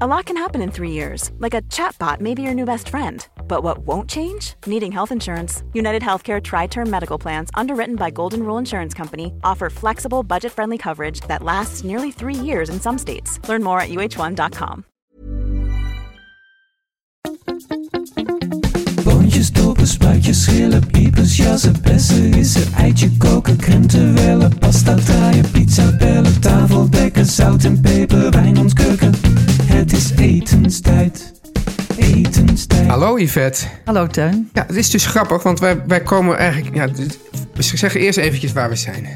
A 0.00 0.06
lot 0.06 0.24
can 0.24 0.38
happen 0.38 0.62
in 0.62 0.70
three 0.70 0.90
years, 0.92 1.30
like 1.38 1.52
a 1.52 1.60
chatbot 1.68 2.18
may 2.18 2.32
be 2.32 2.40
your 2.40 2.54
new 2.54 2.64
best 2.64 2.88
friend. 2.88 3.28
But 3.46 3.62
what 3.62 3.86
won't 3.86 4.08
change? 4.08 4.54
Needing 4.66 4.90
health 4.90 5.12
insurance. 5.12 5.64
United 5.74 6.00
Healthcare 6.00 6.42
Tri 6.42 6.66
Term 6.66 6.88
Medical 6.88 7.18
Plans, 7.18 7.50
underwritten 7.52 7.96
by 7.96 8.08
Golden 8.08 8.42
Rule 8.42 8.56
Insurance 8.56 8.94
Company, 8.94 9.34
offer 9.44 9.68
flexible, 9.68 10.22
budget 10.22 10.50
friendly 10.50 10.78
coverage 10.78 11.20
that 11.28 11.42
lasts 11.42 11.84
nearly 11.84 12.10
three 12.10 12.34
years 12.34 12.70
in 12.70 12.80
some 12.80 12.96
states. 12.96 13.38
Learn 13.46 13.62
more 13.62 13.80
at 13.80 13.90
uh1.com. 13.90 14.84
Boontjes, 19.04 19.50
dopen, 19.52 19.86
spuitjes, 19.86 20.40
schillen, 20.40 20.86
piepers, 20.86 21.36
jassen, 21.36 21.76
bessen, 21.82 22.32
rissen, 22.32 22.72
eitje 22.78 23.10
koken, 23.18 23.56
krenten 23.56 24.14
wellen, 24.14 24.58
pasta 24.58 24.94
draaien, 24.94 25.50
pizza 25.50 25.96
bellen, 25.98 26.40
tafel 26.40 26.90
dekken, 26.90 27.26
zout 27.26 27.64
en 27.64 27.80
peper, 27.80 28.30
wijn 28.30 28.58
ontkurken. 28.58 29.41
Het 29.62 29.92
is 29.92 30.10
etenstijd, 30.16 31.32
etenstijd. 31.96 32.86
Hallo 32.86 33.18
Yvette. 33.18 33.66
Hallo 33.84 34.06
Teun. 34.06 34.50
Ja, 34.52 34.64
het 34.66 34.76
is 34.76 34.90
dus 34.90 35.06
grappig, 35.06 35.42
want 35.42 35.60
wij, 35.60 35.82
wij 35.86 36.02
komen 36.02 36.36
eigenlijk... 36.36 36.74
Ja, 36.74 36.88
we 37.54 37.62
zeggen 37.62 38.00
eerst 38.00 38.18
eventjes 38.18 38.52
waar 38.52 38.68
we 38.68 38.76
zijn. 38.76 39.08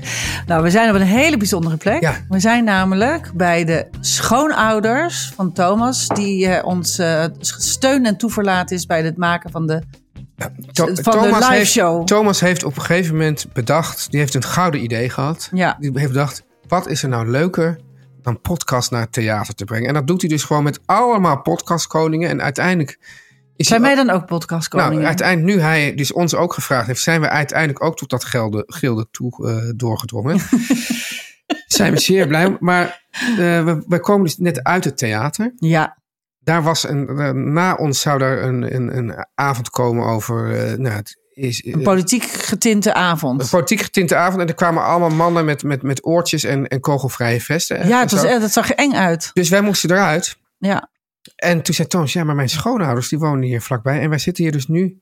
Nou, 0.47 0.63
we 0.63 0.71
zijn 0.71 0.89
op 0.89 0.95
een 0.95 1.03
hele 1.03 1.37
bijzondere 1.37 1.77
plek. 1.77 2.01
Ja. 2.01 2.15
We 2.29 2.41
zijn 2.41 2.65
namelijk 2.65 3.31
bij 3.35 3.65
de 3.65 3.87
schoonouders 4.01 5.33
van 5.37 5.53
Thomas, 5.53 6.09
die 6.09 6.47
eh, 6.47 6.67
ons 6.67 6.99
eh, 6.99 7.25
steun 7.41 8.07
en 8.07 8.17
toeverlaat 8.17 8.71
is 8.71 8.87
bij 8.87 9.03
het 9.03 9.17
maken 9.17 9.51
van 9.51 9.67
de. 9.67 9.83
To- 10.73 10.91
Van 10.95 11.23
de 11.23 11.29
live 11.35 11.53
heeft, 11.53 11.71
show. 11.71 12.05
Thomas 12.05 12.41
heeft 12.41 12.65
op 12.65 12.77
een 12.77 12.83
gegeven 12.83 13.13
moment 13.17 13.47
bedacht... 13.53 14.11
Die 14.11 14.21
heeft 14.21 14.35
een 14.35 14.43
gouden 14.45 14.83
idee 14.83 15.11
gehad. 15.11 15.49
Ja. 15.53 15.77
Die 15.81 15.91
heeft 15.95 16.13
bedacht, 16.13 16.43
wat 16.69 16.89
is 16.89 17.03
er 17.03 17.09
nou 17.09 17.31
leuker 17.31 17.79
dan 18.27 18.41
podcast 18.41 18.91
naar 18.91 19.01
het 19.01 19.13
theater 19.13 19.55
te 19.55 19.65
brengen? 19.65 19.89
En 19.89 19.95
dat 19.95 20.07
doet 20.07 20.21
hij 20.21 20.31
dus 20.31 20.45
gewoon 20.45 20.63
met 20.63 20.81
allemaal 20.87 21.43
podcastkoningen. 21.43 22.29
En 22.29 22.43
uiteindelijk... 22.43 22.99
Is 23.57 23.67
Zijn 23.69 23.83
hij 23.83 23.91
wij 23.95 24.01
ook- 24.01 24.07
dan 24.07 24.17
ook 24.17 24.27
podcastkoningen? 24.27 24.95
Nou, 24.95 25.07
uiteindelijk, 25.07 25.57
nu 25.57 25.63
hij 25.63 25.95
dus 25.95 26.13
ons 26.13 26.35
ook 26.35 26.53
gevraagd 26.55 26.87
heeft, 26.87 27.01
zijn 27.03 27.21
we 27.21 27.29
uiteindelijk 27.29 27.85
ook 27.85 27.97
tot 27.97 28.11
dat 28.11 28.25
gilde, 28.25 28.63
gilde 28.67 29.09
toe 29.11 29.49
eh, 29.49 29.73
doorgedrongen. 29.77 30.39
zijn 31.67 31.93
we 31.93 31.99
zeer 32.01 32.27
blij. 32.27 32.57
Maar 32.61 33.05
eh, 33.11 33.37
we, 33.65 33.85
we 33.89 34.01
komen 34.01 34.25
dus 34.25 34.37
net 34.39 34.63
uit 34.63 34.85
het 34.85 34.99
theater. 34.99 35.53
Ja, 35.57 35.99
Daar 36.41 36.63
was 36.63 36.89
een, 36.89 37.09
eh, 37.09 37.31
na 37.31 37.75
ons 37.75 38.01
zou 38.01 38.19
daar 38.19 38.43
een, 38.43 38.75
een, 38.75 38.97
een 38.97 39.27
avond 39.35 39.71
komen 39.71 40.05
over, 40.07 40.55
eh, 40.57 40.79
nou, 40.79 40.95
het 40.95 41.17
is, 41.37 41.65
een 41.65 41.83
politiek 41.83 42.25
getinte 42.25 42.95
avond. 42.95 43.43
een 43.43 43.49
politiek 43.49 43.81
getinte 43.81 44.17
avond. 44.17 44.41
En 44.41 44.49
er 44.49 44.55
kwamen 44.55 44.85
allemaal 44.85 45.11
mannen 45.11 45.45
met, 45.45 45.63
met, 45.63 45.83
met 45.83 46.07
oortjes 46.07 46.45
en, 46.45 46.67
en 46.67 46.81
kogelvrije 46.81 47.41
vesten. 47.41 47.89
ja, 47.89 47.95
en 47.95 48.01
het 48.01 48.11
was, 48.11 48.25
eh, 48.25 48.41
dat 48.41 48.53
zag 48.53 48.71
er 48.71 48.77
eng 48.77 48.93
uit. 48.93 49.31
Dus 49.33 49.49
wij 49.49 49.61
moesten 49.61 49.91
eruit. 49.91 50.37
Ja. 50.59 50.91
En 51.37 51.63
toen 51.63 51.75
zei 51.75 51.89
Thomas, 51.89 52.13
ja, 52.13 52.25
maar 52.25 52.35
mijn 52.35 52.49
schoonouders 52.49 53.09
die 53.09 53.19
wonen 53.19 53.43
hier 53.43 53.63
vlakbij. 53.63 54.01
En 54.01 54.09
wij 54.09 54.19
zitten 54.19 54.45
hier 54.45 54.53
dus 54.53 54.67
nu 54.67 55.01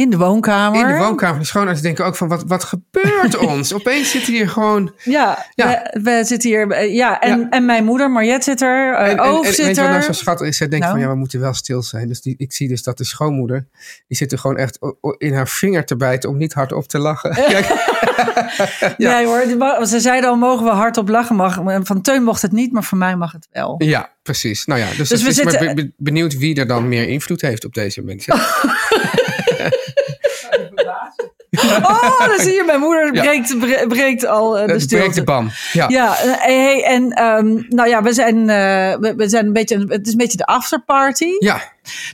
In 0.00 0.10
de 0.10 0.16
woonkamer. 0.16 0.80
in 0.80 0.86
de 0.94 0.98
woonkamer. 0.98 1.38
De 1.40 1.44
schoonouders 1.46 1.82
denken 1.82 2.04
ook 2.04 2.16
van, 2.16 2.28
wat, 2.28 2.44
wat 2.46 2.64
gebeurt 2.64 3.36
ons? 3.52 3.72
Opeens 3.72 4.10
zitten 4.10 4.32
hier 4.32 4.48
gewoon... 4.48 4.92
Ja, 5.04 5.46
Ja. 5.54 5.66
We, 5.92 6.00
we 6.02 6.24
zitten 6.24 6.50
hier. 6.50 6.70
eh, 6.70 6.94
Ja, 6.94 7.20
en, 7.20 7.38
Ja. 7.40 7.46
en 7.50 7.64
mijn 7.64 7.84
moeder, 7.84 8.10
Mariette, 8.10 8.44
zit 8.50 8.60
er. 8.60 8.94
eh, 8.94 9.10
En, 9.10 9.18
en, 9.18 9.24
en 9.24 9.44
zit 9.44 9.56
weet 9.56 9.66
je 9.76 9.80
wat 9.80 9.90
nou 9.90 9.94
er. 9.96 10.02
zo 10.02 10.12
schattig 10.12 10.46
is? 10.46 10.56
Zij 10.56 10.68
denkt 10.68 10.84
Nou? 10.86 10.98
van, 10.98 11.06
ja, 11.06 11.12
we 11.12 11.18
moeten 11.18 11.40
wel 11.40 11.54
stil 11.54 11.82
zijn. 11.82 12.08
Dus 12.08 12.20
die, 12.20 12.34
ik 12.38 12.52
zie 12.52 12.68
dus 12.68 12.82
dat 12.82 12.98
de 12.98 13.04
schoonmoeder, 13.04 13.66
die 14.08 14.16
zit 14.16 14.32
er 14.32 14.38
gewoon 14.38 14.56
echt 14.56 14.78
in 15.18 15.34
haar 15.34 15.48
vinger 15.48 15.84
te 15.84 15.96
bijten 15.96 16.30
om 16.30 16.36
niet 16.36 16.52
hardop 16.52 16.88
te 16.88 16.98
lachen. 16.98 17.36
Ja. 18.96 19.14
Nee 19.16 19.26
hoor, 19.26 19.86
ze 19.86 20.00
zeiden 20.00 20.30
al, 20.30 20.36
mogen 20.36 20.64
we 20.64 20.70
hardop 20.70 21.08
lachen? 21.08 21.36
Mag, 21.36 21.60
van 21.82 22.00
Teun 22.00 22.22
mocht 22.22 22.42
het 22.42 22.52
niet, 22.52 22.72
maar 22.72 22.84
voor 22.84 22.98
mij 22.98 23.16
mag 23.16 23.32
het 23.32 23.48
wel. 23.52 23.74
ja, 23.78 24.10
precies. 24.22 24.64
Nou 24.64 24.80
ja, 24.80 24.86
dus, 24.96 25.08
Dus 25.08 25.18
we 25.18 25.24
maar 25.24 25.32
zitten- 25.34 25.74
be- 25.74 25.82
be- 25.82 25.92
benieuwd 25.96 26.36
wie 26.38 26.54
er 26.56 26.66
dan 26.66 26.88
meer 26.88 27.08
invloed 27.08 27.40
heeft 27.40 27.64
op 27.64 27.74
deze 27.74 28.02
mensen. 28.02 28.34
Oh, 31.82 32.18
dan 32.26 32.38
zie 32.38 32.52
je, 32.54 32.62
mijn 32.66 32.80
moeder 32.80 33.10
breekt, 33.12 33.58
bre- 33.58 33.86
breekt 33.86 34.26
al 34.26 34.58
eh, 34.58 34.66
de 34.66 34.78
stilte. 34.80 34.96
breekt 34.96 35.14
de 35.14 35.24
ban. 35.24 35.50
Ja. 35.72 35.88
Ja, 35.88 36.18
eh, 36.18 36.32
hey, 36.36 36.84
en 36.84 37.12
ehm, 37.12 37.62
nou 37.68 37.88
ja, 37.88 38.02
we 38.02 38.12
zijn, 38.12 38.36
eh, 38.50 38.96
we, 38.98 39.14
we 39.16 39.28
zijn 39.28 39.46
een 39.46 39.52
beetje, 39.52 39.84
het 39.88 40.06
is 40.06 40.12
een 40.12 40.18
beetje 40.18 40.36
de 40.36 40.44
afterparty. 40.46 41.30
Ja, 41.38 41.62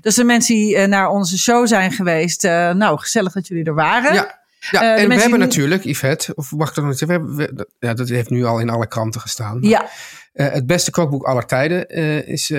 Dus 0.00 0.14
de 0.14 0.24
mensen 0.24 0.54
die 0.54 0.86
naar 0.86 1.08
onze 1.08 1.38
show 1.38 1.66
zijn 1.66 1.92
geweest, 1.92 2.42
nou, 2.42 2.98
gezellig 2.98 3.32
dat 3.32 3.46
jullie 3.46 3.64
er 3.64 3.74
waren. 3.74 4.14
ja. 4.14 4.44
Ja, 4.70 4.80
en 4.96 5.08
we 5.08 5.14
hebben 5.20 5.38
natuurlijk, 5.38 5.84
Yvette, 5.84 6.34
of 6.34 6.50
mag 6.52 6.68
ik 6.68 6.74
dat 6.74 6.84
nog 6.84 6.92
niet 6.92 6.98
zeggen? 7.08 7.36
We 7.36 7.42
hebben, 7.42 7.56
we- 7.78 7.86
ja, 7.86 7.94
dat 7.94 8.08
heeft 8.08 8.30
nu 8.30 8.44
al 8.44 8.58
in 8.60 8.70
alle 8.70 8.86
kranten 8.88 9.20
gestaan. 9.20 9.58
Ja, 9.60 9.86
het 10.32 10.66
beste 10.66 10.90
kookboek 10.90 11.24
aller 11.24 11.46
tijden 11.46 11.88
is 12.26 12.52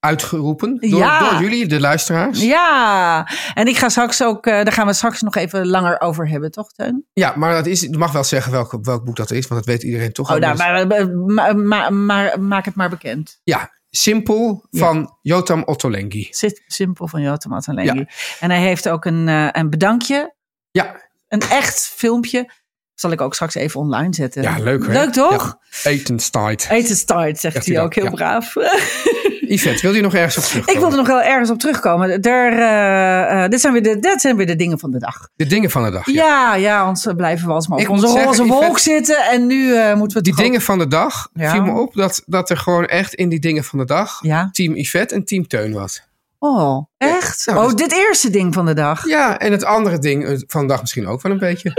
uitgeroepen 0.00 0.76
door, 0.80 0.98
Ja. 1.00 1.30
door 1.30 1.40
jullie, 1.42 1.66
de 1.66 1.80
luisteraars. 1.80 2.40
ja. 2.42 3.28
En 3.54 3.66
ik 3.66 3.76
ga 3.76 3.88
straks 3.88 4.22
ook, 4.22 4.46
eh, 4.46 4.52
daar 4.52 4.72
gaan 4.72 4.86
we 4.86 4.92
straks 4.92 5.20
nog 5.22 5.34
even 5.36 5.66
langer 5.66 6.00
over 6.00 6.28
hebben, 6.28 6.50
toch, 6.50 6.72
Teun? 6.72 7.04
Ja, 7.12 7.32
maar 7.36 7.54
dat 7.54 7.66
is, 7.66 7.80
je 7.80 7.98
mag 7.98 8.12
wel 8.12 8.24
zeggen 8.24 8.52
welk, 8.52 8.78
welk 8.82 9.04
boek 9.04 9.16
dat 9.16 9.30
is, 9.30 9.46
want 9.46 9.64
dat 9.64 9.74
weet 9.74 9.82
iedereen 9.82 10.12
toch. 10.12 10.30
Oh, 10.30 10.36
nou, 10.36 10.56
maar, 10.56 10.86
maar, 10.86 11.56
maar, 11.56 11.92
maar 11.92 12.40
maak 12.40 12.64
het 12.64 12.74
maar 12.74 12.88
bekend. 12.90 13.40
Ja, 13.44 13.74
Simpel 13.90 14.66
van 14.70 15.16
Jotam 15.22 15.62
Ottolenghi. 15.64 16.28
Simpel 16.66 17.08
van 17.08 17.20
Jota 17.20 17.48
Matalengi. 17.48 17.98
Ja. 17.98 18.06
En 18.40 18.50
hij 18.50 18.60
heeft 18.60 18.88
ook 18.88 19.04
een, 19.04 19.28
eh, 19.28 19.48
een 19.52 19.70
bedankje, 19.70 20.34
Ja, 20.70 21.08
een 21.28 21.40
echt 21.40 21.86
filmpje. 21.94 22.50
Zal 22.94 23.10
ik 23.10 23.20
ook 23.20 23.34
straks 23.34 23.54
even 23.54 23.80
online 23.80 24.14
zetten. 24.14 24.42
ja 24.42 24.58
leuk 24.58 24.86
hè? 24.86 24.92
Leuk 24.92 25.12
toch? 25.12 25.56
Ja, 25.82 25.90
Etenstijd. 25.90 26.66
Eten 26.70 26.96
start, 26.96 27.38
zegt 27.38 27.54
Zegt 27.54 27.66
hij 27.66 27.80
ook 27.80 27.94
heel 27.94 28.04
ja. 28.04 28.10
braaf. 28.10 28.54
Yvette, 29.48 29.82
wil 29.82 29.94
je 29.94 30.00
nog 30.02 30.14
ergens 30.14 30.36
op 30.36 30.42
terugkomen? 30.42 30.74
ik 30.74 30.80
wil 30.80 30.90
er 30.90 30.96
nog 30.96 31.06
wel 31.06 31.22
ergens 31.22 31.50
op 31.50 31.58
terugkomen. 31.58 32.22
Er, 32.22 32.52
eh, 32.58 33.44
eh, 33.44 33.50
dit, 33.50 33.60
zijn 33.60 33.72
weer 33.72 33.82
de, 33.82 33.98
dit 33.98 34.20
zijn 34.20 34.36
weer 34.36 34.46
de 34.46 34.56
dingen 34.56 34.78
van 34.78 34.90
de 34.90 34.98
dag. 34.98 35.28
De 35.36 35.46
dingen 35.46 35.70
van 35.70 35.84
de 35.84 35.90
dag. 35.90 36.06
Ja. 36.06 36.24
Ja, 36.24 36.54
ja, 36.54 36.80
anders 36.80 37.06
blijven 37.16 37.46
we 37.46 37.52
alsmaar 37.52 37.78
op 37.78 37.84
Ik 37.84 37.90
onze 37.90 38.06
roze 38.06 38.44
wolk 38.46 38.78
zitten. 38.78 39.16
En 39.18 39.46
nu 39.46 39.74
eh, 39.74 39.94
moeten 39.94 40.16
we 40.16 40.22
Die 40.22 40.34
dingen 40.36 40.60
van 40.60 40.78
de 40.78 40.88
dag 40.88 41.28
Ja. 41.34 41.50
viel 41.50 41.62
me 41.62 41.80
op 41.80 41.94
dat, 41.94 42.22
dat 42.26 42.50
er 42.50 42.56
gewoon 42.56 42.86
echt 42.86 43.14
in 43.14 43.28
die 43.28 43.40
dingen 43.40 43.64
van 43.64 43.78
de 43.78 43.84
dag 43.84 44.18
Ja. 44.22 44.48
team 44.52 44.76
Yvette 44.76 45.14
en 45.14 45.24
team 45.24 45.46
Teun 45.46 45.72
was. 45.72 46.02
Oh, 46.38 46.86
echt? 46.98 47.46
Nou, 47.46 47.58
oh, 47.58 47.64
dus- 47.64 47.74
dit 47.74 47.92
eerste 47.92 48.30
ding 48.30 48.54
van 48.54 48.66
de 48.66 48.74
dag. 48.74 49.08
Ja, 49.08 49.38
en 49.38 49.52
het 49.52 49.64
andere 49.64 49.98
ding 49.98 50.44
van 50.46 50.60
de 50.60 50.66
dag 50.66 50.80
misschien 50.80 51.06
ook 51.06 51.22
wel 51.22 51.32
een 51.32 51.38
beetje. 51.38 51.72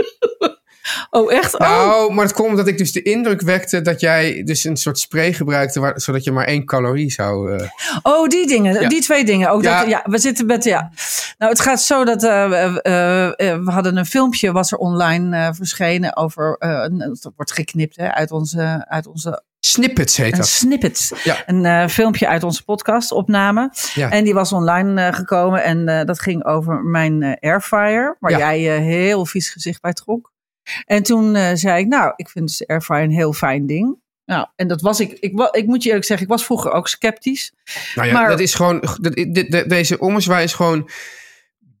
Oh, 1.10 1.32
echt? 1.32 1.58
Oh. 1.58 1.68
Nou, 1.68 2.14
maar 2.14 2.24
het 2.24 2.34
komt 2.34 2.48
omdat 2.48 2.66
ik 2.66 2.78
dus 2.78 2.92
de 2.92 3.02
indruk 3.02 3.40
wekte 3.40 3.82
dat 3.82 4.00
jij 4.00 4.42
dus 4.42 4.64
een 4.64 4.76
soort 4.76 4.98
spray 4.98 5.32
gebruikte, 5.32 5.80
waar, 5.80 6.00
zodat 6.00 6.24
je 6.24 6.32
maar 6.32 6.44
één 6.44 6.64
calorie 6.64 7.10
zou... 7.10 7.56
eh, 7.56 7.68
Oh, 8.02 8.28
die 8.28 8.46
dingen, 8.46 8.80
Ja. 8.80 8.88
die 8.88 9.00
twee 9.02 9.24
dingen. 9.24 9.50
Ook 9.50 9.62
Ja. 9.62 9.80
Dat, 9.80 9.88
ja, 9.88 10.02
we 10.04 10.18
zitten 10.18 10.46
met, 10.46 10.64
ja. 10.64 10.90
Nou, 11.38 11.52
het 11.52 11.60
gaat 11.60 11.82
zo 11.82 12.04
dat 12.04 12.22
eh, 12.24 12.48
we- 12.48 12.80
eh, 13.36 13.56
we 13.64 13.70
hadden 13.70 13.96
een 13.96 14.06
filmpje, 14.06 14.52
was 14.52 14.72
er 14.72 14.78
online 14.78 15.54
verschenen 15.54 16.16
over, 16.16 16.56
dat 17.20 17.32
wordt 17.36 17.52
geknipt 17.52 17.96
hè, 17.96 18.12
uit 18.14 18.30
onze, 18.30 18.84
uit 18.88 19.06
onze 19.06 19.42
snippets 19.60 20.16
heet 20.16 20.32
een 20.32 20.38
dat. 20.38 20.46
snippet. 20.48 21.12
Ja. 21.24 21.36
Een 21.46 21.90
filmpje 21.90 22.28
uit 22.28 22.42
onze 22.42 22.64
podcast 22.64 23.12
opname. 23.12 23.72
Ja. 23.94 24.10
En 24.10 24.24
die 24.24 24.34
was 24.34 24.52
online 24.52 25.12
gekomen 25.12 25.64
en 25.64 26.06
dat 26.06 26.20
ging 26.20 26.44
over 26.44 26.82
mijn 26.82 27.38
airfryer, 27.40 28.16
waar 28.20 28.30
Ja. 28.30 28.38
jij 28.38 28.60
heel 28.80 29.26
vies 29.26 29.48
gezicht 29.50 29.80
bij 29.80 29.92
trok. 29.92 30.32
En 30.84 31.02
toen 31.02 31.34
eh, 31.34 31.50
zei 31.54 31.80
ik, 31.80 31.86
nou, 31.86 32.12
ik 32.16 32.28
vind 32.28 32.58
de 32.58 32.66
airfryer 32.66 33.02
een 33.02 33.10
heel 33.10 33.32
fijn 33.32 33.66
ding. 33.66 33.96
Nou, 34.24 34.46
en 34.56 34.68
dat 34.68 34.80
was 34.80 35.00
ik, 35.00 35.12
ik, 35.20 35.48
ik 35.50 35.66
moet 35.66 35.82
je 35.82 35.88
eerlijk 35.88 36.06
zeggen, 36.06 36.26
ik 36.26 36.32
was 36.32 36.44
vroeger 36.44 36.72
ook 36.72 36.88
sceptisch. 36.88 37.52
Nou 37.94 38.08
ja, 38.08 38.14
Maar- 38.14 38.28
dat 38.28 38.40
is 38.40 38.54
gewoon. 38.54 38.80
dat- 39.00 39.14
dit- 39.14 39.34
dit- 39.50 39.68
deze 39.68 39.98
ommezwaai 39.98 40.44
is 40.44 40.52
gewoon 40.52 40.90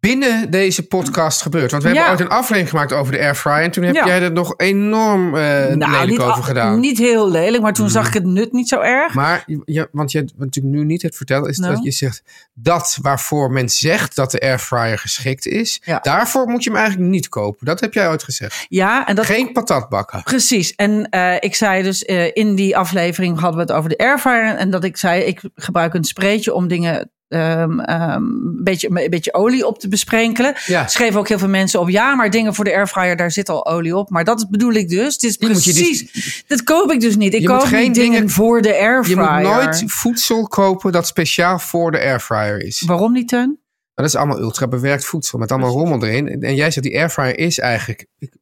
binnen 0.00 0.50
deze 0.50 0.86
podcast 0.86 1.42
gebeurt? 1.42 1.70
Want 1.70 1.82
we 1.82 1.88
Ja. 1.88 1.94
hebben 1.94 2.12
ooit 2.12 2.20
een 2.20 2.36
aflevering 2.36 2.68
gemaakt 2.68 2.92
over 2.92 3.12
de 3.12 3.18
airfryer. 3.18 3.62
En 3.62 3.70
toen 3.70 3.84
heb 3.84 3.94
Ja. 3.94 4.06
jij 4.06 4.22
er 4.22 4.32
nog 4.32 4.54
enorm 4.56 5.34
eh 5.36 5.42
lelijk 5.68 6.06
niet, 6.06 6.20
over 6.20 6.42
gedaan. 6.44 6.80
Niet 6.80 6.98
heel 6.98 7.30
lelijk, 7.30 7.62
maar 7.62 7.72
toen 7.72 7.90
zag 7.90 8.06
ik 8.06 8.14
het 8.14 8.24
nut 8.24 8.52
niet 8.52 8.68
zo 8.68 8.80
erg. 8.80 9.14
Maar 9.14 9.44
want 9.92 10.12
je, 10.12 10.20
wat 10.20 10.30
natuurlijk 10.36 10.74
nu 10.76 10.84
niet 10.84 11.02
het 11.02 11.16
vertellen 11.16 11.48
is 11.50 11.58
Nou? 11.58 11.74
dat 11.74 11.84
je 11.84 11.90
zegt 11.90 12.22
dat 12.54 12.98
waarvoor 13.02 13.50
men 13.50 13.68
zegt 13.68 14.16
dat 14.16 14.30
de 14.30 14.40
airfryer 14.40 14.98
geschikt 14.98 15.46
is, 15.46 15.80
Ja. 15.84 15.98
daarvoor 16.02 16.46
moet 16.48 16.64
je 16.64 16.70
hem 16.70 16.78
eigenlijk 16.78 17.10
niet 17.10 17.28
kopen. 17.28 17.66
Dat 17.66 17.80
heb 17.80 17.94
jij 17.94 18.08
ooit 18.08 18.22
gezegd. 18.22 18.66
ja, 18.68 19.06
en 19.06 19.14
dat 19.14 19.24
Geen 19.26 19.52
patatbakken. 19.52 20.22
Precies. 20.22 20.74
En 20.74 21.08
eh, 21.10 21.34
ik 21.40 21.54
zei 21.54 21.82
dus 21.82 22.04
eh, 22.04 22.30
in 22.32 22.54
die 22.54 22.76
aflevering 22.76 23.38
hadden 23.40 23.56
we 23.56 23.66
het 23.66 23.72
over 23.72 23.88
de 23.90 23.98
airfryer. 23.98 24.56
En 24.56 24.70
dat 24.70 24.84
ik 24.84 24.96
zei, 24.96 25.22
ik 25.22 25.40
gebruik 25.54 25.94
een 25.94 26.04
spreetje 26.04 26.54
om 26.54 26.68
dingen 26.68 27.10
ehm, 27.28 27.80
ehm, 27.80 28.12
een, 28.12 28.60
beetje, 28.64 28.88
een 28.90 29.10
beetje 29.10 29.34
olie 29.34 29.66
op 29.66 29.78
te 29.78 29.88
besprenkelen. 29.88 30.54
Ja. 30.66 30.86
Schreven 30.86 31.18
ook 31.20 31.28
heel 31.28 31.38
veel 31.38 31.48
mensen 31.48 31.80
op. 31.80 31.88
Ja, 31.88 32.14
maar 32.14 32.30
dingen 32.30 32.54
voor 32.54 32.64
de 32.64 32.74
airfryer, 32.74 33.16
daar 33.16 33.30
zit 33.30 33.48
al 33.48 33.66
olie 33.66 33.96
op. 33.96 34.10
Maar 34.10 34.24
dat 34.24 34.46
bedoel 34.50 34.72
ik 34.72 34.88
dus. 34.88 35.18
Dit 35.18 35.30
is 35.30 35.36
Die 35.38 35.48
je 35.48 35.52
precies. 35.54 36.44
dat 36.46 36.62
koop 36.62 36.92
ik 36.92 37.00
dus 37.00 37.16
niet. 37.16 37.34
Ik 37.34 37.40
Je 37.40 37.46
koop 37.46 37.60
geen 37.60 37.92
dingen, 37.92 38.10
dingen- 38.12 38.30
voor 38.30 38.62
de 38.62 38.68
Je 38.68 38.74
airfryer. 38.78 39.18
moet 39.32 39.42
nooit 39.42 39.82
voedsel 39.86 40.42
kopen 40.48 40.92
dat 40.92 41.06
speciaal 41.06 41.58
voor 41.58 41.90
de 41.90 41.98
airfryer 41.98 42.62
is. 42.62 42.82
Waarom 42.86 43.12
niet, 43.12 43.28
Teun? 43.28 43.58
Dat 43.94 44.06
is 44.06 44.14
allemaal 44.16 44.38
ultra 44.38 44.68
bewerkt 44.68 45.04
voedsel 45.04 45.38
met 45.38 45.50
allemaal 45.50 45.70
rommel 45.70 46.04
erin. 46.04 46.42
En 46.42 46.54
jij 46.54 46.70
zegt 46.70 46.86
die 46.86 46.98
airfryer 46.98 47.38
is 47.38 47.58
eigenlijk, 47.58 48.06
ik- 48.18 48.34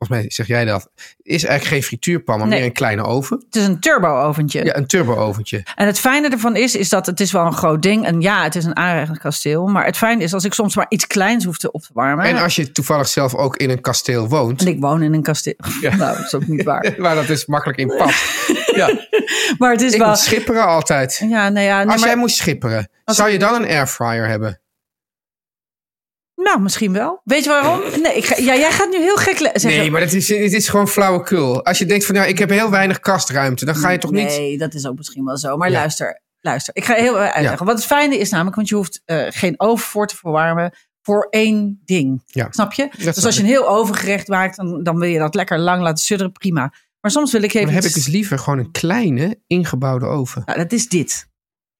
volgens 0.00 0.20
mij 0.20 0.30
zeg 0.30 0.46
jij 0.46 0.64
dat, 0.64 0.90
is 1.22 1.44
eigenlijk 1.44 1.64
geen 1.64 1.82
frituurpan, 1.82 2.38
maar 2.38 2.46
Nee. 2.48 2.58
meer 2.58 2.66
een 2.66 2.72
kleine 2.74 3.02
oven. 3.02 3.42
Het 3.46 3.56
is 3.56 3.64
een 3.66 3.80
turbo-oventje. 3.80 4.64
Ja, 4.64 4.76
een 4.76 4.86
turbo-oventje. 4.86 5.62
En 5.74 5.86
het 5.86 5.98
fijne 5.98 6.28
ervan 6.28 6.56
is, 6.56 6.74
is 6.74 6.88
dat 6.88 7.06
het 7.06 7.20
is 7.20 7.32
wel 7.32 7.46
een 7.46 7.52
groot 7.52 7.82
ding. 7.82 8.06
En 8.06 8.20
ja, 8.20 8.42
het 8.42 8.54
is 8.56 8.64
een 8.64 8.76
aanrechtend 8.76 9.66
Maar 9.66 9.84
het 9.84 9.96
fijne 9.96 10.22
is 10.22 10.34
als 10.34 10.44
ik 10.44 10.54
soms 10.54 10.76
maar 10.76 10.86
iets 10.88 11.06
kleins 11.06 11.44
hoef 11.44 11.56
te 11.58 11.72
op 11.72 11.82
te 11.82 11.90
warmen. 11.92 12.24
En 12.24 12.36
als 12.36 12.56
je 12.56 12.72
toevallig 12.72 13.08
zelf 13.08 13.34
ook 13.34 13.56
in 13.56 13.70
een 13.70 13.80
kasteel 13.80 14.28
woont, 14.28 14.60
En 14.60 14.66
ik 14.66 14.80
woon 14.80 15.02
in 15.02 15.14
een 15.14 15.22
kasteel. 15.22 15.54
Nou, 15.80 16.16
dat 16.16 16.18
is 16.24 16.34
ook 16.34 16.46
niet 16.46 16.62
waar. 16.64 16.94
waar 16.98 17.14
dat 17.14 17.28
is 17.28 17.46
makkelijk 17.46 17.78
in 17.78 17.86
past. 17.96 18.24
ja, 18.80 18.90
Maar 19.58 19.70
het 19.72 19.80
is 19.80 19.92
ik 19.92 19.98
wel. 20.00 20.16
schipperen 20.16 20.66
altijd. 20.66 21.24
Ja, 21.28 21.48
nee, 21.48 21.64
ja, 21.64 21.84
Als 21.84 22.00
maar, 22.00 22.08
jij 22.08 22.16
moest 22.16 22.36
schipperen, 22.36 22.88
Als 23.04 23.16
zou 23.16 23.28
ik- 23.28 23.34
je 23.34 23.40
dan 23.40 23.54
een 23.54 23.68
airfryer 23.68 24.26
hebben? 24.28 24.59
Nou, 26.42 26.60
misschien 26.60 26.92
wel. 26.92 27.20
Weet 27.24 27.44
je 27.44 27.50
waarom? 27.50 27.80
Nee, 28.02 28.16
ik 28.16 28.24
ga, 28.24 28.36
ja, 28.36 28.56
jij 28.56 28.72
gaat 28.72 28.90
nu 28.90 28.98
heel 28.98 29.16
gek 29.16 29.36
zeggen. 29.38 29.68
Nee, 29.80 29.90
maar 29.90 30.00
het 30.00 30.14
is, 30.14 30.28
het 30.28 30.52
is 30.52 30.68
gewoon 30.68 30.88
flauwekul. 30.88 31.64
Als 31.64 31.78
je 31.78 31.86
denkt 31.86 32.06
van, 32.06 32.14
nou, 32.14 32.28
ik 32.28 32.38
heb 32.38 32.50
heel 32.50 32.70
weinig 32.70 33.00
kastruimte, 33.00 33.64
dan 33.64 33.74
ga 33.74 33.90
je 33.90 33.98
toch 33.98 34.10
niet... 34.10 34.26
Nee, 34.26 34.58
dat 34.58 34.74
is 34.74 34.86
ook 34.86 34.96
misschien 34.96 35.24
wel 35.24 35.36
zo. 35.38 35.56
Maar 35.56 35.70
Ja. 35.70 35.78
luister, 35.78 36.20
luister. 36.40 36.76
Ik 36.76 36.84
ga 36.84 36.94
heel 36.94 37.16
uitleggen. 37.18 37.66
Wat 37.66 37.76
het 37.76 37.86
fijne 37.86 38.18
is 38.18 38.30
namelijk, 38.30 38.56
want 38.56 38.68
je 38.68 38.74
hoeft 38.74 39.02
eh, 39.04 39.26
geen 39.28 39.54
oven 39.60 39.86
voor 39.88 40.06
te 40.06 40.16
verwarmen 40.16 40.72
voor 41.02 41.26
één 41.30 41.80
ding. 41.84 42.22
Ja. 42.26 42.46
Snap 42.50 42.72
je? 42.72 42.88
dus 42.98 43.24
als 43.24 43.34
je 43.36 43.40
een 43.42 43.48
heel 43.48 43.68
overgerecht 43.68 44.28
maakt, 44.28 44.56
dan, 44.56 44.82
dan 44.82 44.98
wil 44.98 45.08
je 45.08 45.18
dat 45.18 45.34
lekker 45.34 45.58
lang 45.58 45.82
laten 45.82 46.04
sudderen. 46.04 46.32
Prima. 46.32 46.72
Maar 47.00 47.10
soms 47.10 47.32
wil 47.32 47.42
ik 47.42 47.54
even. 47.54 47.66
Dan 47.66 47.74
heb 47.74 47.84
ik 47.84 47.94
dus 47.94 48.06
liever 48.06 48.38
gewoon 48.38 48.58
een 48.58 48.70
kleine 48.70 49.38
ingebouwde 49.46 50.06
oven. 50.06 50.42
Nou, 50.44 50.58
dat 50.58 50.72
is 50.72 50.88
dit. 50.88 51.28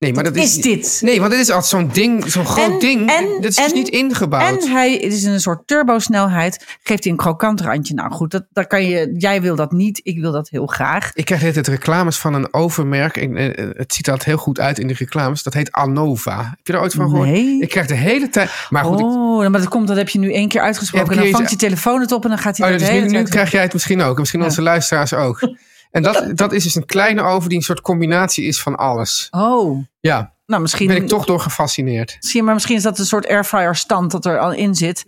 Nee, 0.00 0.12
maar 0.12 0.25
dat 0.25 0.37
is, 0.37 0.56
is 0.56 0.62
dit. 0.62 0.99
Nee, 1.05 1.19
want 1.20 1.31
dit 1.31 1.41
is 1.41 1.50
altijd 1.50 1.70
zo'n 1.70 1.88
ding, 1.93 2.31
zo'n 2.31 2.47
groot 2.47 2.73
En- 2.73 2.79
ding. 2.79 3.11
en- 3.11 3.26
dat 3.41 3.50
is 3.50 3.56
en- 3.56 3.64
dus 3.64 3.73
niet 3.73 3.88
ingebouwd. 3.88 4.62
En 4.64 4.70
hij 4.70 4.93
het 4.93 5.12
is 5.12 5.23
in 5.23 5.31
een 5.32 5.41
soort 5.41 5.67
turbosnelheid. 5.67 6.64
Geeft 6.82 7.02
hij 7.02 7.12
een 7.12 7.19
krokant 7.19 7.61
randje. 7.61 7.94
Nou 7.94 8.11
goed, 8.12 8.31
dat, 8.31 8.44
dat 8.52 8.67
kan 8.67 8.85
je, 8.87 9.14
jij 9.19 9.43
wil 9.43 9.56
dat 9.56 9.73
niet. 9.73 10.00
Ik 10.02 10.20
wil 10.20 10.32
dat 10.32 10.49
heel 10.49 10.67
graag. 10.67 11.11
Ik 11.14 11.25
krijg 11.25 11.41
het 11.55 11.67
reclames 11.69 12.17
van 12.19 12.35
een 12.35 12.55
ovenmerk. 12.55 13.17
Ik, 13.17 13.35
eh, 13.35 13.69
het 13.76 13.94
ziet 13.94 14.06
er 14.06 14.12
altijd 14.12 14.29
heel 14.31 14.38
goed 14.38 14.61
uit 14.61 14.79
in 14.79 14.87
de 14.87 14.94
reclames. 14.99 15.43
Dat 15.43 15.55
heet 15.55 15.73
Anova. 15.73 16.37
Heb 16.37 16.67
je 16.67 16.73
er 16.73 16.81
ooit 16.81 16.94
van 16.94 17.08
gehoord? 17.08 17.29
Nee. 17.29 17.61
Ik 17.61 17.69
krijg 17.69 17.87
de 17.87 17.94
hele 17.94 18.29
tijd... 18.29 18.50
Maar 18.70 18.85
goed, 18.85 18.99
ik- 19.00 19.05
Oh, 19.06 19.38
maar 19.49 19.61
dat 19.61 19.69
komt, 19.69 19.88
dat 19.88 19.96
heb 19.96 20.08
je 20.08 20.19
nu 20.19 20.32
één 20.32 20.49
keer 20.49 20.61
uitgesproken. 20.61 21.14
Ja, 21.14 21.23
dan 21.23 21.31
vangt 21.31 21.50
je 21.50 21.56
telefoon 21.56 22.00
het 22.00 22.12
op 22.12 22.23
en 22.25 22.29
dan 22.31 22.38
gaat 22.38 22.56
hij 22.56 22.67
oh, 22.67 22.73
dus 22.73 22.82
de 22.82 22.88
nu, 22.88 22.94
hele 22.94 23.06
nu 23.06 23.14
tijd... 23.17 23.29
krijg 23.29 23.50
jij 23.50 23.62
het 23.62 23.73
misschien 23.73 24.00
ook. 24.03 24.14
En 24.14 24.19
misschien 24.20 24.41
Ja. 24.41 24.46
onze 24.46 24.62
luisteraars 24.62 25.14
ook. 25.14 25.38
En 25.90 26.02
dat, 26.02 26.31
dat 26.34 26.52
is 26.52 26.62
dus 26.62 26.75
een 26.75 26.87
kleine 26.87 27.22
oven 27.22 27.48
die 27.48 27.58
een 27.58 27.64
soort 27.64 27.81
combinatie 27.81 28.44
is 28.44 28.62
van 28.62 28.76
alles. 28.76 29.28
Oh, 29.31 29.84
Ja, 30.00 30.34
nou 30.46 30.62
misschien... 30.62 30.87
ben 30.87 30.96
ik 30.96 31.08
toch 31.08 31.25
door 31.25 31.40
gefascineerd. 31.40 32.16
Zie 32.20 32.37
je, 32.40 32.42
maar 32.42 32.54
misschien 32.54 32.76
is 32.76 32.82
dat 32.82 32.98
een 32.98 33.04
soort 33.06 33.28
airfryer 33.28 33.76
stand 33.76 34.10
dat 34.10 34.25
er 34.26 34.38
al 34.38 34.52
in 34.52 34.75
zit. 34.75 35.04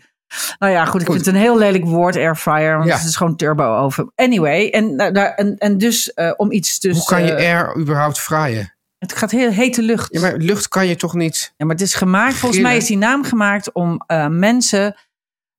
Nou 0.59 0.73
ja, 0.73 0.85
goed, 0.85 1.01
ik 1.01 1.07
Goed. 1.07 1.15
vind 1.15 1.27
het 1.27 1.35
een 1.35 1.41
heel 1.41 1.59
lelijk 1.59 1.85
woord, 1.85 2.17
airfryer. 2.17 2.77
Want 2.77 2.89
Ja. 2.89 2.97
het 2.97 3.09
is 3.09 3.17
gewoon 3.17 3.37
turbo 3.37 3.77
oven. 3.77 4.13
Anyway, 4.15 4.69
en, 4.71 4.97
nou, 4.97 5.13
daar, 5.13 5.35
en, 5.35 5.57
en 5.59 5.79
dus 5.79 6.13
eh, 6.13 6.33
om 6.37 6.53
iets 6.53 6.79
dus... 6.81 6.97
Hoe 6.97 7.05
kan 7.07 7.25
je 7.25 7.33
eh, 7.33 7.47
air 7.55 7.77
überhaupt 7.79 8.19
fraaien? 8.21 8.75
Het 8.99 9.13
gaat 9.17 9.31
heel 9.31 9.51
hete 9.51 9.83
lucht. 9.83 10.09
Ja, 10.15 10.21
maar 10.21 10.37
lucht 10.37 10.69
kan 10.69 10.87
je 10.87 10.97
toch 10.97 11.15
niet... 11.15 11.55
Ja, 11.57 11.65
maar 11.67 11.75
het 11.75 11.85
is 11.85 11.95
gemaakt, 11.95 12.35
volgens 12.35 12.61
mij 12.63 12.77
is 12.77 12.87
die 12.87 12.97
naam 12.97 13.25
gemaakt 13.25 13.73
om 13.73 14.03
eh, 14.07 14.27
mensen 14.27 14.97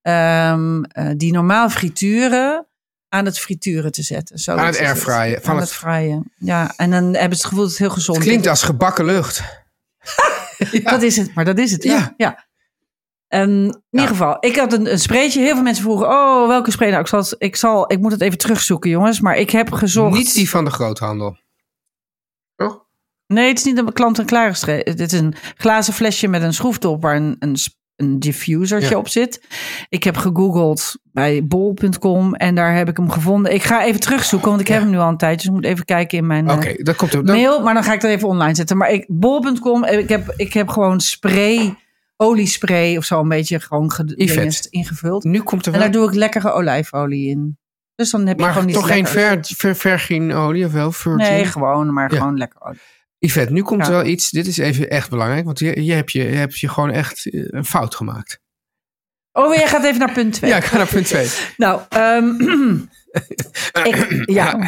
ehm, 0.01 0.83
eh, 0.83 1.09
die 1.17 1.31
normaal 1.31 1.69
frituren 1.69 2.67
aan 3.13 3.25
het 3.25 3.39
frituren 3.39 3.91
te 3.91 4.01
zetten. 4.03 4.37
Zo 4.37 4.51
Aan 4.55 4.65
het 4.65 4.75
is 4.75 4.81
airfryen, 4.81 5.41
van 5.41 5.49
Aan 5.53 5.59
het- 5.59 5.69
het 5.69 5.77
fryen. 5.77 6.31
Ja, 6.37 6.73
en 6.75 6.91
dan 6.91 7.03
hebben 7.03 7.19
ze 7.19 7.27
het 7.27 7.45
gevoel 7.45 7.59
dat 7.59 7.69
het 7.69 7.77
heel 7.79 7.89
gezond 7.89 8.17
Het 8.17 8.25
klinkt 8.27 8.43
is. 8.45 8.49
als 8.49 8.63
gebakken 8.63 9.05
lucht. 9.05 9.43
Dat 10.83 11.01
is 11.01 11.17
het, 11.17 11.33
maar 11.33 11.45
dat 11.45 11.57
is 11.57 11.71
het. 11.71 11.83
Ja. 11.83 11.93
Ja. 11.95 12.13
ja. 12.17 12.45
En 13.27 13.49
in 13.49 13.83
ieder 13.91 14.07
geval, 14.07 14.37
ik 14.39 14.55
had 14.55 14.73
een, 14.73 14.91
een 14.91 14.99
spreetje. 14.99 15.41
Heel 15.41 15.53
veel 15.53 15.63
mensen 15.63 15.83
vroegen, 15.83 16.07
oh, 16.07 16.47
welke 16.47 16.71
spray? 16.71 16.89
Nou, 16.89 17.01
ik 17.01 17.07
zal, 17.07 17.25
ik 17.37 17.55
zal, 17.55 17.91
ik 17.91 17.99
moet 17.99 18.11
het 18.11 18.21
even 18.21 18.37
terugzoeken, 18.37 18.89
jongens. 18.89 19.19
Maar 19.19 19.35
ik 19.37 19.49
heb 19.49 19.71
gezocht. 19.71 20.17
Niet 20.17 20.33
die 20.33 20.49
van 20.49 20.65
de 20.65 20.71
groothandel. 20.71 21.37
Toch? 22.55 22.85
Nee, 23.27 23.47
het 23.47 23.57
is 23.57 23.63
niet 23.63 23.77
een 23.77 23.93
klant-en-klare 23.93 24.53
spray. 24.53 24.81
Het 24.83 24.99
is 24.99 25.11
een 25.11 25.35
glazen 25.57 25.93
flesje 25.93 26.27
met 26.27 26.41
een 26.41 26.53
schroefdop 26.53 27.01
waar 27.01 27.15
een, 27.15 27.35
een, 27.39 27.55
een 27.95 28.19
diffusertje 28.19 28.89
Ja. 28.89 28.97
op 28.97 29.07
zit. 29.07 29.47
Ik 29.89 30.03
heb 30.03 30.17
gegoogeld 30.17 30.97
bij 31.11 31.45
bol.com 31.47 32.35
en 32.35 32.55
daar 32.55 32.75
heb 32.75 32.89
ik 32.89 32.97
hem 32.97 33.09
gevonden. 33.11 33.53
Ik 33.53 33.63
ga 33.63 33.85
even 33.85 33.99
terugzoeken, 33.99 34.49
want 34.49 34.61
ik 34.61 34.67
heb 34.67 34.81
hem 34.81 34.89
nu 34.89 34.97
al 34.97 35.09
een 35.09 35.17
tijdje. 35.17 35.37
Dus 35.37 35.45
ik 35.47 35.51
moet 35.53 35.65
even 35.65 35.85
kijken 35.85 36.17
in 36.17 36.27
mijn... 36.27 36.47
eh, 36.49 36.55
Oké, 36.55 36.73
dat 36.83 36.95
komt 36.95 37.11
dan- 37.11 37.25
mail, 37.25 37.61
maar 37.61 37.73
dan 37.73 37.83
ga 37.83 37.93
ik 37.93 38.01
dat 38.01 38.11
even 38.11 38.27
online 38.27 38.55
zetten. 38.55 38.77
Maar 38.77 38.91
ik, 38.91 39.05
bol.com, 39.07 39.83
ik 39.85 40.09
heb, 40.09 40.33
ik 40.35 40.53
heb 40.53 40.67
gewoon 40.67 40.99
spray, 40.99 41.75
oliespray 42.17 42.97
of 42.97 43.03
zo 43.03 43.19
een 43.19 43.29
beetje 43.29 43.59
gewoon 43.59 43.91
ge- 43.91 44.13
Yvette. 44.15 44.39
dinges 44.41 44.67
ingevuld. 44.67 45.23
Nu 45.23 45.41
komt 45.41 45.65
er 45.65 45.73
En 45.73 45.79
wel... 45.79 45.81
daar 45.81 45.99
doe 45.99 46.07
ik 46.07 46.13
lekkere 46.15 46.51
olijfolie 46.51 47.29
in. 47.29 47.57
Dus 47.95 48.11
dan 48.11 48.27
heb 48.27 48.39
je 48.39 48.45
gewoon 48.45 48.71
toch 48.71 48.87
geen 48.87 49.07
ver, 49.07 49.75
verginolie 49.75 50.65
of 50.65 50.71
wel? 50.71 50.91
Virgin? 50.91 51.33
Nee, 51.33 51.45
gewoon, 51.45 51.93
maar 51.93 52.11
Ja. 52.11 52.17
gewoon 52.17 52.37
lekker 52.37 52.61
olie. 52.61 52.79
Yvette, 53.25 53.53
nu 53.53 53.61
komt 53.61 53.81
Ja. 53.81 53.85
er 53.87 53.91
wel 53.91 54.05
iets. 54.05 54.29
Dit 54.29 54.47
is 54.47 54.57
even 54.57 54.89
echt 54.89 55.09
belangrijk. 55.09 55.45
Want 55.45 55.59
je, 55.59 55.83
je, 55.83 55.93
hebt, 55.93 56.11
je, 56.11 56.23
je 56.23 56.35
hebt 56.35 56.59
je 56.59 56.69
gewoon 56.69 56.91
echt 56.91 57.25
eh, 57.29 57.43
een 57.47 57.65
fout 57.65 57.95
gemaakt. 57.95 58.41
Oh, 59.31 59.55
jij 59.55 59.67
gaat 59.67 59.83
even 59.83 59.99
naar 59.99 60.11
punt 60.11 60.33
2. 60.33 60.49
Ja, 60.51 60.57
ik 60.57 60.63
ga 60.63 60.77
naar 60.77 60.87
punt 60.87 61.05
2. 61.07 61.27
Nou, 61.57 61.81
ehm, 61.89 62.27
ik, 63.89 64.23
ja. 64.39 64.59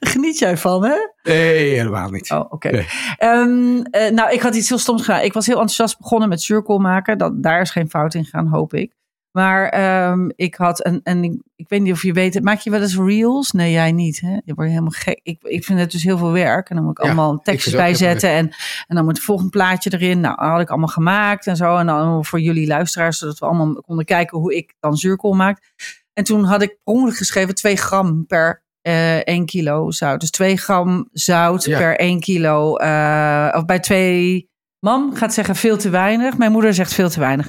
Geniet 0.00 0.38
jij 0.38 0.56
van, 0.56 0.84
hè? 0.84 0.94
Nee, 1.22 1.76
helemaal 1.76 2.10
niet. 2.10 2.30
Oh, 2.30 2.52
oké. 2.52 2.70
Nee. 2.70 2.86
Ehm, 3.16 3.80
eh, 3.90 4.10
nou, 4.10 4.32
ik 4.32 4.40
had 4.40 4.54
iets 4.54 4.68
heel 4.68 4.78
stoms 4.78 5.04
gedaan. 5.04 5.22
Ik 5.22 5.32
was 5.32 5.46
heel 5.46 5.54
enthousiast 5.60 5.98
begonnen 5.98 6.28
met 6.28 6.42
zuurkool 6.42 6.78
maken. 6.78 7.18
Dat, 7.18 7.42
daar 7.42 7.60
is 7.60 7.70
geen 7.70 7.90
fout 7.90 8.14
in 8.14 8.24
gegaan, 8.24 8.46
hoop 8.46 8.74
ik. 8.74 8.92
Maar 9.32 9.68
ehm, 9.68 10.28
ik 10.36 10.54
had 10.54 10.86
een, 10.86 11.00
en 11.02 11.24
ik, 11.24 11.32
ik 11.56 11.68
weet 11.68 11.80
niet 11.80 11.92
of 11.92 12.02
je 12.02 12.12
weet, 12.12 12.42
maak 12.42 12.58
je 12.58 12.70
wel 12.70 12.80
eens 12.80 12.96
reels? 12.96 13.50
Nee, 13.50 13.72
jij 13.72 13.92
niet. 13.92 14.20
Hè? 14.20 14.32
Je 14.44 14.54
wordt 14.54 14.70
helemaal 14.70 14.90
gek. 14.90 15.20
Ik, 15.22 15.42
ik 15.42 15.64
vind 15.64 15.78
het 15.78 15.90
dus 15.92 16.02
heel 16.02 16.18
veel 16.18 16.32
werk. 16.32 16.68
En 16.70 16.76
dan 16.76 16.84
moet 16.84 16.98
ik 16.98 17.04
Ja, 17.04 17.10
allemaal 17.10 17.38
tekstjes 17.38 17.74
bijzetten. 17.74 18.30
En, 18.30 18.48
en 18.86 18.96
dan 18.96 19.04
moet 19.04 19.16
het 19.16 19.24
volgende 19.24 19.50
plaatje 19.50 19.92
erin. 19.92 20.20
Nou, 20.20 20.36
dat 20.36 20.46
had 20.48 20.60
ik 20.60 20.68
allemaal 20.70 20.88
gemaakt 20.88 21.46
en 21.46 21.56
zo. 21.56 21.76
En 21.76 21.86
dan 21.86 22.24
voor 22.24 22.40
jullie 22.40 22.66
luisteraars, 22.66 23.18
zodat 23.18 23.38
we 23.38 23.46
allemaal 23.46 23.74
konden 23.74 24.04
kijken 24.04 24.38
hoe 24.38 24.56
ik 24.56 24.74
dan 24.80 24.96
zuurkool 24.96 25.32
maak. 25.34 25.72
En 26.12 26.24
toen 26.24 26.44
had 26.44 26.62
ik 26.62 26.78
per 26.84 27.12
geschreven 27.12 27.54
2 27.54 27.76
gram 27.76 28.26
per 28.26 28.62
eh 28.80 29.16
1 29.26 29.46
kilo 29.46 29.90
zout. 29.90 30.20
Dus 30.20 30.30
2 30.30 30.56
gram 30.56 31.08
zout 31.12 31.64
Ja. 31.64 31.78
per 31.78 31.96
1 32.00 32.20
kilo. 32.20 32.76
eh, 32.76 33.48
of 33.56 33.64
bij 33.64 33.80
2. 33.80 34.50
Mam 34.78 35.14
gaat 35.14 35.34
zeggen 35.34 35.56
veel 35.56 35.76
te 35.76 35.90
weinig. 35.90 36.36
Mijn 36.38 36.52
moeder 36.52 36.74
zegt 36.74 36.94
veel 36.94 37.08
te 37.10 37.20
weinig. 37.20 37.48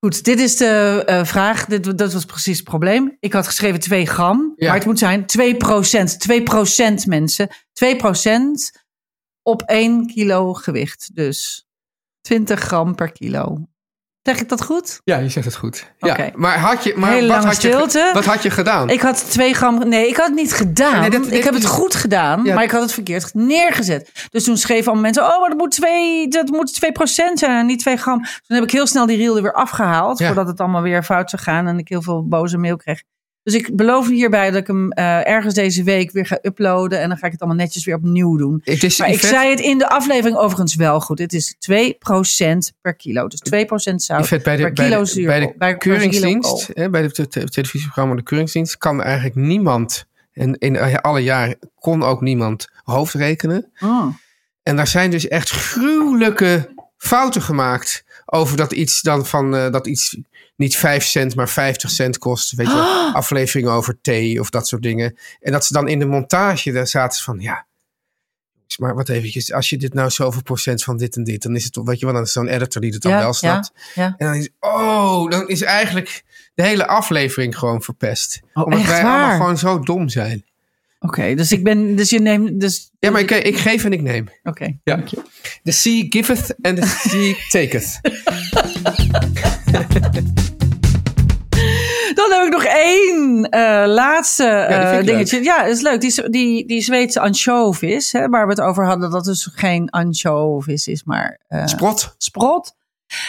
Goed, 0.00 0.24
dit 0.24 0.40
is 0.40 0.56
de 0.56 1.02
eh, 1.06 1.24
vraag. 1.24 1.64
Dit, 1.64 1.98
dat 1.98 2.12
was 2.12 2.24
precies 2.24 2.56
het 2.58 2.68
probleem. 2.68 3.16
Ik 3.20 3.32
had 3.32 3.46
geschreven 3.46 3.80
2 3.80 4.06
gram. 4.06 4.52
Ja. 4.56 4.66
Maar 4.66 4.76
het 4.76 4.86
moet 4.86 4.98
zijn 4.98 5.26
2 5.26 5.56
procent. 5.56 6.20
2 6.20 6.42
procent 6.42 7.06
mensen. 7.06 7.48
2 7.72 7.96
procent 7.96 8.72
op 9.42 9.62
1 9.62 10.06
kilo 10.06 10.52
gewicht. 10.52 11.10
Dus 11.14 11.66
20 12.20 12.60
gram 12.60 12.94
per 12.94 13.12
kilo. 13.12 13.68
Zeg 14.22 14.40
ik 14.40 14.48
dat 14.48 14.62
goed? 14.64 15.00
Ja, 15.04 15.16
je 15.18 15.28
zegt 15.28 15.46
het 15.46 15.56
goed. 15.56 15.92
Ja, 15.98 16.30
maar 16.34 16.58
had 16.58 16.84
je, 16.84 16.94
maar 16.96 17.10
Hele 17.10 17.28
wat, 17.34 17.44
had 17.44 17.62
je, 17.62 17.68
stilte. 17.68 18.10
wat 18.12 18.24
had 18.24 18.42
je 18.42 18.50
gedaan? 18.50 18.90
Ik 18.90 19.00
had 19.00 19.30
twee 19.30 19.54
gram. 19.54 19.88
Nee, 19.88 20.08
ik 20.08 20.16
had 20.16 20.26
het 20.26 20.34
niet 20.34 20.52
gedaan. 20.52 21.00
Nee, 21.10 21.20
ik 21.20 21.44
heb 21.44 21.54
het 21.54 21.66
goed 21.66 21.94
gedaan, 21.94 22.44
Ja. 22.44 22.54
maar 22.54 22.62
ik 22.64 22.70
had 22.70 22.80
het 22.82 22.92
verkeerd 22.92 23.34
neergezet. 23.34 24.28
Dus 24.30 24.44
toen 24.44 24.56
schreven 24.56 24.84
allemaal 24.84 25.02
mensen: 25.02 25.22
Oh, 25.22 25.40
maar 25.40 25.48
dat 25.48 25.58
moet 25.58 25.70
2 25.70 26.28
dat 26.28 26.48
moet 26.48 26.72
2% 26.72 27.38
zijn 27.38 27.58
en 27.58 27.66
niet 27.66 27.78
2 27.80 27.96
gram. 27.96 28.18
Toen 28.22 28.56
heb 28.56 28.62
ik 28.62 28.70
heel 28.70 28.86
snel 28.86 29.06
die 29.06 29.16
reel 29.16 29.36
er 29.36 29.42
weer 29.42 29.54
afgehaald. 29.54 30.18
Ja. 30.18 30.26
Voordat 30.26 30.46
het 30.46 30.60
allemaal 30.60 30.82
weer 30.82 31.02
fout 31.02 31.30
zou 31.30 31.42
gaan 31.42 31.66
en 31.66 31.78
ik 31.78 31.88
heel 31.88 32.02
veel 32.02 32.26
boze 32.28 32.58
mail 32.58 32.76
kreeg. 32.76 33.02
Dus 33.42 33.54
ik 33.54 33.76
beloof 33.76 34.08
hierbij 34.08 34.50
dat 34.50 34.60
ik 34.60 34.66
hem 34.66 34.92
eh, 34.92 35.28
ergens 35.28 35.54
deze 35.54 35.82
week 35.82 36.10
weer 36.12 36.26
ga 36.26 36.38
uploaden. 36.42 37.00
En 37.00 37.08
dan 37.08 37.18
ga 37.18 37.26
ik 37.26 37.32
het 37.32 37.40
allemaal 37.40 37.58
netjes 37.64 37.84
weer 37.84 37.94
opnieuw 37.94 38.36
doen. 38.36 38.60
Het 38.64 38.82
is, 38.82 38.98
Maar 38.98 39.10
ik 39.10 39.20
zei 39.20 39.50
het 39.50 39.60
in 39.60 39.78
de 39.78 39.88
aflevering 39.88 40.36
overigens 40.36 40.74
wel 40.74 41.00
goed. 41.00 41.18
Het 41.18 41.32
is 41.32 41.54
2% 41.54 42.74
per 42.80 42.94
kilo. 42.94 43.26
Dus 43.28 43.40
2% 43.92 43.94
zout 43.94 44.28
bij 44.28 44.38
de, 44.38 44.42
per 44.42 44.54
bij 44.54 44.72
kilo 44.72 44.98
de, 45.00 45.06
zuur. 45.06 45.26
bij 45.26 45.40
de 45.40 45.46
per 45.58 45.76
kilo 45.76 45.94
keuringsdienst, 45.94 46.70
hè, 46.74 46.90
bij 46.90 47.02
het 47.02 47.14
te- 47.14 47.28
te- 47.28 47.44
televisieprogramma 47.48 48.14
De 48.14 48.22
Keuringsdienst, 48.22 48.78
kan 48.78 49.02
eigenlijk 49.02 49.34
niemand, 49.34 50.06
en 50.32 50.58
in 50.58 51.00
alle 51.00 51.20
jaren 51.20 51.58
kon 51.78 52.02
ook 52.02 52.20
niemand 52.20 52.68
hoofdrekenen. 52.82 53.72
Oh. 53.80 54.06
En 54.62 54.76
daar 54.76 54.86
zijn 54.86 55.10
dus 55.10 55.28
echt 55.28 55.50
gruwelijke 55.50 56.68
fouten 56.96 57.42
gemaakt 57.42 58.04
over 58.30 58.56
dat 58.56 58.72
iets 58.72 59.00
dan 59.02 59.26
van 59.26 59.56
eh, 59.56 59.70
dat 59.70 59.86
iets 59.86 60.16
niet 60.56 60.76
5 60.76 61.04
cent, 61.04 61.34
maar 61.34 61.48
50 61.48 61.90
cent 61.90 62.18
kost. 62.18 62.52
Weet 62.54 62.66
je, 62.66 62.74
wel, 62.74 63.12
afleveringen 63.22 63.70
over 63.72 63.98
thee 64.00 64.40
of 64.40 64.50
dat 64.50 64.66
soort 64.68 64.82
dingen. 64.82 65.16
En 65.40 65.52
dat 65.52 65.64
ze 65.64 65.72
dan 65.72 65.88
in 65.88 65.98
de 65.98 66.06
montage 66.06 66.72
daar 66.72 66.86
zaten 66.86 67.18
ze 67.18 67.24
van 67.24 67.38
ja. 67.40 67.66
Maar 68.76 68.94
wat 68.94 69.08
eventjes, 69.08 69.52
als 69.52 69.68
je 69.70 69.76
dit 69.76 69.94
nou 69.94 70.10
zoveel 70.10 70.42
procent 70.42 70.84
van 70.84 70.96
dit 70.96 71.16
en 71.16 71.24
dit, 71.24 71.42
dan 71.42 71.56
is 71.56 71.64
het 71.64 71.72
toch, 71.72 71.86
weet 71.86 71.98
je 71.98 72.04
wel, 72.04 72.14
dan 72.14 72.22
is 72.22 72.32
zo'n 72.32 72.48
editor 72.48 72.80
die 72.82 72.92
het 72.92 73.02
dan 73.02 73.12
Ja, 73.12 73.18
wel 73.18 73.32
snapt. 73.32 73.72
ja, 73.94 74.02
ja. 74.02 74.14
En 74.18 74.26
dan 74.26 74.34
is, 74.34 74.48
oh, 74.60 75.30
dan 75.30 75.48
is 75.48 75.62
eigenlijk 75.62 76.24
de 76.54 76.62
hele 76.62 76.86
aflevering 76.86 77.58
gewoon 77.58 77.82
verpest. 77.82 78.40
Oh, 78.54 78.64
Omdat 78.64 78.84
wij 78.84 79.02
waar? 79.02 79.12
allemaal 79.18 79.36
gewoon 79.36 79.58
zo 79.58 79.80
dom 79.80 80.08
zijn. 80.08 80.44
Oké, 81.00 81.34
dus 81.34 81.52
ik 81.52 81.64
ben, 81.64 81.96
dus 81.96 82.10
je 82.10 82.20
neemt, 82.20 82.60
dus. 82.60 82.90
Ja, 82.98 83.10
maar 83.10 83.20
ik, 83.20 83.30
ik 83.30 83.56
geef 83.58 83.84
en 83.84 83.92
ik 83.92 84.02
neem. 84.02 84.28
Oké, 84.42 84.64
Ja. 84.64 84.94
dank 84.96 85.08
je. 85.08 85.22
The 85.62 85.72
sea 85.72 86.04
giveth 86.08 86.54
and 86.62 86.80
the 86.80 86.86
sea 86.86 87.34
taketh. 87.50 88.00
Dan 92.14 92.30
heb 92.32 92.42
ik 92.46 92.50
nog 92.52 92.64
één 92.64 93.48
eh, 93.50 93.84
laatste 93.86 94.44
eh, 94.44 94.88
vind 94.88 95.00
ik 95.00 95.06
dingetje. 95.06 95.42
Ja, 95.42 95.64
is 95.64 95.80
leuk. 95.80 96.00
Die, 96.00 96.30
die, 96.30 96.66
die 96.66 96.80
Zweedse 96.80 97.20
anchovis, 97.20 98.12
hè, 98.12 98.28
waar 98.28 98.44
we 98.46 98.50
het 98.50 98.60
over 98.60 98.86
hadden, 98.86 99.10
dat 99.10 99.24
dus 99.24 99.48
geen 99.54 99.90
anchovis 99.90 100.86
is, 100.86 101.04
maar 101.04 101.40
eh, 101.48 101.66
Sprot. 101.66 102.14
sprot. 102.18 102.74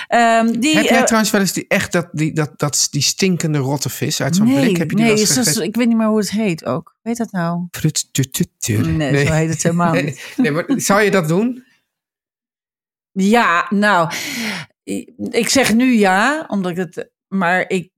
Ehm, 0.07 0.59
die, 0.59 0.75
Heb 0.75 0.83
jij 0.83 0.97
eh, 0.97 1.03
trouwens 1.03 1.31
wel 1.31 1.41
eens 1.41 1.53
die, 1.53 1.65
echt 1.67 1.91
dat, 1.91 2.07
die, 2.11 2.33
dat, 2.33 2.51
dat, 2.55 2.87
die 2.91 3.01
stinkende 3.01 3.57
rotte 3.57 3.89
vis 3.89 4.21
uit 4.21 4.35
zo'n 4.35 4.45
nee, 4.45 4.63
blik? 4.63 4.77
Heb 4.77 4.89
je 4.89 4.95
die 4.95 5.05
nee 5.05 5.67
ik 5.67 5.75
weet 5.75 5.87
niet 5.87 5.97
meer 5.97 6.07
hoe 6.07 6.19
het 6.19 6.31
heet 6.31 6.65
ook. 6.65 6.95
Weet 7.01 7.17
dat 7.17 7.31
nou? 7.31 7.67
Prut, 7.71 8.13
tut, 8.13 8.33
tut, 8.33 8.49
tut. 8.57 8.87
Nee, 8.87 9.25
zo 9.25 9.33
heet 9.33 9.49
het 9.49 9.63
helemaal 9.63 9.93
niet. 10.01 10.03
Nee, 10.03 10.15
nee, 10.35 10.51
maar 10.51 10.65
zou 10.75 11.01
je 11.01 11.11
dat 11.11 11.27
doen? 11.27 11.63
Ja, 13.11 13.67
nou, 13.69 14.11
ik 15.29 15.49
zeg 15.49 15.73
nu 15.73 15.93
ja, 15.93 16.45
omdat 16.47 16.71
ik 16.71 16.77
het, 16.77 17.09
maar 17.27 17.69
ik, 17.69 17.89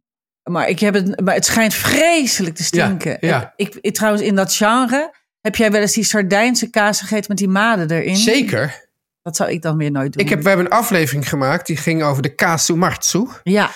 maar 0.44 0.70
ik 0.70 0.80
heb 0.80 0.94
het, 0.94 1.22
maar 1.22 1.34
het 1.34 1.46
schijnt 1.46 1.74
vreselijk 1.74 2.56
te 2.56 2.64
stinken. 2.64 3.18
Ja, 3.20 3.28
ja. 3.28 3.54
Ik, 3.56 3.78
ik, 3.82 3.94
trouwens, 3.94 4.24
in 4.24 4.36
dat 4.36 4.54
genre 4.54 5.20
heb 5.42 5.56
jij 5.56 5.72
wel 5.72 5.82
eens 5.82 5.94
die 5.94 6.04
Sardijnse 6.04 6.70
kaas 6.70 7.00
gegeten 7.00 7.26
met 7.28 7.38
die 7.38 7.48
maden 7.48 7.92
erin? 7.92 8.16
Zeker. 8.16 8.90
Dat 9.22 9.36
zou 9.36 9.52
ik 9.52 9.62
dan 9.62 9.78
weer 9.78 9.92
nooit 9.92 10.14
doen. 10.14 10.24
Ik 10.24 10.30
heb, 10.30 10.42
we 10.42 10.48
hebben 10.48 10.66
een 10.66 10.72
aflevering 10.72 11.30
gemaakt 11.30 11.68
die 11.68 11.78
ging 11.78 12.04
over 12.04 12.22
de 12.22 12.36
kasu 12.36 12.76
martsu. 12.76 13.28
Ja, 13.44 13.70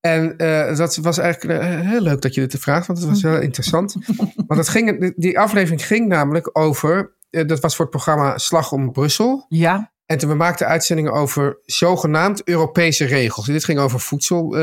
En 0.00 0.36
eh, 0.36 0.76
dat 0.76 0.96
was 0.96 1.18
eigenlijk 1.18 1.60
eh, 1.60 1.80
heel 1.80 2.00
leuk 2.00 2.20
dat 2.22 2.34
je 2.34 2.46
dit 2.46 2.60
vraagt, 2.60 2.86
want 2.86 2.98
het 2.98 3.08
was 3.08 3.22
heel 3.22 3.40
interessant. 3.48 3.94
Want 4.46 4.60
het 4.60 4.68
ging, 4.68 5.12
die- 5.16 5.38
aflevering 5.38 5.86
ging 5.86 6.08
namelijk 6.08 6.50
over, 6.58 7.12
eh, 7.30 7.46
dat 7.46 7.60
was 7.60 7.76
voor 7.76 7.84
het 7.84 7.94
programma 7.94 8.38
Slag 8.38 8.72
om 8.72 8.92
Brussel. 8.92 9.46
ja, 9.48 9.92
En 10.06 10.18
toen 10.18 10.28
we 10.28 10.34
maakten 10.34 10.66
uitzendingen 10.66 11.12
over 11.12 11.58
zogenaamd 11.64 12.42
Europese 12.48 13.04
regels. 13.04 13.46
En 13.46 13.52
dit 13.52 13.64
ging 13.64 13.78
over 13.78 14.00
voedsel, 14.00 14.54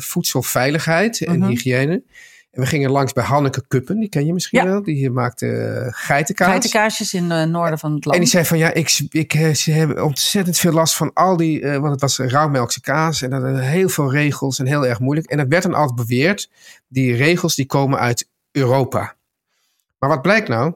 voedselveiligheid 0.00 1.20
en 1.24 1.38
Mhm. 1.38 1.48
hygiëne. 1.48 2.02
En 2.50 2.60
we 2.60 2.66
gingen 2.66 2.90
langs 2.90 3.12
bij 3.12 3.24
Hanneke 3.24 3.64
Kuppen, 3.68 3.98
die 3.98 4.08
ken 4.08 4.26
je 4.26 4.32
misschien 4.32 4.58
Ja. 4.58 4.66
wel. 4.66 4.82
Die 4.82 5.10
maakte 5.10 5.46
eh, 5.46 5.86
geitenkaas. 5.90 6.48
geitenkaasjes 6.48 7.14
in 7.14 7.30
het 7.30 7.48
noorden 7.50 7.78
van 7.78 7.94
het 7.94 8.04
land. 8.04 8.16
En 8.16 8.22
die 8.22 8.32
zei 8.32 8.44
van 8.44 8.58
ja, 8.58 8.72
ik, 8.72 9.00
ik, 9.10 9.34
eh, 9.34 9.54
ze 9.54 9.70
hebben 9.72 10.04
ontzettend 10.04 10.58
veel 10.58 10.72
last 10.72 10.94
van 10.94 11.10
al 11.14 11.36
die, 11.36 11.60
eh, 11.60 11.78
want 11.78 11.90
het 11.92 12.00
was 12.00 12.18
rauwmelkse 12.18 12.80
kaas 12.80 13.22
en 13.22 13.30
dan 13.30 13.46
eh, 13.46 13.60
heel 13.60 13.88
veel 13.88 14.12
regels 14.12 14.58
en 14.58 14.66
heel 14.66 14.86
erg 14.86 14.98
moeilijk. 15.00 15.26
En 15.30 15.36
dat 15.36 15.46
werd 15.48 15.62
dan 15.62 15.74
altijd 15.74 16.08
beweerd, 16.08 16.50
die 16.88 17.14
regels 17.16 17.54
die 17.54 17.66
komen 17.66 17.98
uit 17.98 18.28
Europa. 18.50 19.16
Maar 19.98 20.08
wat 20.08 20.22
blijkt 20.22 20.48
nou? 20.48 20.74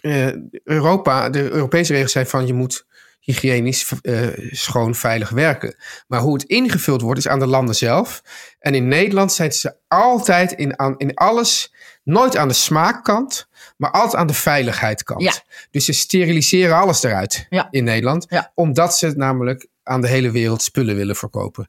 Eh, 0.00 0.28
Europa, 0.64 1.30
de 1.30 1.50
Europese 1.50 1.92
regels 1.92 2.12
zijn 2.12 2.26
van 2.26 2.46
je 2.46 2.54
moet 2.54 2.85
hygiënisch 3.26 3.92
eh, 4.02 4.28
schoon, 4.50 4.94
veilig 4.94 5.28
werken. 5.30 5.76
Maar 6.06 6.20
hoe 6.20 6.32
het 6.32 6.42
ingevuld 6.42 7.00
wordt 7.00 7.18
is 7.18 7.28
aan 7.28 7.38
de 7.38 7.46
landen 7.46 7.74
zelf. 7.74 8.22
En 8.58 8.74
in 8.74 8.88
Nederland 8.88 9.32
zijn 9.32 9.52
ze 9.52 9.76
altijd 9.88 10.52
in, 10.52 10.78
aan, 10.78 10.94
in 10.98 11.14
alles, 11.14 11.72
nooit 12.04 12.36
aan 12.36 12.48
de 12.48 12.54
smaakkant, 12.54 13.48
maar 13.76 13.90
altijd 13.90 14.14
aan 14.14 14.26
de 14.26 14.34
veiligheidskant. 14.34 15.22
Ja. 15.22 15.32
Dus 15.70 15.84
ze 15.84 15.92
steriliseren 15.92 16.76
alles 16.76 17.02
eruit 17.02 17.46
Ja. 17.48 17.68
in 17.70 17.84
Nederland. 17.84 18.26
Ja. 18.28 18.52
Omdat 18.54 18.96
ze 18.96 19.12
namelijk 19.16 19.66
aan 19.82 20.00
de 20.00 20.08
hele 20.08 20.30
wereld 20.30 20.62
spullen 20.62 20.96
willen 20.96 21.16
verkopen. 21.16 21.68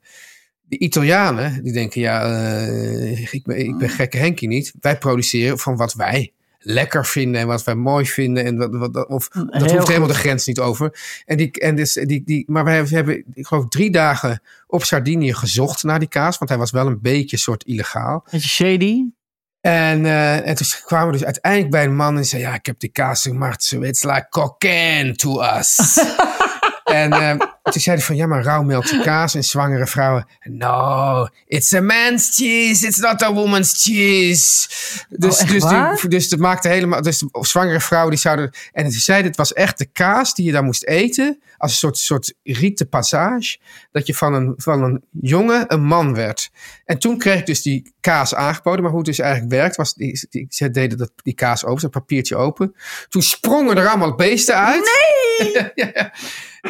De 0.61 0.77
Italianen, 0.77 1.63
die 1.63 1.73
denken, 1.73 2.01
ja, 2.01 2.23
eh, 2.23 3.33
ik, 3.33 3.43
ben, 3.43 3.57
ik 3.59 3.77
ben 3.77 3.89
gekke 3.89 4.17
Henkie 4.17 4.47
niet. 4.47 4.73
Wij 4.79 4.97
produceren 4.97 5.59
van 5.59 5.75
wat 5.75 5.93
wij 5.93 6.33
lekker 6.59 7.05
vinden 7.05 7.41
en 7.41 7.47
wat 7.47 7.63
wij 7.63 7.75
mooi 7.75 8.05
vinden. 8.05 8.45
En 8.45 8.57
wat, 8.57 8.91
wat, 8.91 9.07
of, 9.07 9.27
dat 9.27 9.45
heel 9.51 9.61
hoeft 9.61 9.87
helemaal 9.87 10.07
goed. 10.07 10.17
de 10.17 10.21
grens 10.21 10.45
niet 10.45 10.59
over. 10.59 10.99
En 11.25 11.37
die, 11.37 11.51
en 11.51 11.75
dus, 11.75 11.93
die, 11.93 12.23
die, 12.23 12.43
maar 12.47 12.63
wij 12.63 12.85
hebben, 12.85 13.23
ik 13.33 13.47
geloof, 13.47 13.67
drie 13.67 13.91
dagen 13.91 14.41
op 14.67 14.83
Sardinië 14.83 15.33
gezocht 15.33 15.83
naar 15.83 15.99
die 15.99 16.07
kaas. 16.07 16.37
Want 16.37 16.49
hij 16.49 16.59
was 16.59 16.71
wel 16.71 16.87
een 16.87 17.01
beetje 17.01 17.37
soort 17.37 17.63
illegaal. 17.63 18.25
Beetje 18.31 18.49
shady. 18.49 19.03
En, 19.61 20.05
eh, 20.05 20.47
en 20.47 20.55
toen 20.55 20.67
kwamen 20.85 21.07
we 21.07 21.13
dus 21.13 21.25
uiteindelijk 21.25 21.71
bij 21.71 21.83
een 21.83 21.95
man 21.95 22.17
en 22.17 22.25
zei: 22.25 22.41
Ja, 22.41 22.53
ik 22.53 22.65
heb 22.65 22.79
die 22.79 22.91
kaas 22.91 23.21
gemaakt. 23.21 23.63
So 23.63 23.81
it's 23.81 24.03
like 24.03 24.27
cocaine 24.29 25.15
to 25.15 25.41
us. 25.41 25.99
en 26.83 27.11
eh, 27.11 27.47
toen 27.71 27.81
zei 27.81 27.95
hij 27.95 28.05
van: 28.05 28.15
Ja, 28.15 28.27
maar 28.27 28.43
rauwmelkse 28.43 29.01
kaas 29.03 29.35
en 29.35 29.43
zwangere 29.43 29.87
vrouwen. 29.87 30.27
No, 30.43 31.27
it's 31.45 31.73
a 31.73 31.81
man's 31.81 32.35
cheese. 32.35 32.87
It's 32.87 32.97
not 32.97 33.21
a 33.21 33.33
woman's 33.33 33.83
cheese. 33.83 34.67
Dus, 35.09 35.41
Oh, 35.41 35.49
dus, 35.49 35.63
die, 36.01 36.09
dus 36.09 36.29
dat 36.29 36.39
maakte 36.39 36.67
helemaal. 36.67 37.01
Dus 37.01 37.19
de 37.19 37.27
zwangere 37.41 37.79
vrouwen 37.79 38.11
die 38.11 38.19
zouden. 38.19 38.51
En 38.71 38.91
ze 38.91 38.99
zei: 38.99 39.23
Het 39.23 39.35
was 39.35 39.53
echt 39.53 39.77
de 39.77 39.85
kaas 39.85 40.35
die 40.35 40.45
je 40.45 40.51
dan 40.51 40.65
moest 40.65 40.83
eten. 40.83 41.41
Als 41.57 41.71
een 41.71 41.77
soort, 41.77 41.97
soort 41.97 42.33
rite 42.43 42.85
passage. 42.85 43.57
Dat 43.91 44.07
je 44.07 44.15
van 44.15 44.33
een, 44.33 44.53
van 44.57 44.83
een 44.83 45.03
jongen 45.21 45.73
een 45.73 45.83
man 45.83 46.13
werd. 46.13 46.49
En 46.85 46.99
toen 46.99 47.17
kreeg 47.17 47.39
ik 47.39 47.45
dus 47.45 47.61
die 47.61 47.93
kaas 48.01 48.35
aangeboden. 48.35 48.81
Maar 48.81 48.89
hoe 48.91 48.99
het 48.99 49.07
dus 49.07 49.19
eigenlijk 49.19 49.51
werkt, 49.51 49.75
was 49.75 49.93
die, 49.93 50.27
die, 50.29 50.45
ze 50.49 50.71
deden 50.71 50.97
dat, 50.97 51.11
die 51.15 51.33
kaas 51.33 51.65
open, 51.65 51.81
dat 51.81 51.91
papiertje 51.91 52.35
open. 52.35 52.75
Toen 53.09 53.21
sprongen 53.21 53.77
er 53.77 53.87
allemaal 53.87 54.15
beesten 54.15 54.55
uit. 54.55 54.91
Nee! 55.37 55.51
ja, 55.53 55.71
ja. 55.75 56.13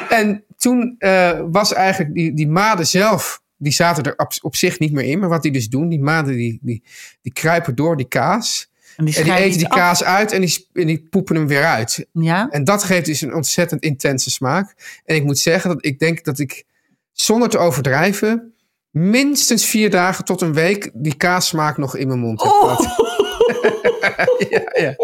En 0.10 0.44
toen 0.58 0.96
eh, 1.00 1.42
was 1.52 1.74
eigenlijk 1.74 2.14
die, 2.14 2.34
die 2.34 2.48
maden 2.48 2.88
zelf, 2.88 3.42
die 3.58 3.72
zaten 3.72 4.04
er 4.04 4.14
op, 4.18 4.34
op 4.42 4.56
zich 4.56 4.80
niet 4.80 4.92
meer 4.92 5.04
in. 5.06 5.20
Maar 5.20 5.30
wat 5.30 5.42
die 5.44 5.52
dus 5.52 5.70
doen, 5.70 5.90
die 5.90 6.00
maden 6.00 6.36
die, 6.36 6.60
die, 6.62 6.84
die 7.22 7.34
kruipen 7.34 7.76
door 7.76 7.98
die 7.98 8.08
kaas. 8.08 8.72
En 8.96 9.06
die, 9.06 9.16
En 9.18 9.24
die 9.24 9.34
eten 9.34 9.58
die 9.58 9.68
af. 9.68 9.78
kaas 9.78 10.04
uit 10.04 10.32
en 10.32 10.42
die, 10.42 10.68
en 10.74 10.88
die 10.88 11.08
poepen 11.10 11.36
hem 11.36 11.48
weer 11.48 11.66
uit. 11.66 12.06
Ja, 12.12 12.48
En 12.50 12.64
dat 12.64 12.84
geeft 12.84 13.06
dus 13.06 13.22
een 13.22 13.34
ontzettend 13.34 13.82
intense 13.84 14.32
smaak. 14.32 14.74
En 15.06 15.16
ik 15.16 15.24
moet 15.24 15.40
zeggen 15.40 15.70
dat 15.70 15.86
ik 15.86 16.00
denk 16.00 16.24
dat 16.24 16.40
ik, 16.40 16.64
zonder 17.12 17.50
te 17.50 17.58
overdrijven, 17.58 18.54
minstens 18.90 19.66
vier 19.66 19.90
dagen 19.90 20.26
tot 20.26 20.42
een 20.42 20.54
week 20.54 20.90
die 20.94 21.16
kaassmaak 21.16 21.78
nog 21.78 21.96
in 21.96 22.08
mijn 22.08 22.20
mond 22.20 22.42
heb 22.44 22.52
Oh. 22.52 22.80
ja, 24.50 24.62
ja. 24.74 24.96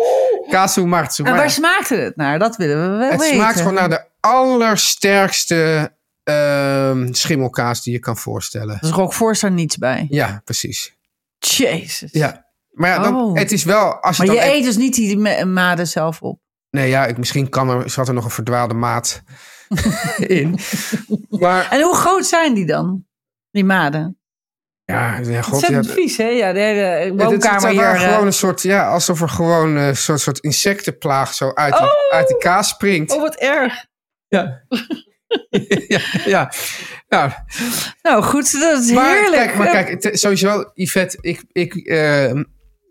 Kasu 0.49 0.85
martsu. 0.85 1.23
en 1.23 1.35
waar 1.35 1.49
smaakte 1.49 1.95
het 1.95 2.15
naar? 2.15 2.39
Dat 2.39 2.55
willen 2.57 2.81
we 2.91 2.97
wel 2.97 3.09
het 3.09 3.19
weten. 3.19 3.35
smaakt 3.35 3.57
gewoon 3.57 3.73
naar 3.73 3.89
de 3.89 4.05
allersterkste 4.23 5.91
ehm, 6.23 7.13
schimmelkaas 7.13 7.83
die 7.83 7.93
je 7.93 7.99
kan 7.99 8.17
voorstellen. 8.17 8.77
Dus 8.81 8.89
Roquefort 8.89 9.37
staat 9.37 9.51
niets 9.51 9.77
bij. 9.77 10.05
Ja, 10.09 10.41
precies. 10.43 10.95
Jezus. 11.39 12.11
Ja. 12.11 12.45
Maar 12.71 12.89
ja, 12.89 12.99
dan, 12.99 13.15
Oh. 13.15 13.35
het 13.37 13.51
is 13.51 13.63
wel... 13.63 13.93
Als 14.01 14.17
je 14.17 14.25
Maar 14.25 14.35
je 14.35 14.41
eet 14.53 14.63
dus 14.63 14.77
niet 14.77 14.93
die 14.95 15.17
ma- 15.17 15.45
maden 15.45 15.87
zelf 15.87 16.21
op. 16.21 16.39
Nee, 16.69 16.89
ja, 16.89 17.05
ik, 17.05 17.17
misschien 17.17 17.49
kan 17.49 17.69
er, 17.69 17.89
zat 17.89 18.07
er 18.07 18.13
nog 18.13 18.23
een 18.25 18.29
verdwaalde 18.31 18.73
maat 18.73 19.21
in. 20.17 20.59
Maar 21.29 21.67
En 21.71 21.81
hoe 21.81 21.95
groot 21.95 22.25
zijn 22.25 22.53
die 22.53 22.65
dan? 22.65 23.05
Die 23.51 23.63
maden. 23.65 24.17
ja, 24.83 25.17
ja 25.17 25.41
god, 25.41 25.67
ja, 25.67 25.83
vies, 25.83 26.17
hè? 26.17 26.27
Ja, 26.27 26.53
de 26.53 26.59
hele 26.59 27.13
woonkamer 27.15 27.69
hier. 27.69 27.81
eh, 27.83 28.01
gewoon 28.01 28.25
een 28.25 28.33
soort, 28.33 28.61
ja, 28.61 28.89
alsof 28.89 29.21
er 29.21 29.29
gewoon 29.29 29.75
een 29.75 29.97
soort, 29.97 30.19
soort 30.19 30.39
insectenplaag 30.39 31.33
zo 31.33 31.51
uit 31.53 31.73
die, 31.77 31.81
Oh! 31.85 31.91
uit 32.11 32.27
die 32.27 32.37
kaas 32.37 32.67
springt. 32.69 33.11
Oh, 33.11 33.21
wat 33.21 33.35
erg. 33.35 33.85
Ja. 34.41 34.61
ja, 35.87 35.99
ja. 36.25 36.51
Nou, 37.09 37.31
Nou 38.01 38.23
goed, 38.23 38.59
dat 38.59 38.83
is 38.83 38.91
maar 38.91 39.15
heerlijk. 39.15 39.43
kijk, 39.43 39.55
maar 39.55 39.67
kijk, 39.67 40.09
sowieso, 40.17 40.71
Yvette, 40.73 41.17
ik, 41.21 41.43
ik 41.51 41.75
eh, 41.75 42.31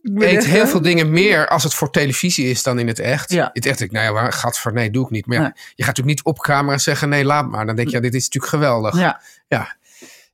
ben 0.03 0.29
eet 0.29 0.47
heel 0.47 0.67
veel 0.67 0.81
dingen 0.83 1.11
meer 1.11 1.49
als 1.49 1.63
het 1.63 1.75
voor 1.75 1.91
televisie 1.91 2.51
is 2.51 2.63
dan 2.63 2.79
in 2.79 2.87
het 2.87 2.99
echt. 2.99 3.31
Ja. 3.33 3.45
In 3.45 3.51
het 3.53 3.67
echt, 3.67 3.81
ik, 3.81 3.93
nou 3.93 4.05
ja, 4.05 4.13
maar 4.13 4.33
gadver, 4.33 4.73
nee, 4.73 4.91
doe 4.91 5.05
ik 5.05 5.11
niet. 5.11 5.27
Maar 5.27 5.37
ja, 5.37 5.43
Nee. 5.43 5.53
je 5.55 5.85
gaat 5.85 5.97
natuurlijk 5.97 6.17
niet 6.17 6.25
op 6.25 6.39
camera 6.39 6.79
zeggen, 6.79 7.09
nee, 7.09 7.25
laat 7.25 7.49
maar. 7.49 7.67
Dan 7.67 7.77
denk 7.77 7.89
je, 7.89 7.95
ja, 7.95 8.03
dit 8.03 8.15
is 8.15 8.25
natuurlijk 8.25 8.53
geweldig. 8.53 8.99
Ja. 8.99 9.21
Ja. 9.49 9.77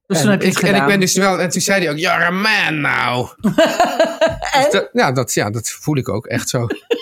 Dus 0.06 0.22
en, 0.24 0.40
ik, 0.40 0.58
en 0.58 0.74
ik 0.74 0.86
ben 0.86 1.00
dus 1.00 1.14
wel, 1.16 1.40
en 1.40 1.48
toen 1.48 1.60
zei 1.60 1.82
hij 1.82 1.90
ook, 1.92 1.98
you're 1.98 2.24
a 2.24 2.30
man 2.30 2.80
now. 2.80 3.28
Dus 4.52 4.70
dat, 4.70 4.88
ja, 4.92 5.12
dat, 5.12 5.34
ja, 5.34 5.50
dat 5.50 5.68
voel 5.68 5.96
ik 5.96 6.08
ook 6.08 6.26
echt 6.26 6.48
zo. 6.48 6.66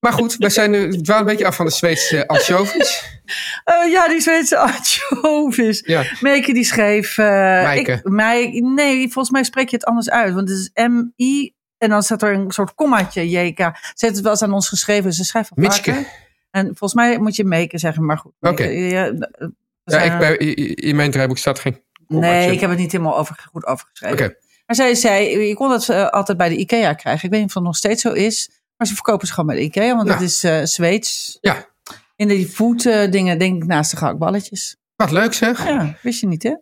Maar 0.00 0.12
goed, 0.12 0.36
wij 0.36 0.50
zijn 0.50 0.70
nu 0.70 0.98
wel 1.02 1.18
een 1.18 1.24
beetje 1.24 1.46
af 1.46 1.56
van 1.56 1.66
de 1.66 1.72
Zweedse 1.72 2.26
anchovies. 2.26 3.20
Oh 3.64 3.90
ja, 3.94 4.08
die 4.08 4.20
Zweedse 4.20 4.58
anchovies. 4.58 5.82
Ja. 5.86 6.04
Meike 6.20 6.52
die 6.52 6.64
schreef... 6.64 7.18
eh 7.18 7.26
Mijke. 7.62 7.92
Ik, 7.92 8.08
mij, 8.08 8.50
nee, 8.64 9.02
volgens 9.02 9.30
mij 9.30 9.44
spreek 9.44 9.68
je 9.68 9.76
het 9.76 9.84
anders 9.84 10.10
uit. 10.10 10.34
Want 10.34 10.48
het 10.48 10.58
is 10.58 10.70
M-I... 10.74 11.54
En 11.78 11.88
dan 11.88 12.02
staat 12.02 12.22
er 12.22 12.32
een 12.32 12.50
soort 12.50 12.74
kommaatje, 12.74 13.30
JK. 13.30 13.58
Ze 13.58 13.70
heeft 13.94 14.14
het 14.14 14.20
wel 14.20 14.30
eens 14.32 14.42
aan 14.42 14.52
ons 14.52 14.68
geschreven. 14.68 15.12
Ze 15.12 15.24
schrijft 15.24 15.50
Mitske. 15.54 16.06
En 16.50 16.64
volgens 16.66 16.94
mij 16.94 17.18
moet 17.18 17.36
je 17.36 17.44
Meike 17.44 17.78
zeggen, 17.78 18.04
maar 18.04 18.18
goed. 18.18 18.32
Oké. 18.40 18.64
Ja, 18.64 19.12
we 19.84 19.96
ik, 19.96 20.18
bij, 20.18 20.36
in 20.74 20.96
mijn 20.96 21.10
draaiboek 21.10 21.38
staat 21.38 21.58
geen 21.58 21.82
kommaatje. 22.06 22.30
Nee, 22.30 22.52
ik 22.52 22.60
heb 22.60 22.70
het 22.70 22.78
niet 22.78 22.92
helemaal 22.92 23.18
over, 23.18 23.46
goed 23.52 23.66
overgeschreven. 23.66 24.18
Oké. 24.18 24.34
Maar 24.66 24.76
zij 24.76 24.94
zei, 24.94 25.38
je 25.38 25.54
kon 25.54 25.70
het 25.70 25.88
eh, 25.88 26.08
altijd 26.08 26.38
bij 26.38 26.48
de 26.48 26.56
IKEA 26.56 26.94
krijgen. 26.94 27.24
Ik 27.24 27.30
weet 27.30 27.40
niet 27.40 27.48
of 27.48 27.54
het 27.54 27.64
nog 27.64 27.76
steeds 27.76 28.02
zo 28.02 28.12
is. 28.12 28.50
Maar 28.80 28.88
ze 28.88 28.94
verkopen 28.94 29.26
ze 29.26 29.32
gewoon 29.32 29.54
bij 29.54 29.64
IKEA, 29.64 29.96
want 29.96 30.08
dat 30.08 30.20
is 30.20 30.44
eh 30.44 30.60
Zweeds. 30.64 31.38
Ja, 31.40 31.68
In 32.16 32.28
die 32.28 32.48
food 32.48 32.86
eh, 32.86 33.10
dingen 33.10 33.38
denk 33.38 33.62
ik 33.62 33.68
naast 33.68 33.90
de 33.90 33.96
gehaktballetjes. 33.96 34.76
wat 34.96 35.10
leuk 35.10 35.32
zeg. 35.34 35.64
Ja, 35.64 35.96
wist 36.02 36.20
je 36.20 36.26
niet 36.26 36.42
hè? 36.42 36.54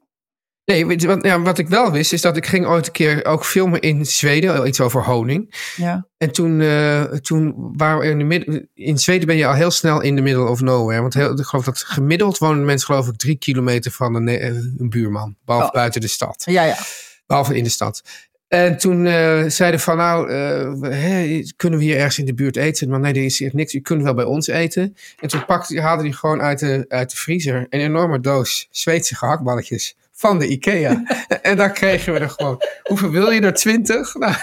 Nee, 0.65 0.87
wat, 1.07 1.23
ja, 1.25 1.41
wat 1.41 1.59
ik 1.59 1.69
wel 1.69 1.91
wist, 1.93 2.13
is 2.13 2.21
dat 2.21 2.37
ik 2.37 2.47
ging 2.47 2.67
ooit 2.67 2.87
een 2.87 2.93
keer 2.93 3.25
ook 3.25 3.45
filmen 3.45 3.81
in 3.81 4.07
Zweden. 4.07 4.67
Iets 4.67 4.81
over 4.81 5.05
honing. 5.05 5.55
Ja. 5.77 6.07
En 6.17 6.33
toen, 6.33 6.61
eh, 6.61 7.03
toen 7.03 7.55
waren 7.77 7.99
we 7.99 8.07
in 8.07 8.19
de 8.19 8.25
midden... 8.25 8.69
In 8.75 8.99
Zweden 8.99 9.27
ben 9.27 9.37
je 9.37 9.47
al 9.47 9.55
heel 9.55 9.71
snel 9.71 10.01
in 10.01 10.17
de 10.17 10.23
middle 10.23 10.45
of 10.49 10.61
nowhere. 10.61 11.01
Want 11.01 11.15
heel, 11.15 11.39
ik 11.39 11.45
geloof 11.45 11.65
dat 11.65 11.79
gemiddeld 11.79 12.39
wonen 12.39 12.65
mensen 12.65 12.87
geloof 12.87 13.09
ik 13.09 13.17
drie 13.17 13.37
kilometer 13.37 13.91
van 13.91 14.15
een, 14.15 14.29
eh, 14.29 14.47
een 14.47 14.89
buurman. 14.91 15.37
Behalve 15.45 15.67
Oh. 15.69 15.73
buiten 15.73 16.01
de 16.01 16.09
stad. 16.09 16.43
Ja, 16.47 16.63
ja. 16.63 16.77
Behalve 17.27 17.57
in 17.57 17.65
de 17.65 17.71
stad. 17.71 18.03
En 18.49 18.79
toen 18.79 19.07
eh, 19.07 19.45
zeiden 19.47 19.81
van 19.81 19.97
nou, 19.97 20.31
eh, 20.31 21.45
kunnen 21.57 21.79
we 21.79 21.85
hier 21.85 21.97
ergens 21.97 22.19
in 22.19 22.25
de 22.25 22.35
buurt 22.35 22.57
eten? 22.57 22.89
Maar 22.89 23.01
nee, 23.01 23.13
er 23.13 23.25
is 23.25 23.39
hier 23.39 23.51
niks. 23.53 23.75
U 23.75 23.81
kunt 23.81 24.03
wel 24.03 24.15
bij 24.15 24.25
ons 24.25 24.47
eten. 24.47 24.97
En 25.21 25.29
toen 25.29 25.45
pakte, 25.45 25.81
haalde 25.81 26.03
hij 26.03 26.13
gewoon 26.13 26.43
uit 26.43 26.59
de, 26.59 26.85
uit 26.89 27.11
de 27.11 27.17
vriezer 27.17 27.67
een 27.71 27.81
enorme 27.81 28.21
doos 28.21 28.69
Zweedse 28.71 29.17
gehaktballetjes 29.17 29.97
van 30.13 30.39
de 30.39 30.47
Ikea. 30.47 31.03
en 31.43 31.57
daar 31.57 31.73
kregen 31.73 32.13
we 32.13 32.19
er 32.19 32.31
gewoon. 32.31 32.63
Hoeveel 32.83 33.11
wil 33.11 33.31
je 33.31 33.41
er? 33.41 33.55
Twintig? 33.55 34.15
Nou, 34.15 34.35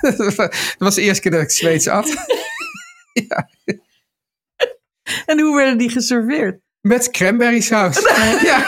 dat 0.16 0.54
was 0.78 0.94
de 0.94 1.02
eerste 1.02 1.22
keer 1.22 1.30
dat 1.30 1.42
ik 1.42 1.50
Zweeds 1.50 1.88
at. 1.88 2.08
En 5.26 5.40
hoe 5.40 5.56
werden 5.56 5.78
die 5.78 5.90
geserveerd? 5.90 6.60
Met 6.80 7.10
cranberry 7.10 7.60
saus. 7.60 8.00
ja. 8.42 8.66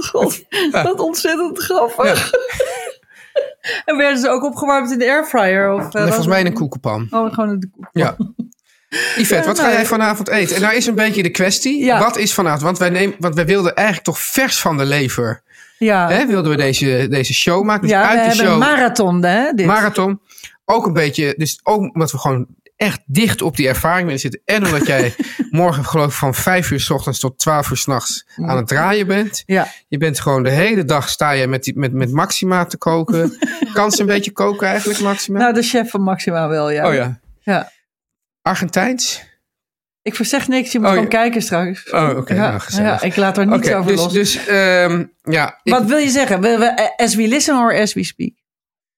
God, 0.00 0.42
wat 0.70 1.00
ontzettend 1.00 1.58
grappig. 1.58 2.30
en 3.84 3.96
werden 3.96 4.18
ze 4.18 4.28
ook 4.28 4.44
opgewarmd 4.44 4.92
in 4.92 4.98
de 4.98 5.10
airfryer? 5.10 5.72
Of, 5.72 5.84
eh, 5.84 5.92
Nee, 5.92 6.04
volgens 6.04 6.26
mij 6.26 6.40
in 6.40 6.46
een 6.46 6.52
koekenpan. 6.52 7.06
Oh, 7.10 7.32
gewoon 7.32 7.50
in 7.50 7.60
de 7.60 7.68
koek. 7.70 7.88
Ja. 7.92 8.16
Yvette, 9.16 9.46
wat 9.46 9.58
ga 9.58 9.64
nou, 9.64 9.76
jij 9.76 9.86
vanavond 9.86 10.28
eten? 10.28 10.56
En 10.56 10.62
nou 10.62 10.74
is 10.74 10.86
een 10.86 10.94
beetje 10.94 11.22
de 11.22 11.30
kwestie. 11.30 11.84
Ja. 11.84 11.98
Wat 11.98 12.16
is 12.16 12.34
vanavond? 12.34 12.62
Want 12.62 12.78
wij, 12.78 12.90
nemen, 12.90 13.16
want 13.18 13.34
wij 13.34 13.46
wilden 13.46 13.74
eigenlijk 13.74 14.06
toch 14.06 14.18
vers 14.18 14.60
van 14.60 14.76
de 14.76 14.84
lever. 14.84 15.42
Ja, 15.78 16.08
Hè, 16.08 16.26
wilden 16.26 16.50
we 16.50 16.56
deze, 16.56 17.06
deze 17.10 17.34
show 17.34 17.64
maken. 17.64 17.82
Dus 17.82 17.90
ja 17.90 18.00
we 18.00 18.06
uit 18.06 18.18
de 18.18 18.24
hebben 18.26 18.44
show. 18.44 18.52
een 18.52 18.58
marathon, 18.58 19.24
hè? 19.24 19.52
Dit. 19.52 19.66
marathon. 19.66 20.20
Ook 20.64 20.86
een 20.86 20.92
beetje, 20.92 21.34
dus 21.36 21.60
ook 21.62 21.80
omdat 21.80 22.12
we 22.12 22.18
gewoon 22.18 22.46
echt 22.82 23.00
dicht 23.06 23.42
op 23.42 23.56
die 23.56 23.68
ervaring 23.68 24.04
willen 24.04 24.20
zitten. 24.20 24.40
En 24.44 24.64
omdat 24.66 24.86
jij 24.86 25.14
morgen 25.50 25.84
geloof 25.84 26.06
ik 26.06 26.12
van 26.12 26.34
vijf 26.34 26.70
uur 26.70 26.80
s 26.80 26.90
ochtends 26.90 27.18
tot 27.18 27.38
twaalf 27.38 27.70
uur 27.70 27.76
s'nachts 27.76 28.26
aan 28.36 28.56
het 28.56 28.68
draaien 28.68 29.06
bent. 29.06 29.42
ja. 29.46 29.68
Je 29.88 29.98
bent 29.98 30.20
gewoon 30.20 30.42
de 30.42 30.50
hele 30.50 30.84
dag 30.84 31.08
sta 31.08 31.30
je 31.30 31.46
met, 31.46 31.62
die, 31.62 31.78
met, 31.78 31.92
met 31.92 32.12
Maxima 32.12 32.64
te 32.64 32.76
koken. 32.76 33.38
kan 33.74 33.90
ze 33.90 34.00
een 34.00 34.06
beetje 34.06 34.30
koken 34.30 34.66
eigenlijk, 34.66 35.00
Maxima? 35.00 35.38
Nou, 35.38 35.54
de 35.54 35.62
chef 35.62 35.90
van 35.90 36.02
Maxima 36.02 36.48
wel, 36.48 36.70
ja. 36.70 36.88
oh 36.88 36.94
ja. 36.94 37.20
ja. 37.40 37.70
Argentijns? 38.42 39.22
Ik 40.02 40.14
verzeg 40.14 40.48
niks, 40.48 40.72
je 40.72 40.78
moet 40.78 40.86
Oh, 40.86 40.92
gewoon 40.92 41.10
ja. 41.10 41.16
kijken 41.18 41.42
straks. 41.42 41.90
Oh, 41.90 42.16
oké. 42.16 42.34
ja, 42.34 42.60
nou, 42.70 42.82
ja, 42.82 43.02
ik 43.02 43.16
laat 43.16 43.38
er 43.38 43.46
niets 43.46 43.66
Oké, 43.68 43.76
over 43.76 43.90
dus, 43.90 44.00
los. 44.00 44.12
dus 44.12 44.46
ehm, 44.46 45.04
ja, 45.22 45.60
ik, 45.62 45.72
Wat 45.72 45.84
wil 45.84 45.98
je 45.98 46.08
zeggen? 46.08 46.40
We, 46.40 46.58
we, 46.58 46.92
as 46.96 47.14
we 47.14 47.28
listen 47.28 47.56
or 47.56 47.80
as 47.80 47.94
we 47.94 48.04
speak? 48.04 48.32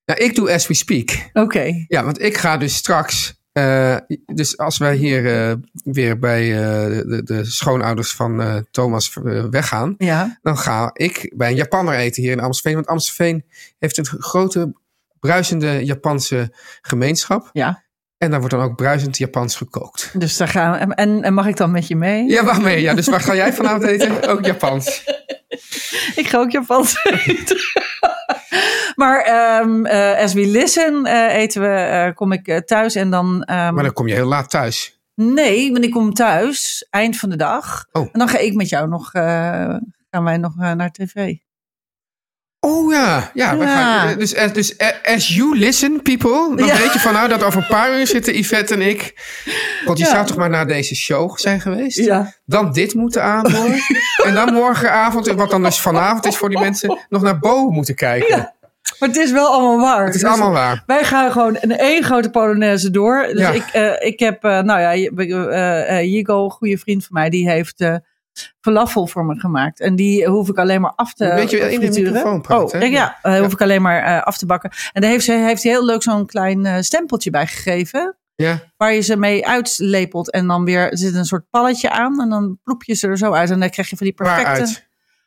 ja, 0.04 0.16
ik 0.16 0.34
doe 0.34 0.52
as 0.52 0.66
we 0.66 0.74
speak. 0.74 1.30
Oké. 1.32 1.84
Ja, 1.88 2.04
want 2.04 2.22
ik 2.22 2.36
ga 2.36 2.56
dus 2.56 2.74
straks. 2.74 3.42
Eh, 3.54 3.96
dus 4.34 4.58
als 4.58 4.78
wij 4.78 4.94
hier 4.96 5.48
eh, 5.48 5.54
weer 5.84 6.18
bij 6.18 6.52
eh, 6.52 6.98
de, 7.06 7.20
de 7.24 7.44
schoonouders 7.44 8.12
van 8.14 8.64
Thomas 8.70 9.18
weggaan, 9.50 9.94
Ja. 9.98 10.38
dan 10.42 10.58
ga 10.58 10.90
ik 10.92 11.32
bij 11.36 11.50
een 11.50 11.56
Japanner 11.56 11.94
eten 11.94 12.22
hier 12.22 12.32
in 12.32 12.40
Amstelveen. 12.40 12.74
Want 12.74 12.86
Amstelveen 12.86 13.44
heeft 13.78 13.98
een 13.98 14.06
grote, 14.06 14.72
bruisende 15.20 15.84
Japanse 15.84 16.52
gemeenschap. 16.80 17.50
Ja. 17.52 17.82
En 18.18 18.30
daar 18.30 18.40
wordt 18.40 18.54
dan 18.54 18.64
ook 18.64 18.76
bruisend 18.76 19.18
Japans 19.18 19.56
gekookt. 19.56 20.10
Dus 20.18 20.36
daar 20.36 20.48
gaan 20.48 20.88
we. 20.88 20.94
En, 20.94 21.22
en 21.22 21.34
mag 21.34 21.46
ik 21.46 21.56
dan 21.56 21.70
met 21.70 21.86
je 21.86 21.96
mee? 21.96 22.28
Ja, 22.28 22.44
wacht 22.44 22.62
mee. 22.62 22.80
Ja, 22.80 22.94
dus 22.94 23.06
waar 23.08 23.20
ga 23.20 23.34
jij 23.34 23.52
vanavond 23.52 23.82
eten? 23.84 24.28
Ook 24.28 24.44
Japans. 24.44 25.04
Ik 26.16 26.28
ga 26.28 26.38
ook 26.38 26.50
Japans 26.50 26.94
eten. 27.26 27.56
Maar 28.94 29.20
ehm 29.20 29.84
eh, 29.86 30.22
as 30.22 30.32
we 30.32 30.46
listen 30.46 31.04
eh, 31.06 31.34
eten 31.36 31.60
we, 31.62 31.68
eh, 31.68 32.14
kom 32.14 32.32
ik 32.32 32.62
thuis 32.66 32.94
en 32.94 33.10
dan... 33.10 33.42
ehm, 33.42 33.74
Maar 33.74 33.84
dan 33.84 33.92
kom 33.92 34.08
je 34.08 34.14
heel 34.14 34.26
laat 34.28 34.50
thuis. 34.50 34.98
Nee, 35.14 35.72
want 35.72 35.84
ik 35.84 35.90
kom 35.90 36.14
thuis, 36.14 36.86
eind 36.90 37.16
van 37.16 37.28
de 37.30 37.36
dag. 37.36 37.86
Oh. 37.92 38.02
En 38.12 38.18
dan 38.18 38.28
ga 38.28 38.38
ik 38.38 38.54
met 38.54 38.68
jou 38.68 38.88
nog, 38.88 39.10
gaan 39.10 40.24
wij 40.24 40.36
nog 40.36 40.54
naar 40.56 40.90
tv. 40.90 41.34
Oh 42.60 42.92
ja, 42.92 43.30
ja. 43.34 43.56
we 43.58 43.64
Ja. 43.64 44.00
gaan- 44.00 44.18
dus, 44.18 44.32
dus 44.52 44.78
as 45.04 45.34
you 45.34 45.58
listen, 45.58 46.02
people, 46.02 46.56
dan 46.56 46.66
Ja. 46.66 46.76
weet 46.76 46.92
je 46.92 46.98
van 47.00 47.12
nou 47.12 47.28
dat 47.28 47.42
over 47.42 47.60
een 47.62 47.66
paar 47.68 47.98
uur 47.98 48.06
zitten 48.06 48.34
Yvette 48.38 48.74
en 48.74 48.80
ik. 48.80 49.12
Want 49.84 49.98
je 49.98 50.04
Ja. 50.04 50.10
zou 50.10 50.26
toch 50.26 50.36
maar 50.36 50.50
naar 50.50 50.66
deze 50.66 50.94
show 50.94 51.38
zijn 51.38 51.60
geweest? 51.60 51.98
Ja. 51.98 52.32
Dan 52.44 52.72
dit 52.72 52.94
moeten 52.94 53.22
aanhoren. 53.22 53.78
en 54.26 54.34
dan 54.34 54.52
morgenavond, 54.52 55.26
wat 55.26 55.50
dan 55.50 55.62
dus 55.62 55.80
vanavond 55.80 56.26
is 56.26 56.36
voor 56.36 56.48
die 56.48 56.58
mensen, 56.60 56.98
nog 57.08 57.22
naar 57.22 57.38
Bo 57.38 57.70
moeten 57.70 57.94
kijken. 57.94 58.54
Ja. 58.98 59.06
Maar 59.06 59.08
het 59.08 59.18
is 59.18 59.32
wel 59.32 59.46
allemaal 59.46 59.78
waar. 59.80 60.04
Het 60.06 60.14
is 60.14 60.20
Dus 60.20 60.30
allemaal 60.30 60.50
waar. 60.52 60.82
Wij 60.86 61.04
gaan 61.04 61.32
gewoon 61.32 61.56
in 61.56 61.76
één 61.78 62.02
grote 62.02 62.30
Polonaise 62.30 62.90
door. 62.90 63.26
Dus 63.32 63.40
Ja. 63.40 63.50
ik, 63.50 63.64
eh, 63.72 64.06
ik 64.08 64.18
heb, 64.18 64.44
eh, 64.44 64.60
nou 64.60 64.80
ja, 64.80 64.92
eh 64.92 66.02
Jigo, 66.02 66.44
een 66.44 66.50
goede 66.50 66.78
vriend 66.78 67.04
van 67.04 67.10
mij, 67.12 67.30
die 67.30 67.50
heeft 67.50 67.84
falafel 68.60 69.06
voor 69.06 69.24
me 69.24 69.40
gemaakt. 69.40 69.80
En 69.80 69.96
die 69.96 70.26
hoef 70.26 70.48
ik 70.48 70.58
alleen 70.58 70.80
maar 70.80 70.92
af 70.96 71.14
te 71.14 71.24
Een 71.24 71.36
beetje 71.36 71.72
in 71.72 71.80
de 71.80 72.00
microfoon 72.02 72.40
praten, 72.40 72.78
Oh, 72.78 72.84
hè? 72.84 72.90
ja, 72.90 73.18
eh, 73.22 73.40
hoef 73.40 73.52
ik 73.52 73.60
alleen 73.62 73.82
maar 73.82 74.22
af 74.22 74.38
te 74.38 74.46
bakken. 74.46 74.70
En 74.92 75.00
daar 75.00 75.10
heeft 75.10 75.24
ze 75.24 75.32
heeft 75.32 75.62
hij 75.62 75.72
heel 75.72 75.84
leuk 75.84 76.02
zo'n 76.02 76.26
klein 76.26 76.84
stempeltje 76.84 77.30
bij 77.30 77.46
gegeven. 77.46 78.16
Ja. 78.36 78.60
Waar 78.76 78.92
je 78.94 79.00
ze 79.00 79.16
mee 79.16 79.46
uitlepelt. 79.46 80.30
En 80.30 80.46
dan 80.46 80.64
weer 80.64 80.90
er 80.90 80.98
zit 80.98 81.14
een 81.14 81.24
soort 81.24 81.44
palletje 81.50 81.90
aan. 81.90 82.20
En 82.20 82.28
dan 82.28 82.58
ploep 82.62 82.82
je 82.84 82.94
ze 82.94 83.06
er 83.08 83.18
zo 83.18 83.32
uit. 83.32 83.50
En 83.50 83.60
dan 83.60 83.70
krijg 83.70 83.90
je 83.90 83.96
van 83.96 84.06
die 84.06 84.14
perfecte... 84.14 84.82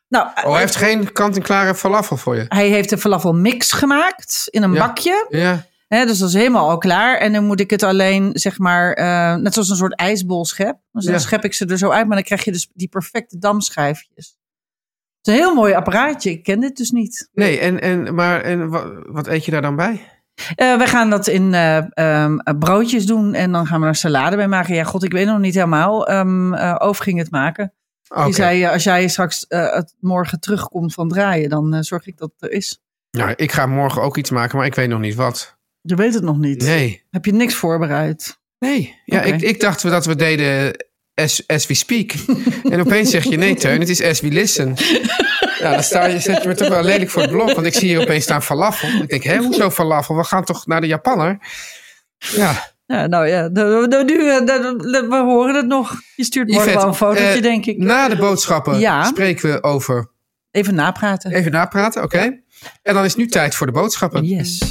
Nou, 0.08 0.26
Oh, 0.44 0.50
hij 0.50 0.60
heeft 0.60 0.76
geen 0.76 1.12
kant-en-klare 1.12 1.74
falafel 1.74 2.16
voor 2.16 2.36
je. 2.36 2.44
hij 2.48 2.68
heeft 2.68 2.92
een 2.92 2.98
falafel 2.98 3.32
mix 3.34 3.72
gemaakt 3.72 4.44
in 4.50 4.62
een 4.62 4.72
Ja. 4.72 4.86
bakje. 4.86 5.26
Ja. 5.28 5.66
Dus 6.04 6.18
dat 6.18 6.28
is 6.28 6.34
helemaal 6.34 6.68
al 6.68 6.78
klaar. 6.78 7.16
En 7.18 7.32
dan 7.32 7.44
moet 7.44 7.60
ik 7.60 7.70
het 7.70 7.82
alleen, 7.82 8.30
zeg 8.32 8.58
maar, 8.58 8.92
eh, 8.92 9.34
net 9.34 9.52
zoals 9.54 9.68
een 9.70 9.76
soort 9.76 9.94
ijsbol 9.96 10.44
schep. 10.44 10.76
Dus 10.92 11.04
dan 11.04 11.12
Ja. 11.14 11.18
schep 11.20 11.44
ik 11.44 11.54
ze 11.54 11.66
er 11.66 11.78
zo 11.78 11.90
uit, 11.90 12.06
maar 12.06 12.16
dan 12.16 12.24
krijg 12.24 12.44
je 12.44 12.52
dus 12.52 12.70
die 12.74 12.88
perfecte 12.88 13.38
damschijfjes. 13.38 14.36
Het 15.18 15.26
is 15.26 15.32
een 15.32 15.38
heel 15.38 15.54
mooi 15.54 15.74
apparaatje. 15.74 16.30
Ik 16.30 16.42
ken 16.42 16.60
dit 16.60 16.76
dus 16.76 16.90
niet. 16.90 17.28
Nee, 17.32 17.58
en, 17.58 17.80
en, 17.80 18.14
maar 18.14 18.40
en, 18.40 18.68
wat, 19.12 19.26
eet 19.26 19.44
je 19.44 19.50
daar 19.50 19.62
dan 19.62 19.76
bij? 19.76 20.00
Eh 20.54 20.76
we 20.78 20.86
gaan 20.86 21.10
dat 21.10 21.26
in 21.26 21.54
eh, 21.54 21.76
ehm, 21.90 22.36
broodjes 22.58 23.06
doen 23.06 23.34
en 23.34 23.52
dan 23.52 23.66
gaan 23.66 23.80
we 23.80 23.86
er 23.86 23.94
salade 23.94 24.36
bij 24.36 24.48
maken. 24.48 24.74
Ja, 24.74 24.84
god, 24.84 25.04
ik 25.04 25.12
weet 25.12 25.26
nog 25.26 25.38
niet 25.38 25.54
helemaal. 25.54 26.06
Ehm 26.08 26.54
eh, 26.54 26.74
Oof 26.78 26.98
ging 26.98 27.18
het 27.18 27.30
maken. 27.30 27.72
Oké. 28.08 28.24
Die 28.24 28.34
zei, 28.34 28.62
eh, 28.62 28.72
als 28.72 28.84
jij 28.84 29.08
straks 29.08 29.46
eh, 29.46 29.80
morgen 30.00 30.40
terugkomt 30.40 30.94
van 30.94 31.08
draaien, 31.08 31.48
dan 31.48 31.74
eh, 31.74 31.80
zorg 31.82 32.06
ik 32.06 32.16
dat 32.16 32.32
het 32.38 32.50
er 32.50 32.56
is. 32.56 32.80
Nou, 33.10 33.32
ik 33.36 33.52
ga 33.52 33.66
morgen 33.66 34.02
ook 34.02 34.16
iets 34.16 34.30
maken, 34.30 34.56
maar 34.56 34.66
ik 34.66 34.74
weet 34.74 34.88
nog 34.88 35.00
niet 35.00 35.14
wat. 35.14 35.56
Je 35.80 35.94
weet 35.94 36.14
het 36.14 36.22
nog 36.22 36.38
niet. 36.38 36.62
Nee. 36.62 37.02
Heb 37.10 37.24
je 37.24 37.32
niks 37.32 37.54
voorbereid? 37.54 38.38
Nee. 38.58 39.00
Ja, 39.04 39.22
ik, 39.22 39.40
ik 39.40 39.60
dacht 39.60 39.82
dat 39.82 40.06
we 40.06 40.16
deden 40.16 40.76
as, 41.14 41.46
as 41.46 41.66
we 41.66 41.74
speak. 41.74 42.12
en 42.72 42.80
opeens 42.80 43.10
zeg 43.10 43.24
je 43.24 43.36
nee, 43.36 43.54
Teun, 43.54 43.80
het 43.80 43.88
is 43.88 44.02
as 44.02 44.20
we 44.20 44.28
listen. 44.28 44.74
Ja, 45.58 45.72
dan 45.72 45.82
sta 45.82 46.06
je, 46.06 46.20
zet 46.20 46.42
je 46.42 46.48
me 46.48 46.54
toch 46.54 46.68
wel 46.68 46.82
lelijk 46.82 47.10
voor 47.10 47.22
het 47.22 47.30
blok. 47.30 47.52
Want 47.52 47.66
ik 47.66 47.74
zie 47.74 47.88
hier 47.88 48.00
opeens 48.00 48.24
staan 48.24 48.42
falafel. 48.42 48.88
Ik 48.88 49.08
denk, 49.08 49.22
hé, 49.22 49.36
hoezo 49.36 49.70
falafel? 49.70 50.16
We 50.16 50.24
gaan 50.24 50.44
toch 50.44 50.66
naar 50.66 50.80
de 50.80 50.86
Japanner? 50.86 51.38
Ja, 52.18 52.72
Ja, 52.90 53.06
nou 53.06 53.26
ja, 53.26 53.48
de- 53.48 53.86
de- 53.88 54.02
nu, 54.06 54.28
eh, 54.30 54.38
de- 54.38 54.74
de- 54.90 55.06
we 55.08 55.16
horen 55.16 55.54
het 55.54 55.66
nog. 55.66 55.94
Je 56.16 56.24
stuurt 56.24 56.48
morgen 56.50 56.74
wel 56.74 56.86
een 56.86 56.94
fotootje, 56.94 57.24
eh, 57.24 57.42
denk 57.42 57.66
ik. 57.66 57.78
na 57.78 58.08
de 58.08 58.16
boodschappen 58.16 58.78
Ja. 58.78 59.04
spreken 59.04 59.52
we 59.52 59.62
over... 59.62 60.10
Even 60.50 60.74
napraten. 60.74 61.32
Even 61.32 61.52
napraten, 61.52 62.02
oké? 62.02 62.18
En 62.82 62.94
dan 62.94 63.04
is 63.04 63.14
nu 63.14 63.26
tijd 63.26 63.54
voor 63.54 63.66
de 63.66 63.72
boodschappen. 63.72 64.24
Yes. 64.24 64.62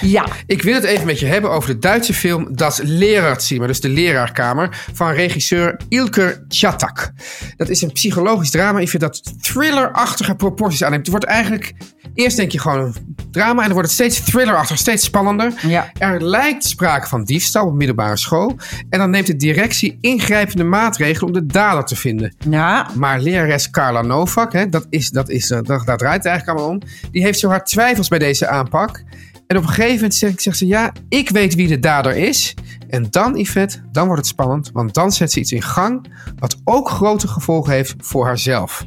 Ja. 0.00 0.26
Ik 0.46 0.62
wil 0.62 0.74
het 0.74 0.84
even 0.84 1.06
met 1.06 1.18
je 1.18 1.26
hebben 1.26 1.50
over 1.50 1.68
de 1.68 1.78
Duitse 1.78 2.14
film 2.14 2.56
Das 2.56 2.80
Lehrerzimmer, 2.82 3.68
dus 3.68 3.80
de 3.80 3.88
leraarkamer, 3.88 4.84
van 4.92 5.12
regisseur 5.12 5.80
Ilker 5.88 6.44
Chatak. 6.48 7.10
Dat 7.56 7.68
is 7.68 7.82
een 7.82 7.92
psychologisch 7.92 8.50
drama. 8.50 8.78
Ik 8.78 8.88
vind 8.88 9.02
dat 9.02 9.42
thrillerachtige 9.42 10.34
proporties 10.34 10.84
aanneemt. 10.84 11.02
Het 11.02 11.10
wordt 11.10 11.26
eigenlijk, 11.26 11.72
eerst 12.14 12.36
denk 12.36 12.52
je 12.52 12.58
gewoon 12.58 12.80
een 12.80 12.94
drama 13.30 13.60
en 13.60 13.64
dan 13.64 13.72
wordt 13.72 13.88
het 13.88 13.98
steeds 13.98 14.24
thrillerachtig, 14.24 14.78
steeds 14.78 15.04
spannender. 15.04 15.52
Ja. 15.66 15.90
Er 15.98 16.24
lijkt 16.24 16.64
sprake 16.64 17.08
van 17.08 17.24
diefstal 17.24 17.66
op 17.66 17.74
middelbare 17.74 18.16
school. 18.16 18.56
En 18.90 18.98
dan 18.98 19.10
neemt 19.10 19.26
de 19.26 19.36
directie 19.36 19.98
ingrijpende 20.00 20.64
maatregelen 20.64 21.26
om 21.26 21.32
de 21.32 21.46
dader 21.46 21.84
te 21.84 21.96
vinden. 21.96 22.34
Ja. 22.48 22.90
Maar 22.94 23.20
lerares 23.20 23.70
Carla 23.70 24.02
Novak, 24.02 24.52
hè, 24.52 24.68
dat 24.68 24.86
is, 24.90 25.10
dat 25.10 25.28
is, 25.28 25.50
eh, 25.50 25.58
dat, 25.62 25.86
daar 25.86 25.96
draait 25.96 26.16
het 26.16 26.26
eigenlijk 26.26 26.58
allemaal 26.58 26.76
om. 26.76 26.82
Die 27.10 27.22
heeft 27.22 27.38
zo 27.38 27.48
hard 27.48 27.66
twijfels 27.66 28.08
bij 28.08 28.18
deze 28.18 28.48
aanpak. 28.48 29.02
En 29.50 29.56
op 29.56 29.62
een 29.62 29.68
gegeven 29.68 29.94
moment 29.94 30.14
zegt, 30.14 30.42
zegt 30.42 30.58
ze: 30.58 30.66
Ja, 30.66 30.92
ik 31.08 31.30
weet 31.30 31.54
wie 31.54 31.68
de 31.68 31.78
dader 31.78 32.16
is. 32.16 32.54
En 32.88 33.06
dan, 33.10 33.36
Yvette, 33.36 33.78
dan 33.92 34.06
wordt 34.06 34.20
het 34.20 34.30
spannend. 34.30 34.70
Want 34.72 34.94
dan 34.94 35.12
zet 35.12 35.32
ze 35.32 35.40
iets 35.40 35.52
in 35.52 35.62
gang. 35.62 36.06
wat 36.38 36.56
ook 36.64 36.88
grote 36.88 37.28
gevolgen 37.28 37.72
heeft 37.72 37.94
voor 37.98 38.26
haarzelf. 38.26 38.86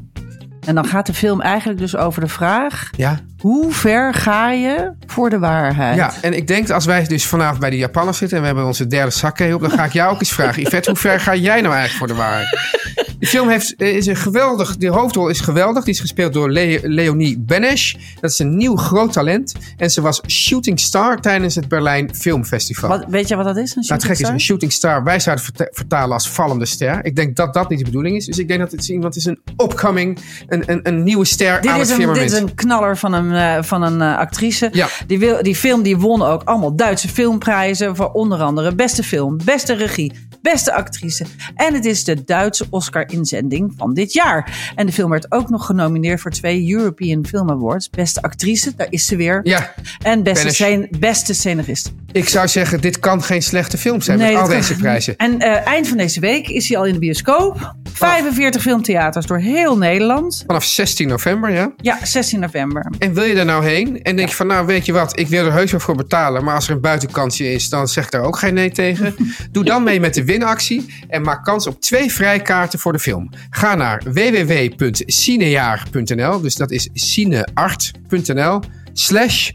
En 0.66 0.76
dan 0.76 0.86
gaat 0.86 1.06
de 1.06 1.14
film 1.14 1.42
eigenlijk 1.42 1.80
dus 1.80 1.96
over 1.96 2.22
de 2.22 2.28
vraag: 2.28 2.90
Ja, 2.98 3.20
hoe 3.44 3.72
ver 3.74 4.14
ga 4.14 4.52
je 4.52 4.92
voor 5.06 5.30
de 5.30 5.40
waarheid? 5.40 5.96
ja, 5.96 6.14
en 6.22 6.34
ik 6.34 6.48
denk 6.48 6.68
dat 6.68 6.76
als 6.76 6.86
wij 6.86 7.04
dus 7.08 7.26
vanavond 7.26 7.60
bij 7.60 7.70
de 7.70 7.78
Japanners 7.78 8.18
zitten. 8.18 8.38
en 8.38 8.42
we 8.44 8.50
hebben 8.50 8.66
onze 8.68 8.88
derde 8.88 9.12
zakken 9.12 9.54
op. 9.54 9.62
dan 9.62 9.72
ga 9.72 9.86
ik 9.86 9.94
jou 9.94 10.14
ook 10.14 10.20
eens 10.20 10.32
vragen: 10.34 10.62
Yvette, 10.64 10.90
hoe 10.90 11.00
ver 11.00 11.20
ga 11.20 11.36
jij 11.36 11.62
nou 11.62 11.76
eigenlijk 11.76 11.98
voor 11.98 12.08
de 12.08 12.14
waarheid? 12.14 12.72
De 13.20 13.30
film 13.30 13.50
heeft, 13.50 13.76
eh, 13.76 13.96
is 13.96 14.06
een 14.06 14.16
geweldig. 14.16 14.78
De 14.78 14.88
hoofdrol 14.88 15.28
is 15.28 15.40
geweldig. 15.40 15.84
Die 15.84 15.94
is 15.94 16.00
gespeeld 16.00 16.34
door 16.34 16.52
Le- 16.52 16.80
Leonie 16.82 17.40
Benesch. 17.40 17.96
Dat 18.22 18.32
is 18.32 18.40
een 18.40 18.58
nieuw 18.58 18.76
groot 18.76 19.14
talent. 19.14 19.54
En 19.78 19.90
ze 19.92 20.02
was 20.02 20.22
shooting 20.28 20.80
star 20.80 21.20
tijdens 21.22 21.56
het 21.56 21.68
Berlijn 21.68 22.16
Filmfestival. 22.16 22.90
Wat, 22.90 23.06
weet 23.08 23.28
je 23.28 23.36
wat 23.36 23.46
dat 23.46 23.58
is? 23.58 23.76
Een 23.76 23.82
Nou, 23.88 23.94
het 23.94 24.04
gek 24.04 24.12
is, 24.12 24.18
shooting 24.18 24.40
een 24.40 24.46
shooting 24.46 24.72
star, 24.72 25.04
wij 25.04 25.20
zouden 25.20 25.46
vertalen 25.72 26.14
als 26.14 26.30
vallende 26.30 26.66
ster. 26.66 27.06
Ik 27.06 27.16
denk 27.16 27.36
dat 27.36 27.54
dat 27.54 27.70
niet 27.70 27.80
de 27.80 27.86
bedoeling 27.86 28.16
is. 28.16 28.26
Dus 28.26 28.38
ik 28.38 28.48
denk 28.48 28.60
dat 28.60 28.72
het 28.72 28.80
is 28.82 28.90
iemand 28.90 29.16
is 29.16 29.26
een 29.26 29.40
upcoming, 29.64 30.20
een, 30.48 30.64
een, 30.66 30.80
een 30.84 31.04
nieuwe 31.04 31.26
ster 31.26 31.62
Dit 31.62 31.72
aan 31.72 31.80
is, 31.80 31.90
het 31.90 32.00
een, 32.00 32.06
dit 32.06 32.16
firmament. 32.16 32.32
is 32.32 32.40
een 32.40 32.56
knaller 32.56 32.98
van 32.98 33.14
een, 33.14 33.32
eh, 33.36 33.64
van 33.64 33.82
een 33.82 34.02
eh, 34.02 34.18
actrice. 34.18 34.70
Ja. 34.72 34.88
Die, 35.08 35.20
wil, 35.20 35.44
die 35.44 35.56
film 35.56 35.82
die 35.84 35.98
won 35.98 36.22
ook 36.22 36.44
allemaal 36.44 36.76
Duitse 36.76 37.08
filmprijzen. 37.08 37.96
Voor 37.96 38.12
onder 38.12 38.40
andere 38.42 38.76
beste 38.76 39.04
film, 39.04 39.38
beste 39.46 39.74
regie, 39.74 40.12
beste 40.42 40.74
actrice. 40.74 41.26
En 41.56 41.74
het 41.74 41.86
is 41.86 42.04
de 42.04 42.24
Duitse 42.24 42.66
Oscar-inzending 42.70 43.74
van 43.78 43.94
dit 43.94 44.14
jaar. 44.14 44.72
En 44.76 44.86
de 44.86 44.92
film 44.92 45.10
werd 45.10 45.32
ook 45.32 45.50
nog 45.50 45.66
genomineerd 45.66 46.22
voor 46.22 46.32
twee 46.32 46.72
European 46.74 47.26
Film 47.26 47.50
Awards. 47.50 47.90
Beste 47.90 48.22
actrice, 48.22 48.74
daar 48.76 48.88
is 48.90 49.06
ze 49.06 49.16
weer. 49.16 49.40
Ja, 49.44 49.74
En 50.02 50.24
beste, 50.24 50.50
scen- 50.50 50.88
beste 51.00 51.34
scenarist. 51.34 51.94
ik 52.12 52.30
zou 52.30 52.48
zeggen, 52.48 52.82
dit 52.82 53.00
kan 53.00 53.24
geen 53.24 53.42
slechte 53.44 53.78
film 53.78 54.02
zijn 54.02 54.18
met 54.18 54.36
al 54.36 54.48
deze 54.48 54.76
prijzen. 54.76 55.16
En 55.18 55.40
eh, 55.40 55.68
eind 55.68 55.88
van 55.88 55.98
deze 55.98 56.20
week 56.20 56.48
is 56.48 56.68
hij 56.70 56.78
al 56.78 56.86
in 56.86 56.94
de 56.94 57.00
bioscoop. 57.00 57.76
45 57.94 58.62
filmtheaters 58.62 59.26
door 59.26 59.40
heel 59.40 59.78
Nederland. 59.78 60.44
Vanaf 60.48 60.64
16 60.64 61.08
november, 61.08 61.52
ja. 61.52 61.72
Ja, 61.78 61.98
16 62.06 62.40
november. 62.40 62.92
En 63.00 63.14
wil 63.14 63.23
je 63.28 63.36
daar 63.36 63.46
nou 63.46 63.66
heen? 63.66 64.02
En 64.02 64.16
denk 64.16 64.30
je 64.30 64.36
van, 64.36 64.48
nou 64.48 64.66
weet 64.66 64.86
je 64.86 64.92
wat, 64.92 65.20
ik 65.20 65.28
wil 65.28 65.46
er 65.46 65.54
heus 65.54 65.72
wel 65.72 65.80
voor 65.80 65.96
betalen. 65.96 66.44
Maar 66.44 66.56
als 66.56 66.68
er 66.68 66.74
een 66.74 66.82
buitenkansje 66.82 67.54
is, 67.54 67.70
dan 67.70 67.88
zeg 67.88 68.06
ik 68.06 68.12
daar 68.12 68.22
ook 68.22 68.38
geen 68.38 68.54
nee 68.54 68.72
tegen. 68.72 69.16
Doe 69.52 69.64
dan 69.64 69.84
mee 69.84 70.00
met 70.00 70.14
de 70.14 70.24
winactie 70.24 70.86
en 71.08 71.22
maak 71.22 71.44
kans 71.44 71.68
op 71.68 71.82
twee 71.82 72.12
vrijkaarten 72.12 72.80
voor 72.80 72.92
de 72.92 73.00
film. 73.00 73.30
Ga 73.50 73.76
naar 73.76 74.02
www.cinejaar.nl, 74.06 76.42
dus 76.42 76.56
dat 76.56 76.72
is 76.72 76.90
cineart.nl, 76.94 78.60
slash 78.94 79.52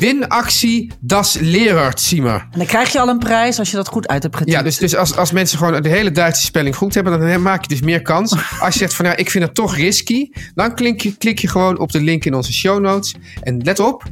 winactie 0.00 0.92
das 1.00 1.38
Lehrerzimmer. 1.40 2.48
En 2.50 2.58
dan 2.58 2.66
krijg 2.66 2.92
je 2.92 3.00
al 3.00 3.08
een 3.08 3.18
prijs 3.18 3.58
als 3.58 3.70
je 3.70 3.76
dat 3.76 3.88
goed 3.88 4.08
uit 4.08 4.22
hebt 4.22 4.36
getypt. 4.36 4.56
Ja, 4.56 4.62
dus, 4.62 4.76
dus 4.76 4.96
als, 4.96 5.16
als 5.16 5.32
mensen 5.32 5.58
gewoon 5.58 5.82
de 5.82 5.88
hele 5.88 6.10
Duitse 6.10 6.42
spelling 6.42 6.76
goed 6.76 6.94
hebben, 6.94 7.20
dan 7.20 7.42
maak 7.42 7.62
je 7.62 7.68
dus 7.68 7.80
meer 7.80 8.02
kans. 8.02 8.32
Als 8.60 8.72
je 8.72 8.78
zegt 8.80 8.94
van 8.94 9.04
nou, 9.04 9.16
ik 9.16 9.30
vind 9.30 9.44
het 9.44 9.54
toch 9.54 9.76
risky, 9.76 10.30
dan 10.54 10.74
klik 10.74 11.00
je, 11.00 11.16
klik 11.16 11.38
je 11.38 11.48
gewoon 11.48 11.78
op 11.78 11.92
de 11.92 12.00
link 12.00 12.24
in 12.24 12.34
onze 12.34 12.52
show 12.52 12.80
notes. 12.80 13.14
En 13.42 13.62
let 13.62 13.78
op, 13.78 14.04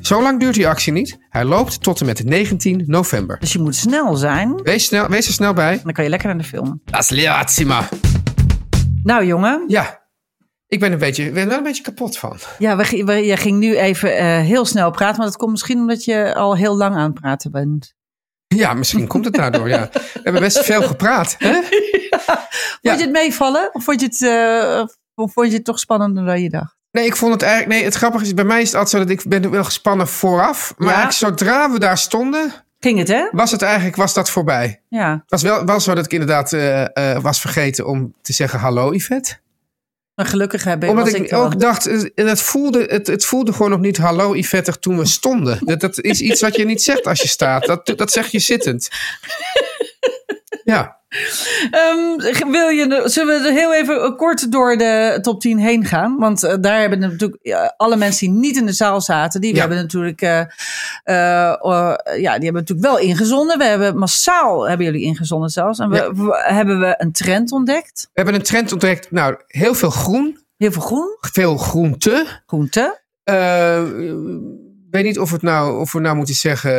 zo 0.00 0.22
lang 0.22 0.40
duurt 0.40 0.54
die 0.54 0.68
actie 0.68 0.92
niet. 0.92 1.18
Hij 1.28 1.44
loopt 1.44 1.82
tot 1.82 2.00
en 2.00 2.06
met 2.06 2.24
19 2.24 2.84
november. 2.86 3.38
Dus 3.40 3.52
je 3.52 3.58
moet 3.58 3.74
snel 3.76 4.16
zijn. 4.16 4.60
Wees, 4.62 4.84
snel, 4.84 5.08
wees 5.08 5.26
er 5.26 5.32
snel 5.32 5.52
bij. 5.52 5.80
Dan 5.84 5.92
kan 5.92 6.04
je 6.04 6.10
lekker 6.10 6.28
naar 6.28 6.38
de 6.38 6.44
film. 6.44 6.80
Das 6.84 7.08
Lehrerzimmer. 7.08 7.88
Nou 9.02 9.26
jongen, 9.26 9.64
Ja, 9.66 10.03
ik 10.74 10.80
ben, 10.80 10.92
een 10.92 10.98
beetje, 10.98 11.30
ben 11.30 11.42
er 11.42 11.48
wel 11.48 11.56
een 11.58 11.62
beetje 11.64 11.82
kapot 11.82 12.18
van. 12.18 12.36
ja, 12.58 12.76
we, 12.76 13.12
je 13.24 13.36
ging 13.36 13.58
nu 13.58 13.76
even 13.76 14.16
eh, 14.16 14.26
heel 14.40 14.64
snel 14.64 14.90
praten. 14.90 15.16
Maar 15.16 15.26
dat 15.26 15.36
komt 15.36 15.50
misschien 15.50 15.78
omdat 15.78 16.04
je 16.04 16.34
al 16.34 16.56
heel 16.56 16.76
lang 16.76 16.94
aan 16.96 17.10
het 17.10 17.20
praten 17.20 17.50
bent. 17.50 17.94
Ja, 18.46 18.74
misschien 18.74 19.06
komt 19.06 19.24
het 19.24 19.34
daardoor, 19.34 19.68
ja. 19.68 19.88
We 19.92 20.20
hebben 20.22 20.42
best 20.42 20.64
veel 20.64 20.82
gepraat, 20.82 21.34
hè? 21.38 21.52
Vond 22.82 22.98
je 22.98 23.04
het 23.04 23.10
meevallen? 23.10 23.70
Of 23.72 23.84
vond 23.84 24.00
je 24.00 24.06
het, 24.06 24.22
eh, 24.22 24.84
of 25.14 25.32
vond 25.32 25.48
je 25.48 25.54
het 25.54 25.64
toch 25.64 25.78
spannender 25.78 26.24
dan 26.24 26.42
je 26.42 26.50
dacht? 26.50 26.76
Nee, 26.90 27.06
ik 27.06 27.16
vond 27.16 27.32
het 27.32 27.42
eigenlijk... 27.42 27.72
Nee, 27.74 27.84
het 27.84 27.94
grappige 27.94 28.24
is, 28.24 28.34
bij 28.34 28.44
mij 28.44 28.60
is 28.60 28.66
het 28.66 28.74
altijd 28.76 28.90
zo 28.92 28.98
dat 29.08 29.10
ik 29.10 29.28
ben 29.28 29.50
wel 29.50 29.64
gespannen 29.64 30.08
vooraf. 30.08 30.74
Maar 30.76 30.88
Ja. 30.98 31.10
zodra 31.10 31.70
we 31.70 31.78
daar 31.78 31.98
stonden, 31.98 32.52
Ging 32.80 32.98
het, 32.98 33.08
hè? 33.08 33.28
was 33.30 33.50
het 33.50 33.62
eigenlijk 33.62 33.96
was 33.96 34.14
dat 34.14 34.30
voorbij. 34.30 34.82
Ja. 34.88 35.10
Het 35.10 35.22
was 35.30 35.42
wel, 35.42 35.64
wel 35.64 35.80
zo 35.80 35.94
dat 35.94 36.04
ik 36.04 36.12
inderdaad 36.12 36.52
eh, 36.52 37.18
was 37.18 37.40
vergeten 37.40 37.86
om 37.86 38.14
te 38.22 38.32
zeggen 38.32 38.58
hallo 38.58 38.92
Yvette. 38.94 39.36
Maar 40.14 40.26
gelukkig 40.26 40.64
heb 40.64 40.82
ik, 40.82 40.90
Omdat 40.90 41.14
ik, 41.14 41.32
ook 41.32 41.60
dacht, 41.60 41.86
eh, 41.86 42.02
en 42.14 42.26
het 42.26 42.40
voelde, 42.40 42.84
het, 42.84 43.06
het 43.06 43.24
voelde 43.24 43.52
gewoon 43.52 43.70
nog 43.70 43.80
niet 43.80 43.96
hallo 43.96 44.34
Yvette 44.34 44.78
toen 44.78 44.98
we 44.98 45.06
stonden. 45.06 45.58
Dat, 45.64 45.80
dat 45.80 46.00
is 46.00 46.20
iets 46.20 46.40
wat 46.40 46.56
je 46.56 46.64
niet 46.64 46.82
zegt 46.82 47.06
als 47.06 47.20
je 47.20 47.28
staat. 47.28 47.66
Dat, 47.66 47.92
dat 47.96 48.12
zeg 48.12 48.26
je 48.26 48.38
zittend. 48.38 48.88
Ja, 50.64 51.00
Ehm, 51.70 52.50
wil 52.50 52.68
je, 52.68 53.02
zullen 53.04 53.42
we 53.42 53.52
heel 53.52 53.74
even 53.74 54.16
kort 54.16 54.52
door 54.52 54.76
de 54.76 55.18
top 55.22 55.40
10 55.40 55.58
heen 55.58 55.84
gaan? 55.84 56.16
Want 56.18 56.42
eh, 56.42 56.54
daar 56.60 56.80
hebben 56.80 56.98
natuurlijk 56.98 57.72
alle 57.76 57.96
mensen 57.96 58.26
die 58.26 58.38
niet 58.38 58.56
in 58.56 58.66
de 58.66 58.72
zaal 58.72 59.00
zaten, 59.00 59.40
die 59.40 59.54
Ja. 59.54 59.60
hebben 59.60 59.78
natuurlijk, 59.78 60.20
eh, 60.22 60.40
eh, 61.04 61.48
eh, 61.50 61.94
ja, 62.20 62.34
die 62.34 62.44
hebben 62.44 62.52
natuurlijk 62.54 62.86
wel 62.86 62.98
ingezonden. 62.98 63.58
We 63.58 63.64
hebben 63.64 63.98
massaal 63.98 64.68
hebben 64.68 64.86
jullie 64.86 65.02
ingezonden 65.02 65.50
zelfs. 65.50 65.78
En 65.78 65.88
we, 65.90 65.96
Ja. 65.96 66.12
we- 66.12 66.42
hebben 66.46 66.80
we 66.80 66.94
een 66.98 67.12
trend 67.12 67.52
ontdekt. 67.52 68.02
we 68.02 68.10
hebben 68.20 68.34
een 68.34 68.42
trend 68.42 68.72
ontdekt. 68.72 69.10
Nou, 69.10 69.36
heel 69.46 69.74
veel 69.74 69.90
groen, 69.90 70.38
Heel 70.56 70.72
veel 70.72 70.82
groen, 70.82 71.16
veel 71.20 71.56
groente. 71.56 72.26
groente. 72.46 73.02
Ik 74.94 75.00
weet 75.00 75.08
niet 75.08 75.18
of, 75.18 75.30
het 75.30 75.42
nou, 75.42 75.80
of 75.80 75.92
we 75.92 76.00
nou 76.00 76.16
moeten 76.16 76.34
zeggen, 76.34 76.70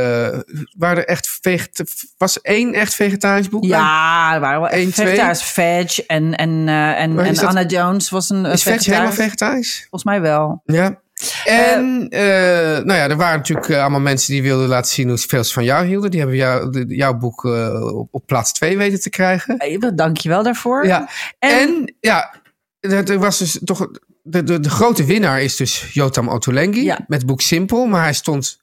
waren 0.77 0.97
er 0.97 1.05
echt 1.05 1.37
veget 1.41 1.83
was 2.17 2.41
één 2.41 2.73
echt 2.73 2.95
vegetarisch 2.95 3.49
boek? 3.49 3.63
Ja, 3.63 4.33
er 4.33 4.39
waren 4.39 4.59
wel 4.59 4.69
echt 4.69 4.93
twee. 4.93 5.07
vegetarisch 5.07 5.43
veg. 5.43 5.99
En, 5.99 6.35
en, 6.35 6.67
eh, 6.67 7.01
en, 7.01 7.19
en 7.19 7.33
dat- 7.33 7.43
Anna 7.43 7.63
Jones 7.65 8.09
was 8.09 8.29
een 8.29 8.45
eh, 8.45 8.53
Is 8.53 8.63
veg 8.63 8.85
helemaal 8.85 9.11
vegetarisch. 9.11 9.79
Volgens 9.79 10.03
mij 10.03 10.21
wel. 10.21 10.61
Ja. 10.65 11.01
En 11.45 12.07
eh, 12.09 12.83
nou 12.83 12.93
ja, 12.93 13.09
er 13.09 13.15
waren 13.15 13.37
natuurlijk 13.37 13.71
allemaal 13.71 13.99
mensen 13.99 14.33
die 14.33 14.41
wilden 14.43 14.67
laten 14.67 14.91
zien 14.91 15.07
hoe 15.07 15.17
veel 15.17 15.43
ze 15.43 15.53
van 15.53 15.63
jou 15.63 15.85
hielden. 15.85 16.11
Die 16.11 16.19
hebben 16.19 16.37
jou, 16.37 16.85
jouw 16.87 17.17
boek 17.17 17.43
op, 17.43 18.07
op 18.11 18.25
plaats 18.25 18.53
2 18.53 18.77
weten 18.77 19.01
te 19.01 19.09
krijgen. 19.09 19.95
Dank 19.95 20.17
je 20.17 20.29
wel 20.29 20.43
daarvoor. 20.43 20.85
Ja. 20.85 21.09
En, 21.39 21.95
ja, 21.99 22.33
er, 22.79 23.11
er 23.11 23.19
was 23.19 23.37
dus 23.37 23.59
toch. 23.63 23.87
De, 24.27 24.43
de, 24.43 24.59
de 24.59 24.69
grote 24.69 25.03
winnaar 25.05 25.41
is 25.41 25.55
dus 25.55 25.93
Jotam 25.93 26.27
Ottolenghi 26.29 26.83
Ja. 26.83 26.99
met 27.07 27.25
boek 27.25 27.41
Simpel. 27.41 27.85
Maar 27.85 28.03
hij 28.03 28.13
stond 28.13 28.61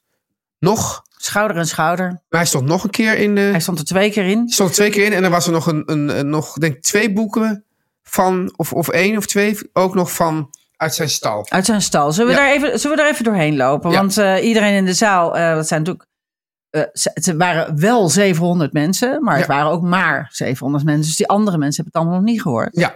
nog. 0.59 1.01
Schouder 1.17 1.57
en 1.57 1.65
schouder. 1.67 2.05
Maar 2.07 2.39
hij 2.39 2.45
stond 2.45 2.65
nog 2.67 2.83
een 2.83 2.89
keer 2.89 3.17
in 3.17 3.35
de. 3.35 3.41
Hij 3.41 3.59
stond 3.59 3.79
er 3.79 3.85
twee 3.85 4.11
keer 4.11 4.25
in. 4.25 4.49
stond 4.49 4.69
er 4.69 4.75
twee 4.75 4.89
keer 4.89 5.05
in. 5.05 5.13
En 5.13 5.23
er 5.23 5.29
was 5.29 5.45
er 5.45 5.51
nog 5.51 5.65
een, 5.67 5.83
een, 5.85 6.19
een- 6.19 6.29
nog 6.29 6.53
denk 6.53 6.75
ik 6.75 6.81
twee 6.81 7.13
boeken 7.13 7.63
van, 8.03 8.53
of, 8.55 8.73
of 8.73 8.89
één 8.89 9.17
of 9.17 9.25
twee, 9.25 9.57
ook 9.73 9.95
nog 9.95 10.13
van 10.13 10.49
uit 10.77 10.93
zijn 10.95 11.09
stal. 11.09 11.45
Uit 11.49 11.65
zijn 11.65 11.81
stal. 11.81 12.11
Zullen 12.11 12.33
we, 12.35 12.39
Ja. 12.39 12.45
daar, 12.45 12.55
even, 12.55 12.79
zullen 12.79 12.97
we 12.97 13.03
daar 13.03 13.11
even 13.11 13.23
doorheen 13.23 13.55
lopen? 13.55 13.91
Ja. 13.91 13.97
Want 13.97 14.17
eh, 14.17 14.43
iedereen 14.45 14.73
in 14.73 14.85
de 14.85 14.93
zaal, 14.93 15.37
eh, 15.37 15.55
dat 15.55 15.67
zijn 15.67 15.79
natuurlijk. 15.79 16.09
Eh, 16.73 16.81
ze- 16.93 17.11
het 17.13 17.33
waren 17.37 17.79
wel 17.79 18.09
700 18.09 18.73
mensen, 18.73 19.23
maar 19.23 19.37
het 19.37 19.47
Ja. 19.47 19.53
waren 19.53 19.71
ook 19.71 19.81
maar 19.81 20.29
700 20.31 20.83
mensen. 20.83 21.03
Dus 21.05 21.15
die 21.15 21.27
andere 21.27 21.57
mensen 21.57 21.83
hebben 21.83 21.93
het 21.93 22.01
allemaal 22.01 22.21
nog 22.23 22.33
niet 22.33 22.41
gehoord. 22.41 22.69
Ja, 22.77 22.93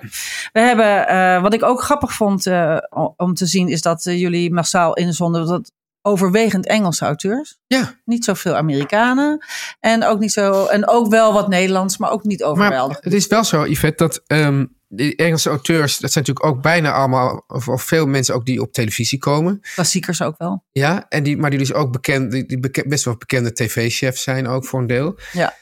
We 0.52 0.60
hebben, 0.60 1.08
eh, 1.08 1.42
wat 1.42 1.54
ik 1.54 1.64
ook 1.64 1.82
grappig 1.82 2.14
vond 2.14 2.46
eh, 2.46 2.78
om 3.16 3.34
te 3.34 3.46
zien, 3.46 3.68
is 3.68 3.82
dat 3.82 4.04
jullie 4.04 4.54
massaal 4.54 4.94
inzonden 4.94 5.46
dat 5.48 5.72
overwegend 6.02 6.66
Engelse 6.68 7.06
auteurs. 7.06 7.58
ja. 7.68 7.94
Niet 8.06 8.26
zoveel 8.26 8.56
Amerikanen. 8.56 9.46
En 9.80 10.04
ook, 10.06 10.20
niet 10.20 10.32
zo, 10.34 10.66
en 10.66 10.88
ook 10.88 11.08
wel 11.08 11.34
wat 11.34 11.48
Nederlands, 11.48 11.98
maar 11.98 12.12
ook 12.12 12.24
niet 12.24 12.40
Maar 12.40 12.50
overweldigend. 12.50 13.04
het 13.04 13.14
is 13.14 13.28
wel 13.28 13.44
zo, 13.44 13.66
Yvette, 13.66 14.04
dat 14.04 14.22
ehm 14.28 14.66
die 14.88 15.16
Engelse 15.16 15.50
auteurs, 15.50 15.98
dat 15.98 16.12
zijn 16.12 16.26
natuurlijk 16.26 16.56
ook 16.56 16.62
bijna 16.62 16.92
allemaal, 16.92 17.44
of, 17.48 17.68
of 17.68 17.84
veel 17.84 18.06
mensen 18.06 18.36
ook 18.36 18.46
die 18.46 18.62
op 18.62 18.74
televisie 18.74 19.20
komen. 19.20 19.60
Klassiekers 19.74 20.22
ook 20.22 20.38
wel. 20.38 20.66
Ja, 20.72 21.06
en 21.10 21.24
die, 21.24 21.38
maar 21.38 21.50
die 21.50 21.60
dus 21.60 21.74
ook 21.74 21.92
bekend, 21.92 22.32
die, 22.32 22.46
die 22.46 22.84
best 22.88 23.06
wel 23.06 23.18
bekende 23.18 23.54
tv-chefs 23.54 24.24
zijn 24.24 24.48
ook 24.48 24.66
voor 24.66 24.80
een 24.80 24.88
deel. 24.88 25.20
Ja. 25.32 25.56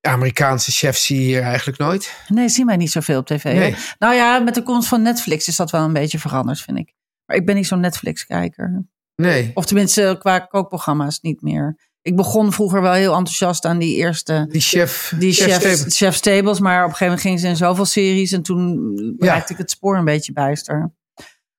Amerikaanse 0.00 0.70
chefs 0.70 1.04
zie 1.04 1.20
je 1.20 1.24
hier 1.24 1.42
eigenlijk 1.42 1.78
nooit. 1.78 2.14
Nee, 2.28 2.48
zien 2.48 2.66
wij 2.66 2.76
niet 2.76 2.90
zoveel 2.90 3.18
op 3.18 3.26
tv. 3.26 3.44
Nee. 3.44 3.76
Nou 3.98 4.14
ja, 4.14 4.38
met 4.38 4.54
de 4.54 4.62
komst 4.62 4.88
van 4.88 5.02
Netflix 5.02 5.48
is 5.48 5.56
dat 5.56 5.70
wel 5.70 5.84
een 5.84 5.92
beetje 5.92 6.18
veranderd, 6.18 6.60
vind 6.60 6.78
ik. 6.78 6.94
Maar 7.26 7.36
ik 7.36 7.46
ben 7.46 7.54
niet 7.54 7.66
zo'n 7.66 7.80
Netflix-kijker. 7.80 8.84
Nee. 9.22 9.50
Of 9.54 9.66
tenminste 9.66 10.16
qua 10.18 10.38
kookprogramma's 10.38 11.20
niet 11.20 11.42
meer. 11.42 11.76
Ik 12.02 12.16
begon 12.16 12.52
vroeger 12.52 12.82
wel 12.82 12.92
heel 12.92 13.14
enthousiast 13.14 13.64
aan 13.64 13.78
die 13.78 13.96
eerste... 13.96 14.46
Die 14.50 14.60
chef. 14.60 15.14
Die 15.18 15.32
chef 15.32 15.84
chef, 15.88 16.14
Stables, 16.14 16.60
maar 16.60 16.84
op 16.84 16.90
een 16.90 16.96
gegeven 16.96 17.04
moment 17.06 17.20
gingen 17.20 17.38
ze 17.38 17.46
in 17.46 17.56
zoveel 17.56 17.84
series 17.84 18.32
en 18.32 18.42
toen 18.42 19.16
raakte 19.18 19.52
ik 19.52 19.58
het 19.58 19.70
spoor 19.70 19.96
een 19.96 20.04
beetje 20.04 20.32
bijster. 20.32 20.92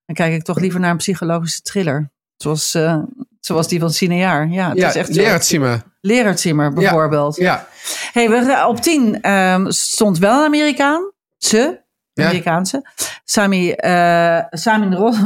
Dan 0.05 0.15
kijk 0.15 0.33
ik 0.33 0.43
toch 0.43 0.59
liever 0.59 0.79
naar 0.79 0.91
een 0.91 0.97
psychologische 0.97 1.61
thriller. 1.61 2.11
Zoals, 2.35 2.73
eh, 2.73 2.97
zoals 3.39 3.67
die 3.67 3.79
van 3.79 3.91
Cineaar. 3.91 4.49
Ja, 4.49 4.69
het 4.69 4.77
Ja, 4.77 4.87
is 4.87 4.95
echt 4.95 5.45
zien 5.45 5.61
me. 5.61 5.79
Lerardzimmer 6.01 6.73
bijvoorbeeld. 6.73 7.35
Ja. 7.35 7.67
Hey, 8.11 8.29
we, 8.29 8.65
op 8.67 8.81
10 8.81 9.21
ehm, 9.21 9.69
stond 9.69 10.17
wel 10.17 10.39
een 10.39 10.45
Amerikaan. 10.45 11.11
Ze, 11.37 11.81
Ja. 12.13 12.25
Amerikaanse. 12.25 12.89
Sami, 13.23 13.71
eh 13.71 14.39
Sami 14.49 14.85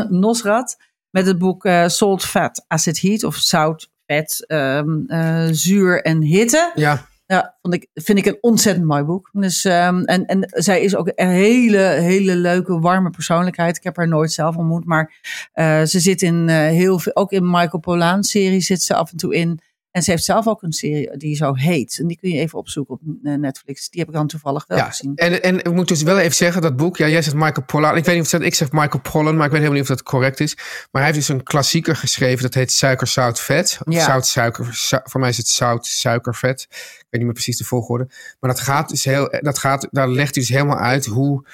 Nosrat. 0.10 0.78
Met 1.14 1.26
het 1.26 1.38
boek 1.38 1.66
eh, 1.66 1.88
Salt, 1.88 2.26
Fat, 2.26 2.66
Acid, 2.68 3.02
Heat. 3.02 3.24
Of 3.24 3.36
zout, 3.36 3.92
vet, 4.06 4.46
ehm, 4.48 5.06
eh, 5.06 5.48
zuur 5.52 6.02
en 6.02 6.22
hitte. 6.22 6.72
Ja. 6.76 7.06
Ja, 7.26 7.58
vond 7.62 7.74
ik, 7.74 7.88
vind 7.94 8.18
ik 8.18 8.26
een 8.26 8.38
ontzettend 8.42 8.86
mooi 8.86 9.04
boek. 9.04 9.30
Dus, 9.32 9.66
ehm, 9.66 10.04
en, 10.04 10.26
en 10.26 10.46
zij 10.50 10.82
is 10.82 10.96
ook 10.96 11.12
een 11.16 11.30
hele, 11.30 11.78
hele 11.78 12.36
leuke, 12.36 12.80
warme 12.80 13.10
persoonlijkheid. 13.10 13.78
Ik 13.78 13.84
heb 13.84 13.98
haar 13.98 14.08
nooit 14.08 14.32
zelf 14.32 14.56
ontmoet, 14.56 14.86
maar 14.86 15.14
eh, 15.52 15.84
ze 15.84 16.00
zit 16.00 16.22
in 16.22 16.50
heel 16.50 17.00
veel, 17.00 17.16
ook 17.16 17.32
in 17.32 17.50
Michael 17.50 17.80
Pollaan 17.80 18.24
serie 18.24 18.62
zit 18.62 18.82
ze 18.82 18.96
af 18.96 19.12
en 19.12 19.18
toe 19.18 19.36
in. 19.36 19.60
En 19.94 20.02
ze 20.04 20.12
heeft 20.12 20.24
zelf 20.24 20.48
ook 20.48 20.62
een 20.64 20.72
serie 20.74 21.18
die 21.18 21.36
zo 21.36 21.54
heet. 21.56 21.98
En 22.00 22.08
die 22.08 22.18
kun 22.18 22.30
je 22.30 22.40
even 22.40 22.60
opzoeken 22.60 22.94
op 22.94 23.02
eh, 23.24 23.34
Netflix. 23.34 23.90
Die 23.90 24.00
heb 24.00 24.10
ik 24.10 24.16
dan 24.16 24.28
toevallig 24.28 24.66
wel 24.68 24.78
Ja, 24.78 24.86
gezien. 24.86 25.16
en, 25.16 25.44
en 25.44 25.58
ik 25.58 25.72
moet 25.74 25.88
dus 25.88 26.02
wel 26.04 26.20
even 26.20 26.36
zeggen, 26.36 26.62
dat 26.62 26.76
boek, 26.76 26.98
ja, 26.98 27.08
jij 27.08 27.22
zegt 27.22 27.36
Michael 27.36 27.66
Pollan. 27.66 27.98
Ik 27.98 28.06
weet 28.06 28.16
niet 28.16 28.24
of 28.24 28.30
dat, 28.30 28.42
ik 28.42 28.56
zeg 28.56 28.72
Michael 28.72 29.02
Pollan, 29.12 29.36
maar 29.36 29.46
ik 29.46 29.52
weet 29.52 29.62
helemaal 29.62 29.72
niet 29.82 29.82
of 29.82 29.88
dat 29.98 30.04
correct 30.04 30.40
is. 30.40 30.56
Maar 30.92 31.02
hij 31.02 31.12
heeft 31.12 31.16
dus 31.28 31.28
een 31.28 31.44
klassieker 31.44 31.96
geschreven, 31.96 32.42
dat 32.42 32.54
heet 32.54 32.72
Suiker, 32.72 33.08
Zout, 33.08 33.40
Vet. 33.40 33.78
Of 33.84 33.94
Ja. 33.94 34.06
Zout, 34.06 34.26
Suiker, 34.28 34.76
zu- 34.76 35.00
voor 35.04 35.20
mij 35.20 35.30
is 35.30 35.38
het 35.38 35.48
Zout, 35.48 35.86
Suiker, 35.86 36.36
Vet. 36.36 36.62
Ik 36.70 36.78
weet 37.00 37.06
niet 37.12 37.24
meer 37.24 37.34
precies 37.34 37.58
de 37.58 37.64
volgorde. 37.64 38.08
Maar 38.40 38.50
dat 38.52 38.60
gaat 38.60 38.90
dus 38.90 39.04
heel, 39.06 39.38
dat 39.40 39.58
gaat, 39.60 39.88
daar 39.92 40.10
legt 40.10 40.36
hij 40.36 40.44
dus 40.44 40.50
helemaal 40.54 40.78
uit 40.80 41.06
hoe 41.06 41.46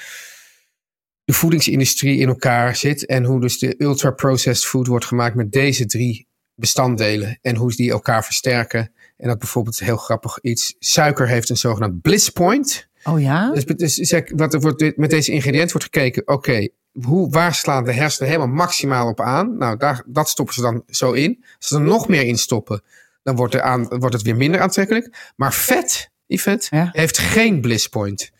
de 1.23 1.33
voedingsindustrie 1.33 2.19
in 2.19 2.27
elkaar 2.27 2.75
zit. 2.75 3.05
En 3.05 3.23
hoe 3.23 3.41
dus 3.41 3.59
de 3.59 3.75
ultra-processed 3.77 4.65
food 4.69 4.87
wordt 4.87 5.05
gemaakt 5.05 5.35
met 5.35 5.51
deze 5.51 5.85
drie 5.85 6.27
bestanddelen. 6.59 7.39
En 7.41 7.55
hoe 7.55 7.71
die 7.71 7.91
elkaar 7.91 8.25
versterken. 8.25 8.91
En 9.17 9.27
dat 9.27 9.39
bijvoorbeeld 9.39 9.79
heel 9.79 9.97
grappig 9.97 10.39
iets. 10.41 10.75
Suiker 10.79 11.27
heeft 11.27 11.49
een 11.49 11.57
zogenaamd 11.57 12.01
bliss 12.01 12.29
point. 12.29 12.87
Oh 13.03 13.21
ja? 13.21 13.51
Dus, 13.51 13.65
dus 13.65 13.95
zeg, 13.95 14.23
wat 14.35 14.53
er 14.53 14.59
wordt, 14.59 14.97
met 14.97 15.09
deze 15.09 15.31
ingrediënten 15.31 15.71
wordt 15.71 15.95
gekeken, 15.95 16.27
oké, 16.27 16.67
hoe 17.01 17.29
waar 17.29 17.55
slaan 17.55 17.83
de 17.83 17.93
hersenen 17.93 18.29
helemaal 18.29 18.55
maximaal 18.55 19.07
op 19.07 19.21
aan? 19.21 19.57
Nou, 19.57 19.77
daar, 19.77 20.03
dat 20.05 20.29
stoppen 20.29 20.55
ze 20.55 20.61
dan 20.61 20.83
zo 20.87 21.11
in. 21.11 21.43
Als 21.57 21.67
ze 21.67 21.75
er 21.75 21.81
nog 21.81 22.07
meer 22.07 22.23
in 22.23 22.37
stoppen, 22.37 22.81
dan 23.23 23.35
wordt, 23.35 23.53
er 23.53 23.61
aan, 23.61 23.87
wordt 23.87 24.13
het 24.15 24.23
weer 24.23 24.35
minder 24.35 24.61
aantrekkelijk. 24.61 25.31
Maar 25.35 25.53
vet, 25.53 26.09
Yvette, 26.25 26.67
Ja. 26.75 26.89
heeft 26.91 27.17
geen 27.17 27.61
bliss 27.61 27.87
point. 27.87 28.31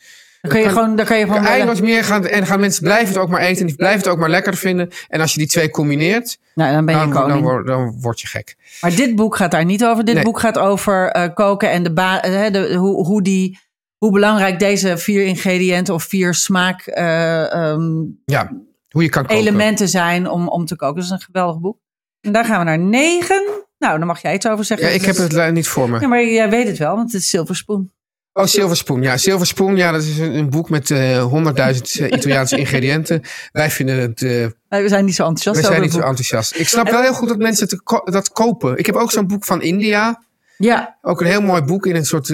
Dan 0.42 0.52
kan 0.52 0.62
je 0.62 0.70
gewoon, 0.70 0.96
dan 0.96 1.06
kan 1.06 1.18
je 1.18 1.26
gewoon 1.26 1.46
Eindeloos 1.46 1.82
meer 1.82 2.04
gaan, 2.04 2.26
en 2.28 2.46
gaan 2.46 2.60
mensen 2.60 2.84
blijven 2.84 3.08
het 3.08 3.18
ook 3.18 3.30
maar 3.30 3.42
eten 3.42 3.62
en 3.62 3.68
die 3.68 3.76
blijven 3.76 4.00
het 4.00 4.08
ook 4.08 4.18
maar 4.18 4.30
lekker 4.30 4.56
vinden. 4.56 4.90
En 5.08 5.22
als 5.22 5.32
je 5.34 5.40
die 5.40 5.48
twee 5.48 5.70
combineert, 5.70 6.40
nou, 6.56 6.74
dan 6.74 6.86
ben 6.86 6.96
je 6.96 7.02
dan, 7.02 7.12
koning. 7.12 7.30
dan, 7.34 7.42
word, 7.42 7.68
dan 7.68 7.98
word 8.02 8.22
je 8.22 8.28
gek. 8.28 8.56
Maar 8.82 8.96
dit 8.96 9.16
boek 9.16 9.36
gaat 9.36 9.52
daar 9.52 9.66
niet 9.66 9.86
over. 9.86 10.06
Dit 10.06 10.16
Nee. 10.16 10.24
boek 10.24 10.40
gaat 10.40 10.58
over 10.58 11.10
eh, 11.10 11.34
koken 11.34 11.72
en 11.72 11.84
de 11.84 11.94
ba- 11.94 12.22
eh, 12.22 12.52
de, 12.54 12.74
hoe, 12.76 13.06
hoe, 13.06 13.22
die, 13.22 13.60
hoe 13.98 14.12
belangrijk 14.12 14.60
deze 14.60 14.98
vier 14.98 15.26
ingrediënten 15.26 15.94
of 15.94 16.04
vier 16.04 16.34
smaak 16.34 16.82
eh, 16.82 17.54
ehm, 17.54 17.92
Ja, 18.26 18.52
hoe 18.90 19.04
je 19.04 19.10
kan 19.10 19.22
koken. 19.26 19.38
elementen 19.38 19.90
zijn 19.90 20.30
om, 20.30 20.48
om 20.48 20.66
te 20.66 20.76
koken. 20.76 20.96
Dat 20.96 21.04
is 21.04 21.10
een 21.10 21.20
geweldig 21.22 21.60
boek. 21.60 21.78
En 22.22 22.32
daar 22.32 22.46
gaan 22.46 22.60
we 22.60 22.66
naar 22.66 22.80
negen. 22.80 23.44
Nou, 23.78 23.98
dan 23.98 24.08
mag 24.08 24.22
jij 24.22 24.34
iets 24.34 24.48
over 24.48 24.66
zeggen. 24.66 24.88
Ja, 24.88 24.94
ik 24.94 25.06
heb 25.06 25.16
het 25.16 25.54
niet 25.54 25.68
voor 25.68 25.90
me. 25.90 26.00
Ja, 26.00 26.08
maar 26.08 26.24
jij 26.26 26.50
weet 26.50 26.68
het 26.68 26.78
wel, 26.78 26.96
want 26.96 27.12
het 27.12 27.22
is 27.22 27.30
Silver 27.30 27.56
Spoon. 27.56 27.92
Oh, 28.34 28.46
Silver 28.46 28.78
Spoon. 28.78 29.02
Ja, 29.02 29.18
Silver 29.18 29.48
Spoon. 29.48 29.76
Ja, 29.76 29.92
dat 29.92 30.04
is 30.04 30.18
een, 30.18 30.36
een 30.36 30.50
boek 30.50 30.70
met 30.70 30.92
eh, 30.92 31.24
honderdduizend 31.24 31.96
eh, 32.00 32.12
Italiaanse 32.12 32.58
ingrediënten. 32.64 33.22
Wij 33.52 33.70
vinden 33.72 34.00
het. 34.00 34.22
eh, 34.22 34.30
Nee, 34.70 34.82
we 34.82 34.88
zijn 34.88 35.06
niet 35.06 35.16
zo 35.16 35.24
enthousiast 35.26 35.60
we 35.60 35.66
zijn 35.66 35.82
niet 35.82 35.92
zo 35.94 36.00
enthousiast. 36.00 36.56
Ik 36.56 36.68
snap 36.68 36.90
wel 36.90 37.02
heel 37.02 37.14
goed 37.14 37.28
dat 37.28 37.38
mensen 37.38 37.84
ko- 37.84 38.02
dat 38.04 38.30
kopen. 38.32 38.78
Ik 38.78 38.86
heb 38.86 38.96
ook 38.96 39.12
zo'n 39.12 39.28
boek 39.28 39.46
van 39.46 39.62
India. 39.62 40.24
Ja, 40.58 40.98
Ook 41.02 41.22
een 41.22 41.28
heel 41.28 41.42
mooi 41.42 41.62
boek 41.62 41.86
in 41.86 41.96
een 41.96 42.06
soort 42.06 42.28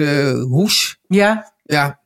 hoes. 0.48 0.98
ja, 1.06 1.52
Ja, 1.62 2.00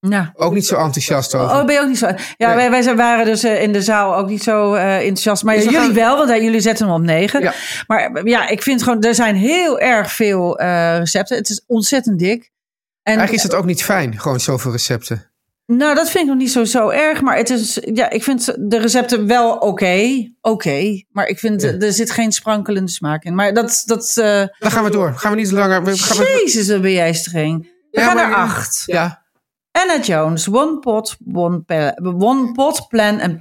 ja. 0.00 0.30
ook 0.34 0.52
niet 0.52 0.66
zo 0.66 0.74
enthousiast 0.76 1.34
over. 1.34 1.56
Oh, 1.56 1.64
ben 1.64 1.74
je 1.74 1.80
ook 1.80 1.88
niet 1.88 1.98
zo? 1.98 2.06
Ja, 2.36 2.54
Nee. 2.54 2.70
wij, 2.70 2.84
wij 2.84 2.96
waren 2.96 3.24
dus 3.24 3.44
in 3.44 3.72
de 3.72 3.82
zaal 3.82 4.16
ook 4.16 4.28
niet 4.28 4.42
zo 4.42 4.74
enthousiast. 4.74 5.42
Maar 5.44 5.58
jullie 5.58 5.78
gaan- 5.78 5.94
wel, 5.94 6.16
want 6.26 6.42
jullie 6.42 6.60
zetten 6.60 6.86
hem 6.86 6.94
op 6.94 7.02
negen. 7.02 7.42
Ja. 7.42 7.52
Maar 7.86 8.26
ja, 8.28 8.48
ik 8.48 8.62
vind 8.62 8.82
gewoon, 8.82 9.02
er 9.02 9.14
zijn 9.14 9.36
heel 9.36 9.78
erg 9.80 10.12
veel 10.12 10.60
recepten. 10.98 11.36
Het 11.36 11.50
is 11.50 11.64
ontzettend 11.66 12.18
dik. 12.18 12.49
En, 13.02 13.16
Eigenlijk 13.16 13.32
is 13.32 13.42
het 13.42 13.54
ook 13.54 13.64
niet 13.64 13.82
fijn, 13.84 14.18
gewoon 14.20 14.40
zoveel 14.40 14.70
recepten. 14.72 15.30
Nou, 15.66 15.94
dat 15.94 16.10
vind 16.10 16.22
ik 16.24 16.30
nog 16.30 16.38
niet 16.38 16.50
zo, 16.50 16.64
zo 16.64 16.88
erg. 16.88 17.20
Maar 17.20 17.36
het 17.36 17.50
is, 17.50 17.78
ja, 17.94 18.10
ik 18.10 18.22
vind 18.22 18.70
de 18.70 18.78
recepten 18.78 19.26
wel 19.26 19.56
oké. 19.56 20.28
Oké. 20.40 21.02
maar 21.10 21.26
ik 21.26 21.38
vind, 21.38 21.62
Ja. 21.62 21.72
er 21.78 21.92
zit 21.92 22.10
geen 22.10 22.32
sprankelende 22.32 22.90
smaak 22.90 23.24
in. 23.24 23.34
Maar 23.34 23.54
dat, 23.54 23.82
dat 23.86 24.16
eh, 24.16 24.44
Dan 24.58 24.70
gaan 24.70 24.84
we 24.84 24.90
door. 24.90 25.12
Gaan 25.14 25.30
we 25.32 25.36
niet 25.36 25.50
langer. 25.50 25.84
We 25.84 25.98
gaan 25.98 26.24
Jezus, 26.26 26.66
dan 26.66 26.80
ben 26.80 26.92
jij 26.92 27.12
streng. 27.12 27.62
We 27.90 28.00
Ja, 28.00 28.06
gaan 28.06 28.16
naar 28.16 28.34
acht. 28.34 28.82
Ja, 28.86 29.22
Anna 29.70 30.00
Jones, 30.00 30.48
One 30.48 30.78
Pot, 30.78 31.16
One, 31.32 31.62
one 32.02 32.52
pot 32.52 32.88
Plan 32.88 33.20
and. 33.20 33.38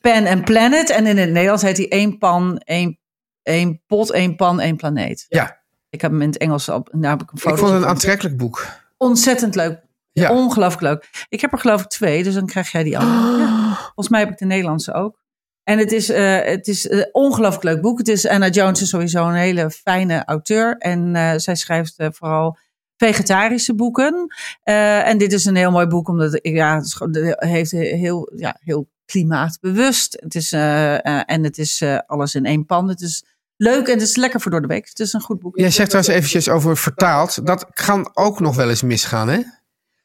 Pan 0.00 0.26
and 0.26 0.44
Planet. 0.44 0.90
En 0.90 1.06
in 1.06 1.16
het 1.18 1.30
Nederlands 1.30 1.62
heet 1.62 1.76
hij 1.76 1.88
één 1.88 2.18
pan, 2.18 2.58
één, 2.58 2.98
één 3.42 3.82
pot, 3.86 4.10
één 4.10 4.36
pan, 4.36 4.60
één 4.60 4.76
planeet. 4.76 5.26
ja. 5.28 5.62
Ik 5.90 6.00
heb 6.00 6.10
hem 6.10 6.22
in 6.22 6.28
het 6.28 6.38
Engels 6.38 6.68
op. 6.68 6.88
Heb 7.00 7.22
ik 7.22 7.30
een 7.30 7.36
Ik 7.52 7.58
vond 7.58 7.72
het 7.72 7.82
een 7.82 7.86
aantrekkelijk 7.86 8.36
boek. 8.36 8.66
Ontzettend 8.96 9.54
leuk. 9.54 9.82
Ja. 10.12 10.32
Ongelooflijk 10.32 10.82
leuk. 10.82 11.26
Ik 11.28 11.40
heb 11.40 11.52
er 11.52 11.58
geloof 11.58 11.80
ik 11.82 11.88
twee, 11.88 12.22
dus 12.22 12.34
dan 12.34 12.46
krijg 12.46 12.72
jij 12.72 12.82
die 12.82 12.98
andere. 12.98 13.32
Ja. 13.74 13.74
Volgens 13.80 14.08
mij 14.08 14.20
heb 14.20 14.30
ik 14.30 14.38
de 14.38 14.44
Nederlandse 14.44 14.92
ook. 14.92 15.22
En 15.62 15.78
het 15.78 15.92
is, 15.92 16.08
eh, 16.10 16.40
het 16.44 16.68
is 16.68 16.90
een 16.90 17.08
ongelooflijk 17.12 17.62
leuk 17.64 17.80
boek. 17.80 17.98
Het 17.98 18.08
is, 18.08 18.26
Anna 18.28 18.48
Jones 18.48 18.82
is 18.82 18.88
sowieso 18.88 19.28
een 19.28 19.34
hele 19.34 19.70
fijne 19.70 20.24
auteur. 20.24 20.76
En 20.78 21.16
eh, 21.16 21.32
zij 21.36 21.54
schrijft 21.54 21.94
eh, 21.96 22.08
vooral 22.12 22.58
vegetarische 22.96 23.74
boeken. 23.74 24.26
Eh, 24.62 25.08
en 25.08 25.18
dit 25.18 25.32
is 25.32 25.44
een 25.44 25.56
heel 25.56 25.70
mooi 25.70 25.86
boek, 25.86 26.08
omdat 26.08 26.38
ja, 26.42 26.74
het 26.74 26.84
is 26.84 26.94
gewoon- 26.94 27.14
het 27.16 27.44
heeft 27.44 27.70
heel, 27.70 28.32
ja, 28.36 28.56
heel 28.60 28.88
klimaatbewust. 29.06 30.16
Het 30.20 30.34
is, 30.34 30.52
eh, 30.52 30.94
eh, 30.94 31.22
en 31.26 31.44
het 31.44 31.58
is 31.58 31.80
eh, 31.80 31.98
alles 32.06 32.34
in 32.34 32.44
één 32.44 32.66
pan. 32.66 32.88
Het 32.88 33.00
is 33.00 33.24
leuk 33.56 33.86
en 33.86 33.92
het 33.92 34.02
is 34.02 34.16
lekker 34.16 34.40
voor 34.40 34.50
door 34.50 34.60
de 34.60 34.66
week. 34.66 34.88
Het 34.88 35.00
is 35.00 35.12
een 35.12 35.20
goed 35.20 35.38
boek. 35.40 35.58
Jij 35.58 35.70
zegt 35.70 35.90
trouwens 35.90 36.14
eventjes 36.16 36.48
over 36.48 36.76
vertaald. 36.76 37.46
Dat 37.46 37.66
kan 37.70 38.10
ook 38.14 38.40
nog 38.40 38.56
wel 38.56 38.68
eens 38.68 38.82
misgaan, 38.82 39.28
hè? 39.28 39.40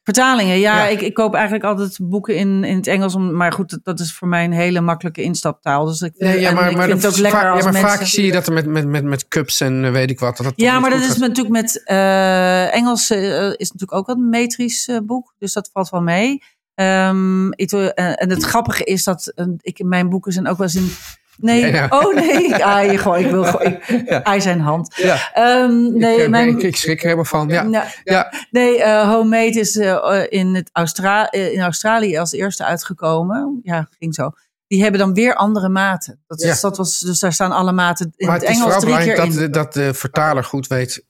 Vertalingen, 0.03 0.59
ja, 0.59 0.77
Ja. 0.83 0.87
Ik, 0.87 1.01
ik 1.01 1.13
koop 1.13 1.33
eigenlijk 1.33 1.63
altijd 1.63 1.97
boeken 2.01 2.35
in, 2.35 2.63
in 2.63 2.75
het 2.77 2.87
Engels. 2.87 3.15
Om, 3.15 3.35
maar 3.35 3.51
goed, 3.51 3.79
dat, 3.83 3.99
is 3.99 4.13
voor 4.13 4.27
mij 4.27 4.43
een 4.43 4.51
hele 4.51 4.81
makkelijke 4.81 5.21
instaptaal. 5.21 5.85
Dus 5.85 6.01
ik, 6.01 6.13
Nee, 6.17 6.39
ja, 6.39 6.51
maar, 6.51 6.69
ik 6.69 6.77
maar, 6.77 6.87
vind 6.87 7.01
dat 7.01 7.11
het 7.11 7.19
ook 7.25 7.31
lekker 7.31 7.41
va- 7.41 7.49
als 7.49 7.63
ja, 7.63 7.71
maar 7.71 7.81
mensen... 7.81 7.97
vaak 7.97 8.07
zie 8.07 8.25
je 8.25 8.31
dat 8.31 8.47
er 8.47 8.53
met, 8.53 8.65
met, 8.65 8.87
met, 8.87 9.03
met 9.03 9.27
cups 9.27 9.61
en 9.61 9.85
eh, 9.85 9.91
weet 9.91 10.09
ik 10.09 10.19
wat. 10.19 10.37
Dat 10.37 10.53
ja, 10.55 10.79
maar 10.79 10.89
dat 10.89 10.99
is 10.99 11.17
natuurlijk 11.17 11.49
met 11.55 11.83
eh, 11.83 12.75
Engels 12.75 13.09
eh, 13.09 13.45
is 13.45 13.71
natuurlijk 13.71 13.93
ook 13.93 14.07
wel 14.07 14.15
een 14.15 14.29
metrisch 14.29 14.87
eh, 14.87 14.97
boek. 15.03 15.33
Dus 15.37 15.53
dat 15.53 15.69
valt 15.73 15.89
wel 15.89 16.01
mee. 16.01 16.43
Ehm, 16.75 17.51
ik, 17.51 17.71
eh, 17.71 18.21
en 18.21 18.29
het 18.29 18.43
grappige 18.43 18.83
is 18.83 19.03
dat 19.03 19.31
eh, 19.35 19.45
ik, 19.61 19.83
mijn 19.83 20.09
boeken 20.09 20.31
zijn 20.31 20.47
ook 20.47 20.57
wel 20.57 20.67
eens 20.67 20.75
in... 20.75 20.91
Nee, 21.41 21.59
Ja, 21.59 21.67
ja. 21.67 21.87
oh 21.89 22.13
nee. 22.15 22.65
Ah, 22.65 22.91
je, 22.91 22.97
gewoon, 22.97 23.17
ik 23.19 23.29
wil 23.31 23.43
gewoon... 23.43 23.67
Ik, 23.87 24.05
Hij 24.23 24.39
zijn 24.39 24.59
hand. 24.59 24.95
Ja. 24.95 25.17
Ehm, 25.33 25.97
nee, 25.97 26.15
ik, 26.17 26.23
eh, 26.23 26.29
mijn, 26.29 26.47
ik, 26.49 26.61
ik 26.63 26.75
schrik 26.75 26.97
er 26.97 27.03
helemaal 27.03 27.25
van. 27.25 27.47
Ja. 27.49 27.63
Nou, 27.63 27.85
Ja. 28.03 28.33
Nee, 28.51 28.87
Homemade 28.89 29.59
is 29.59 29.77
eh, 29.77 30.23
in, 30.29 30.55
het 30.55 30.69
Austra 30.73 31.31
in 31.31 31.61
Australië 31.61 32.17
als 32.17 32.31
eerste 32.31 32.65
uitgekomen. 32.65 33.59
Ja, 33.63 33.87
ging 33.99 34.15
zo. 34.15 34.31
Die 34.67 34.81
hebben 34.81 34.99
dan 34.99 35.13
weer 35.13 35.35
andere 35.35 35.69
maten. 35.69 36.19
Dat, 36.27 36.41
is, 36.41 36.47
Ja. 36.61 36.69
dat 36.69 36.77
was, 36.77 36.99
dus 36.99 37.19
daar 37.19 37.33
staan 37.33 37.51
alle 37.51 37.71
maten 37.71 38.13
in 38.15 38.25
Maar 38.27 38.35
het 38.35 38.47
het 38.47 38.51
is 38.55 38.57
Engels 38.61 38.73
vooral 38.73 38.91
drie 38.93 39.05
keer 39.05 39.15
belangrijk 39.15 39.45
in. 39.47 39.51
dat, 39.51 39.73
de- 39.73 39.83
dat 39.83 39.93
de 39.93 39.93
vertaler 39.99 40.43
goed 40.43 40.67
weet. 40.67 41.05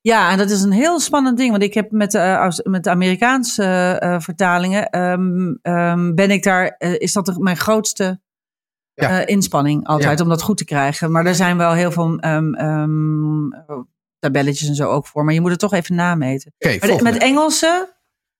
Ja, 0.00 0.30
en 0.30 0.38
dat 0.38 0.50
is 0.50 0.62
een 0.62 0.72
heel 0.72 1.00
spannend 1.00 1.36
ding. 1.36 1.50
Want 1.50 1.62
ik 1.62 1.74
heb 1.74 1.90
met 1.90 2.10
de, 2.10 2.60
met 2.64 2.84
de 2.84 2.90
Amerikaanse 2.90 4.18
vertalingen... 4.22 4.90
ehm, 4.90 5.54
ehm, 5.62 6.14
ben 6.14 6.30
ik 6.30 6.42
daar... 6.42 6.74
is 6.78 7.12
dat 7.12 7.26
de- 7.26 7.38
mijn 7.40 7.56
grootste 7.56 8.20
Ja. 9.00 9.20
eh, 9.20 9.26
inspanning 9.34 9.86
altijd 9.86 10.18
Ja. 10.18 10.24
om 10.24 10.30
dat 10.30 10.42
goed 10.42 10.56
te 10.56 10.64
krijgen. 10.64 11.10
Maar 11.10 11.26
er 11.26 11.34
zijn 11.34 11.56
wel 11.56 11.72
heel 11.72 11.92
veel 11.92 12.18
ehm, 12.18 12.54
ehm, 12.54 13.48
tabelletjes 14.18 14.68
en 14.68 14.74
zo 14.74 14.88
ook 14.90 15.06
voor. 15.06 15.24
Maar 15.24 15.34
je 15.34 15.40
moet 15.40 15.50
het 15.50 15.58
toch 15.60 15.72
even 15.72 15.94
nameten. 15.94 16.52
Oké, 16.58 16.76
Maar 16.86 16.96
de- 16.96 17.02
met 17.02 17.16
Engelse, 17.18 17.88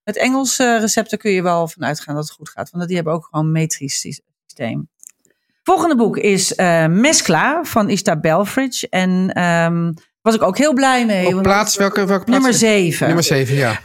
met 0.05 0.16
Engelse 0.16 0.79
recepten 0.81 1.18
kun 1.18 1.31
je 1.31 1.42
wel 1.42 1.68
vanuit 1.68 2.01
gaan 2.01 2.14
dat 2.14 2.25
het 2.25 2.33
goed 2.33 2.49
gaat. 2.49 2.71
Want 2.71 2.87
die 2.87 2.97
hebben 2.97 3.14
ook 3.14 3.29
gewoon 3.31 3.47
een 3.47 3.53
metrisch 3.53 4.01
sy- 4.01 4.18
systeem. 4.47 4.88
Volgende 5.62 5.97
boek 5.97 6.16
is 6.16 6.55
eh 6.55 6.87
Mescla 6.87 7.64
van 7.64 7.88
Ista 7.88 8.16
Belfridge. 8.21 8.88
En 8.88 9.31
ehm 9.33 9.92
was 10.23 10.35
ik 10.35 10.42
ook 10.42 10.59
heel 10.59 10.73
blij 10.75 11.07
mee. 11.07 11.37
Op 11.37 11.42
plaats, 11.42 11.77
welke, 11.77 12.05
welke 12.07 12.25
plaats? 12.25 12.31
nummer 12.42 12.59
7. 12.59 13.07
Nummer 13.07 13.25
7, 13.25 13.55
ja. 13.55 13.79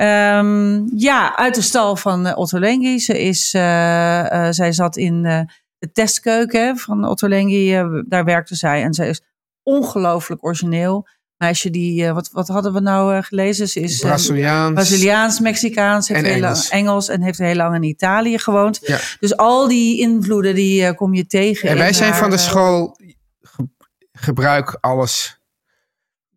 Ja, 0.96 1.36
uit 1.38 1.56
de 1.56 1.62
stal 1.62 1.96
van 1.96 2.26
eh, 2.26 2.38
Otto 2.38 2.60
Lengi. 2.60 3.00
Ze 3.00 3.22
is, 3.24 3.50
zij 3.50 4.72
zat 4.72 4.98
in 4.98 5.48
de 5.84 5.92
testkeuken 5.92 6.78
van 6.78 7.06
Otto 7.08 7.28
Lengi, 7.28 7.76
eh, 7.76 7.88
daar 8.08 8.24
werkte 8.26 8.56
zij. 8.56 8.84
En 8.84 8.94
zij 8.94 9.10
is 9.10 9.22
ongelooflijk 9.64 10.46
origineel. 10.46 11.08
Meisje 11.38 11.70
die, 11.70 12.06
eh, 12.06 12.14
wat, 12.14 12.30
wat 12.32 12.48
hadden 12.48 12.74
we 12.74 12.80
nou 12.80 13.16
eh, 13.16 13.24
gelezen? 13.24 13.68
Ze 13.68 13.80
is 13.80 14.00
Braziliaans. 14.00 14.74
Braziliaans, 14.74 15.40
Mexicaans, 15.40 16.08
heeft 16.08 16.24
En 16.24 16.32
heel 16.32 16.40
lang- 16.42 16.58
Engels. 16.70 17.10
En 17.10 17.22
heeft 17.22 17.38
heel 17.38 17.56
lang 17.56 17.76
in 17.76 17.84
Italië 17.84 18.38
gewoond. 18.38 18.80
Ja. 18.82 19.00
Dus 19.20 19.38
al 19.38 19.68
die 19.68 20.00
invloeden 20.00 20.56
die 20.56 20.94
kom 20.96 21.14
je 21.14 21.26
tegen. 21.26 21.70
En 21.70 21.78
wij 21.78 21.94
zijn 21.94 22.12
haar, 22.12 22.20
van 22.20 22.30
de 22.30 22.38
school, 22.38 22.98
ge- 23.42 23.70
gebruik 24.12 24.78
alles. 24.80 25.42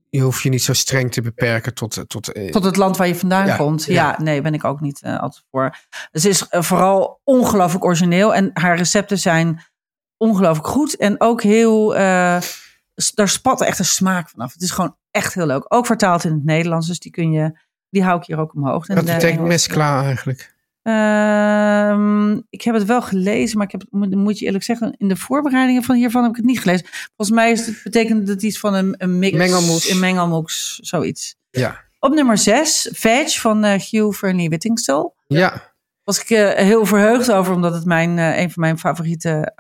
Je 0.09 0.21
hoeft 0.21 0.43
je 0.43 0.49
niet 0.49 0.63
zo 0.63 0.73
streng 0.73 1.13
te 1.13 1.21
beperken 1.23 1.75
tot... 1.75 2.05
tot, 2.07 2.33
eh, 2.33 2.51
Tot 2.51 2.65
het 2.65 2.77
land 2.77 2.97
waar 2.97 3.07
je 3.07 3.15
vandaan 3.15 3.47
Ja, 3.47 3.57
komt. 3.57 3.85
ja. 3.85 3.93
Ja, 3.95 4.23
nee, 4.23 4.41
ben 4.43 4.55
ik 4.55 4.65
ook 4.65 4.81
niet 4.81 5.03
eh, 5.03 5.19
altijd 5.19 5.45
voor. 5.51 5.77
Dus 6.11 6.23
ze 6.23 6.29
is 6.29 6.49
eh, 6.49 6.63
vooral 6.63 7.21
ongelooflijk 7.25 7.85
origineel. 7.85 8.35
En 8.35 8.51
haar 8.55 8.77
recepten 8.77 9.19
zijn 9.19 9.61
ongelooflijk 10.17 10.67
goed. 10.69 10.97
En 10.97 11.21
ook 11.21 11.43
heel... 11.43 11.97
eh, 11.97 12.41
s- 12.95 13.13
daar 13.15 13.29
spat 13.29 13.61
echt 13.63 13.79
een 13.79 13.85
smaak 13.85 14.29
vanaf. 14.29 14.53
Het 14.53 14.63
is 14.63 14.71
gewoon 14.71 14.97
echt 15.11 15.35
heel 15.35 15.47
leuk. 15.47 15.65
Ook 15.75 15.87
vertaald 15.87 16.25
in 16.25 16.33
het 16.33 16.45
Nederlands. 16.45 16.87
Dus 16.87 16.99
die 16.99 17.13
kun 17.13 17.33
je... 17.33 17.59
Die 17.91 18.03
hou 18.05 18.19
ik 18.21 18.27
hier 18.27 18.39
ook 18.39 18.55
omhoog. 18.55 18.87
De 18.87 18.95
betekent 18.95 19.23
Engels- 19.23 19.49
mescla 19.49 20.03
eigenlijk? 20.03 20.55
Ehm, 20.87 22.41
ik 22.51 22.63
heb 22.63 22.75
het 22.75 22.85
wel 22.85 23.03
gelezen, 23.03 23.59
maar 23.59 23.67
ik 23.67 23.73
heb 23.73 23.81
het, 23.81 24.15
moet, 24.15 24.39
je 24.39 24.45
eerlijk 24.45 24.65
zeggen, 24.65 24.95
in 24.99 25.09
de 25.09 25.17
voorbereidingen 25.17 25.83
van 25.83 25.95
hiervan 25.95 26.23
heb 26.23 26.31
ik 26.31 26.37
het 26.37 26.45
niet 26.45 26.61
gelezen. 26.61 26.87
Volgens 27.17 27.37
mij 27.37 27.51
is 27.51 27.67
het, 27.67 27.81
betekent 27.83 28.29
het 28.29 28.43
iets 28.43 28.59
van 28.59 28.75
een, 28.75 28.95
een 28.99 29.19
mix. 29.19 29.37
Mengelmoes. 29.37 29.91
Een 29.91 29.99
mengelmoes, 29.99 30.79
zoiets. 30.83 31.37
Ja. 31.51 31.85
Op 31.99 32.15
nummer 32.15 32.39
6, 32.39 32.91
Veg 32.93 33.41
van 33.41 33.65
eh, 33.65 33.81
Hugh 33.81 34.19
Verney 34.19 34.49
Whittingstall. 34.49 35.11
Ja, 35.27 35.75
Was 36.05 36.21
ik 36.21 36.31
eh, 36.31 36.53
heel 36.53 36.87
verheugd 36.87 37.33
over, 37.33 37.55
omdat 37.55 37.75
het 37.75 37.85
mijn, 37.85 38.19
eh, 38.19 38.39
een 38.39 38.51
van 38.51 38.63
mijn 38.63 38.79
favoriete 38.79 39.55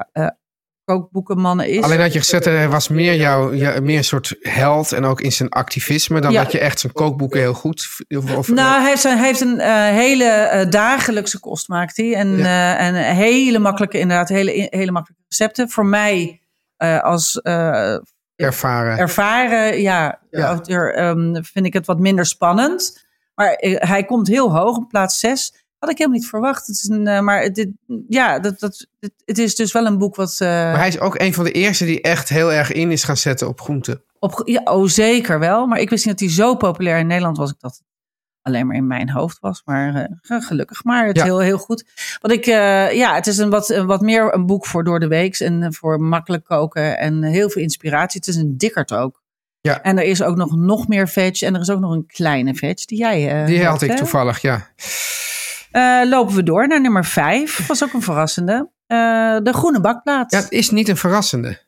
kookboekenmannen 0.87 1.69
is. 1.69 1.83
alleen 1.83 2.01
had 2.01 2.13
je 2.13 2.19
gezegd, 2.19 2.45
hij 2.45 2.69
was 2.69 2.89
meer, 2.89 3.15
jouw, 3.15 3.53
ja, 3.53 3.81
meer 3.81 3.97
een 3.97 4.05
soort 4.05 4.35
held 4.41 4.93
en 4.93 5.05
ook 5.05 5.21
in 5.21 5.33
zijn 5.33 5.49
activisme 5.49 6.21
dan 6.21 6.33
Ja. 6.33 6.43
dat 6.43 6.53
je 6.53 6.59
echt 6.59 6.81
zijn 6.81 6.93
kookboeken 6.93 7.41
heel 7.41 7.55
goed... 7.55 7.89
Of, 8.37 8.49
Nou, 8.49 8.81
hij 8.81 8.89
heeft, 8.91 9.05
een- 9.05 9.17
hij 9.19 9.27
heeft 9.27 9.41
een 9.41 9.61
eh, 9.61 9.75
hele 9.75 10.25
eh, 10.25 10.71
dagelijkse 10.71 11.41
kost, 11.41 11.69
maakt 11.69 11.97
hij. 11.97 12.15
En, 12.15 12.37
Ja. 12.37 12.79
eh, 12.79 12.87
en 12.87 12.95
hele 13.15 13.59
makkelijke, 13.59 13.99
inderdaad, 13.99 14.29
hele, 14.29 14.67
hele 14.71 14.91
makkelijke 14.91 15.25
recepten. 15.29 15.69
Voor 15.71 15.87
mij 15.87 16.41
eh, 16.77 17.03
als 17.03 17.41
eh, 17.41 17.97
ervaren. 18.37 18.99
ervaren 18.99 19.81
ja, 19.81 20.21
auteur 20.31 20.95
ehm, 20.95 21.43
vind 21.43 21.67
ik 21.67 21.73
het 21.73 21.87
wat 21.87 21.99
minder 21.99 22.27
spannend. 22.27 23.05
Maar 23.35 23.53
eh, 23.53 23.89
hij 23.89 24.05
komt 24.05 24.29
heel 24.29 24.57
hoog 24.57 24.77
op 24.77 24.89
plaats 24.89 25.21
6. 25.21 25.66
Had 25.87 25.95
ik 25.95 26.01
helemaal 26.01 26.21
niet 26.21 26.31
verwacht. 26.31 26.67
Het 26.67 26.77
is 26.77 26.89
een, 26.89 27.07
eh, 27.07 27.21
maar 27.21 27.53
dit, 27.53 27.69
ja, 28.09 28.39
dat, 28.39 28.61
dat, 28.61 28.87
het, 29.01 29.13
het 29.25 29.39
is 29.39 29.55
dus 29.55 29.73
wel 29.73 29.87
een 29.87 29.99
boek 29.99 30.17
wat... 30.17 30.37
eh, 30.39 30.49
maar 30.49 30.79
hij 30.79 30.89
is 30.89 31.01
ook 31.01 31.19
een 31.21 31.35
van 31.35 31.45
de 31.45 31.53
eerste 31.53 31.85
die 31.85 32.01
echt 32.01 32.29
heel 32.29 32.53
erg 32.53 32.73
in 32.73 32.91
is 32.91 33.05
gaan 33.05 33.17
zetten 33.17 33.49
op 33.49 33.61
groenten. 33.61 34.03
op, 34.19 34.43
ja, 34.45 34.61
oh, 34.65 34.87
zeker 34.87 35.39
wel. 35.39 35.67
Maar 35.67 35.79
ik 35.79 35.91
wist 35.91 36.07
niet 36.07 36.19
dat 36.19 36.29
hij 36.29 36.37
zo 36.37 36.55
populair 36.57 36.99
in 36.99 37.07
Nederland 37.07 37.37
was. 37.37 37.51
Ik 37.51 37.57
dat 37.61 37.83
alleen 38.43 38.67
maar 38.67 38.77
in 38.77 38.87
mijn 38.87 39.11
hoofd 39.11 39.39
was. 39.41 39.63
Maar 39.65 39.95
eh, 40.23 40.41
gelukkig 40.41 40.85
maar. 40.85 41.07
Het 41.07 41.17
is 41.17 41.23
Ja. 41.23 41.29
heel, 41.29 41.39
heel 41.39 41.59
goed. 41.59 41.85
Want 42.21 42.35
ik, 42.35 42.45
ja, 42.95 43.15
het 43.15 43.27
is 43.27 43.39
een 43.39 43.51
wat, 43.51 43.71
een 43.71 43.87
wat 43.87 44.01
meer 44.01 44.35
een 44.35 44.47
boek 44.47 44.67
voor 44.67 44.85
door 44.85 45.01
de 45.01 45.09
weeks. 45.09 45.41
En 45.41 45.75
voor 45.75 46.01
makkelijk 46.01 46.45
koken. 46.45 46.99
En 46.99 47.23
heel 47.23 47.51
veel 47.51 47.63
inspiratie. 47.63 48.21
Het 48.21 48.29
is 48.29 48.37
een 48.37 48.57
dikkerd 48.59 48.93
ook. 48.93 49.23
Ja. 49.61 49.83
En 49.83 49.99
er 49.99 50.05
is 50.05 50.23
ook 50.23 50.37
nog, 50.37 50.57
nog 50.57 50.89
meer 50.89 51.09
veg. 51.09 51.41
En 51.41 51.55
er 51.55 51.61
is 51.61 51.71
ook 51.71 51.81
nog 51.81 51.93
een 51.93 52.07
kleine 52.07 52.55
veg 52.55 52.75
die 52.75 52.99
jij 52.99 53.45
Die 53.45 53.65
had 53.65 53.83
ik 53.83 53.91
hè? 53.91 53.97
toevallig, 53.97 54.41
ja. 54.41 54.67
Eh, 55.77 56.01
lopen 56.09 56.35
we 56.35 56.43
door 56.43 56.69
naar 56.69 56.81
nummer 56.81 57.05
vijf. 57.05 57.67
Was 57.67 57.85
ook 57.85 57.93
een 57.93 58.03
verrassende. 58.03 58.71
Eh, 58.87 58.97
de 59.43 59.53
groene 59.53 59.81
bakplaat. 59.81 60.31
Ja, 60.33 60.39
het 60.39 60.51
is 60.51 60.71
niet 60.71 60.89
een 60.89 60.97
verrassende. 60.97 61.65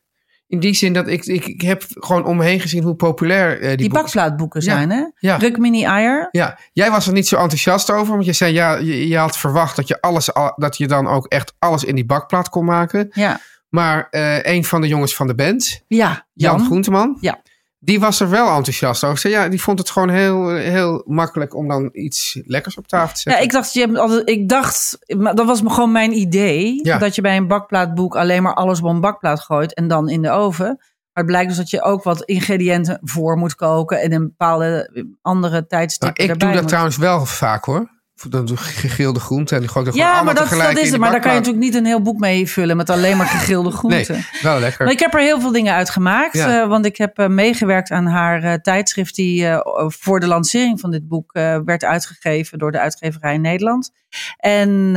In 0.47 0.61
die 0.61 0.75
zin 0.75 0.93
dat 0.93 1.09
ik, 1.09 1.25
ik, 1.25 1.47
ik 1.47 1.61
heb 1.61 1.85
gewoon 1.89 2.25
om 2.25 2.37
me 2.37 2.45
heen 2.45 2.61
gezien 2.61 2.83
hoe 2.83 2.95
populair 2.95 3.61
eh, 3.61 3.69
die, 3.69 3.77
die 3.77 3.89
boeken 3.89 4.03
bakplaatboeken 4.05 4.61
Ja. 4.65 4.71
zijn, 4.73 4.91
hè? 4.91 5.05
Ja. 5.19 5.37
Rukmini 5.37 5.85
Eier. 5.85 6.29
Ja, 6.31 6.59
jij 6.73 6.91
was 6.91 7.07
er 7.07 7.13
niet 7.13 7.29
zo 7.29 7.37
enthousiast 7.37 7.91
over, 7.91 8.13
want 8.13 8.25
je 8.25 8.33
zei 8.33 8.53
ja, 8.53 8.75
je, 8.77 9.09
je 9.09 9.17
had 9.17 9.39
verwacht 9.39 9.77
dat 9.77 9.89
je 9.89 10.01
alles, 10.01 10.35
al- 10.35 10.53
dat 10.57 10.77
je 10.77 10.87
dan 10.87 11.07
ook 11.09 11.27
echt 11.27 11.55
alles 11.59 11.85
in 11.85 11.95
die 11.95 12.07
bakplaat 12.07 12.49
kon 12.49 12.65
maken. 12.65 13.09
Ja. 13.13 13.41
Maar 13.69 14.07
eh, 14.11 14.43
een 14.55 14.65
van 14.65 14.81
de 14.81 14.89
jongens 14.89 15.15
van 15.15 15.27
de 15.27 15.35
band, 15.35 15.83
Ja. 15.89 16.27
Jan, 16.33 16.65
Groenteman, 16.65 17.17
Ja. 17.21 17.41
Die 17.79 18.01
was 18.01 18.21
er 18.21 18.31
wel 18.31 18.47
enthousiast 18.57 19.05
over. 19.05 19.19
Zei, 19.19 19.33
ja, 19.33 19.49
die 19.49 19.63
vond 19.63 19.79
het 19.79 19.91
gewoon 19.91 20.09
heel, 20.09 20.55
heel 20.55 21.03
makkelijk 21.07 21.55
om 21.55 21.69
dan 21.69 21.89
iets 21.93 22.41
lekkers 22.45 22.77
op 22.77 22.87
tafel 22.87 23.07
te 23.15 23.21
Ja, 23.25 23.31
zetten. 23.31 23.43
ik 23.45 23.53
dacht, 23.53 23.73
je 23.73 23.81
hebt 23.81 23.97
altijd, 23.99 24.29
ik 24.29 24.49
dacht, 24.49 24.99
maar 25.17 25.35
dat 25.35 25.47
was 25.47 25.61
gewoon 25.67 25.93
mijn 25.93 26.13
idee, 26.13 26.81
Ja. 26.83 26.99
dat 26.99 27.15
je 27.15 27.21
bij 27.23 27.37
een 27.37 27.47
bakplaatboek 27.49 28.17
alleen 28.17 28.43
maar 28.43 28.55
alles 28.55 28.81
op 28.81 28.87
een 28.91 29.01
bakplaat 29.01 29.41
gooit 29.41 29.75
en 29.75 29.89
dan 29.89 30.09
in 30.09 30.23
de 30.23 30.31
oven. 30.31 30.67
Maar 30.67 31.27
het 31.27 31.27
blijkt 31.27 31.49
dus 31.49 31.57
dat 31.57 31.71
je 31.71 31.83
ook 31.83 32.03
wat 32.03 32.23
ingrediënten 32.23 32.99
voor 33.03 33.37
moet 33.37 33.55
koken 33.55 34.01
en 34.01 34.13
een 34.13 34.23
bepaalde 34.29 34.91
andere 35.23 35.53
Nou, 35.53 35.67
tijdstippen 35.67 36.25
ik 36.25 36.31
erbij 36.31 36.39
doe 36.47 36.53
dat 36.53 36.61
moet. 36.61 36.69
trouwens 36.71 36.97
wel 36.97 37.27
vaak 37.27 37.65
hoor. 37.65 37.97
Dan 38.29 38.59
gegrilde 38.59 39.21
groenten 39.21 39.57
en 39.57 39.63
die 39.63 39.93
Ja, 39.93 40.23
maar 40.23 40.35
dat, 40.35 40.53
is 40.77 40.91
het. 40.91 41.01
Maar 41.01 41.11
daar 41.11 41.21
kan 41.21 41.33
je 41.33 41.39
natuurlijk 41.39 41.65
niet 41.65 41.75
een 41.75 41.85
heel 41.85 42.03
boek 42.03 42.19
mee 42.19 42.49
vullen 42.49 42.77
met 42.77 42.91
alleen 42.91 43.17
maar 43.17 43.27
gegrilde 43.27 43.71
groenten. 43.79 44.15
Nee, 44.15 44.43
wel 44.43 44.59
lekker. 44.59 44.85
Maar 44.85 44.95
ik 44.95 45.01
heb 45.01 45.15
er 45.15 45.21
heel 45.21 45.41
veel 45.41 45.53
dingen 45.53 45.75
uit 45.75 45.91
gemaakt. 45.91 46.35
Ja. 46.35 46.63
eh, 46.63 46.69
want 46.69 46.85
ik 46.85 46.97
heb 46.97 47.19
eh, 47.19 47.27
meegewerkt 47.27 47.91
aan 47.91 48.07
haar 48.07 48.43
eh, 48.43 48.55
tijdschrift 48.55 49.15
die 49.15 49.47
voor 49.87 50.21
de 50.21 50.27
lancering 50.27 50.81
van 50.81 50.91
dit 50.91 51.09
boek 51.09 51.33
werd 51.65 51.85
uitgegeven 51.85 52.59
door 52.59 52.73
de 52.73 52.81
uitgeverij 52.81 53.35
in 53.35 53.41
Nederland. 53.41 53.91
En, 54.37 54.97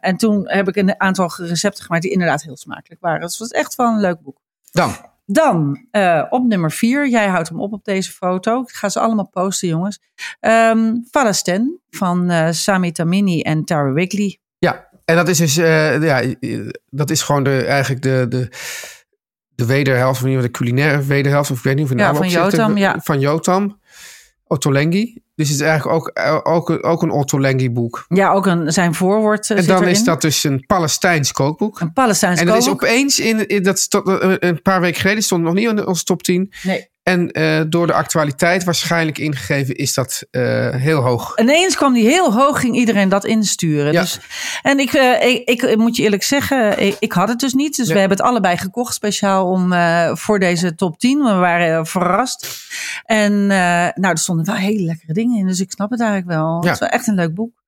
en 0.00 0.16
toen 0.16 0.48
heb 0.48 0.68
ik 0.68 0.76
een 0.76 1.00
aantal 1.00 1.32
recepten 1.36 1.84
gemaakt 1.84 2.02
die 2.02 2.12
inderdaad 2.12 2.42
heel 2.42 2.56
smakelijk 2.56 3.00
waren. 3.00 3.20
Dus 3.20 3.30
het 3.30 3.38
was 3.38 3.60
echt 3.60 3.74
wel 3.74 3.86
een 3.86 4.00
leuk 4.00 4.20
boek. 4.22 4.38
Dan, 4.70 4.96
Dan 5.32 5.86
eh, 5.90 6.24
op 6.30 6.46
nummer 6.46 6.72
vier. 6.72 7.08
Jij 7.08 7.26
houdt 7.26 7.48
hem 7.48 7.60
op 7.60 7.72
op 7.72 7.84
deze 7.84 8.12
foto. 8.12 8.60
Ik 8.60 8.70
ga 8.70 8.88
ze 8.88 9.00
allemaal 9.00 9.28
posten, 9.28 9.68
jongens. 9.68 10.00
Ehm 10.40 10.94
Falasten 11.10 11.80
van 11.90 12.30
eh, 12.30 12.50
Sami 12.50 12.92
Tamini 12.92 13.40
en 13.40 13.64
Tara 13.64 13.92
Wigley. 13.92 14.38
Ja, 14.58 14.88
en 15.04 15.16
dat 15.16 15.28
is 15.28 15.38
dus, 15.38 15.56
eh, 15.56 16.02
ja, 16.02 16.34
dat 16.88 17.10
is 17.10 17.22
gewoon 17.22 17.42
de, 17.42 17.64
eigenlijk 17.64 18.02
de, 18.02 18.26
de, 18.28 18.48
de 19.54 19.66
wederhelft, 19.66 20.24
niet, 20.24 20.42
de 20.42 20.50
culinaire 20.50 21.02
wederhelft, 21.02 21.50
of 21.50 21.56
ik 21.56 21.64
weet 21.64 21.76
niet 21.76 21.90
of 21.90 21.98
Ja, 21.98 22.14
van 22.14 22.28
Jotam, 22.28 22.76
ja. 22.76 23.00
Van 23.02 23.20
Jotam, 23.20 23.80
Ottolenghi. 24.46 25.22
Dus 25.40 25.48
het 25.48 25.60
is 25.60 25.66
eigenlijk 25.66 25.98
ook, 25.98 26.08
eh, 26.08 26.38
ook, 26.42 26.84
ook 26.86 27.02
een 27.02 27.10
Ottolenghi 27.10 27.70
boek. 27.70 28.04
Ja, 28.08 28.32
ook 28.32 28.46
een, 28.46 28.72
zijn 28.72 28.94
voorwoord 28.94 29.50
eh, 29.50 29.58
En 29.58 29.66
dan 29.66 29.88
is 29.88 30.04
dat 30.04 30.20
dus 30.20 30.44
een 30.44 30.64
Palestijns 30.66 31.32
kookboek. 31.32 31.80
Een 31.80 31.92
Palestijns 31.92 32.40
En 32.40 32.46
dat 32.46 32.56
is 32.56 32.64
kookboek. 32.64 32.88
opeens, 32.88 33.18
in, 33.18 33.46
in 33.46 33.62
dat 33.62 33.78
stond, 33.78 34.08
eh, 34.08 34.34
een 34.38 34.62
paar 34.62 34.80
weken 34.80 35.00
geleden, 35.00 35.22
stond 35.22 35.42
nog 35.42 35.54
niet 35.54 35.68
in 35.68 35.86
onze 35.86 36.04
top 36.04 36.22
10. 36.22 36.52
Nee. 36.62 36.89
En 37.10 37.30
eh, 37.30 37.60
door 37.68 37.86
de 37.86 37.92
actualiteit 37.92 38.64
waarschijnlijk 38.64 39.18
ingegeven 39.18 39.74
is 39.74 39.94
dat 39.94 40.26
eh, 40.30 40.70
heel 40.70 41.00
hoog. 41.00 41.38
Ineens 41.38 41.76
kwam 41.76 41.92
die 41.92 42.04
heel 42.08 42.32
hoog, 42.32 42.60
ging 42.60 42.76
iedereen 42.76 43.08
dat 43.08 43.24
insturen. 43.24 43.92
Ja. 43.92 44.00
Dus, 44.00 44.18
en 44.62 44.78
ik, 44.78 44.92
eh, 44.92 45.24
ik, 45.44 45.62
ik 45.62 45.76
moet 45.76 45.96
je 45.96 46.02
eerlijk 46.02 46.22
zeggen, 46.22 46.86
ik, 46.86 46.96
ik 46.98 47.12
had 47.12 47.28
het 47.28 47.40
dus 47.40 47.54
niet. 47.54 47.76
Dus 47.76 47.86
Nee. 47.86 47.94
we 47.94 48.00
hebben 48.00 48.18
het 48.18 48.26
allebei 48.26 48.56
gekocht, 48.56 48.94
speciaal 48.94 49.46
om, 49.46 49.74
voor 50.16 50.38
deze 50.38 50.74
top 50.74 50.98
10. 50.98 51.18
We 51.22 51.32
waren 51.34 51.86
verrast. 51.86 52.68
En 53.04 53.46
nou, 53.46 53.92
er 53.94 54.18
stonden 54.18 54.44
wel 54.44 54.54
hele 54.54 54.82
lekkere 54.82 55.12
dingen 55.12 55.38
in, 55.38 55.46
dus 55.46 55.60
ik 55.60 55.70
snap 55.70 55.90
het 55.90 56.00
eigenlijk 56.00 56.30
wel. 56.30 56.60
Het 56.60 56.72
is 56.72 56.78
wel 56.78 56.88
echt 56.88 57.06
een 57.06 57.14
leuk 57.14 57.34
boek. 57.34 57.59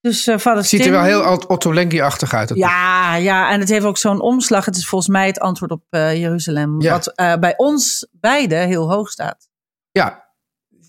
Dus 0.00 0.26
uh, 0.26 0.44
Het 0.44 0.66
ziet 0.66 0.84
er 0.84 0.90
wel 0.90 1.02
heel 1.02 1.24
Ot- 1.32 1.46
Ottolenghi-achtig 1.46 2.34
uit. 2.34 2.50
Ja, 2.54 3.14
ja, 3.14 3.50
en 3.50 3.60
het 3.60 3.68
heeft 3.68 3.84
ook 3.84 3.98
zo'n 3.98 4.20
omslag. 4.20 4.64
Het 4.64 4.76
is 4.76 4.86
volgens 4.88 5.10
mij 5.10 5.26
het 5.26 5.40
antwoord 5.40 5.70
op 5.70 5.82
eh, 5.90 6.16
Jeruzalem. 6.20 6.80
Ja. 6.80 6.92
Wat 6.92 7.06
eh, 7.14 7.34
bij 7.36 7.54
ons 7.56 8.08
beiden 8.12 8.66
heel 8.66 8.90
hoog 8.90 9.10
staat. 9.10 9.48
Ja, 9.90 10.28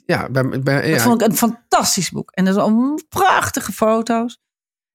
ja, 0.06 0.30
bij, 0.30 0.44
bij, 0.44 0.88
ja. 0.88 0.94
Dat 0.94 1.02
vond 1.02 1.22
ik 1.22 1.28
een 1.28 1.36
fantastisch 1.36 2.10
boek. 2.10 2.32
En 2.32 2.48
er 2.48 2.54
zijn 2.54 3.04
prachtige 3.10 3.72
foto's. 3.72 4.40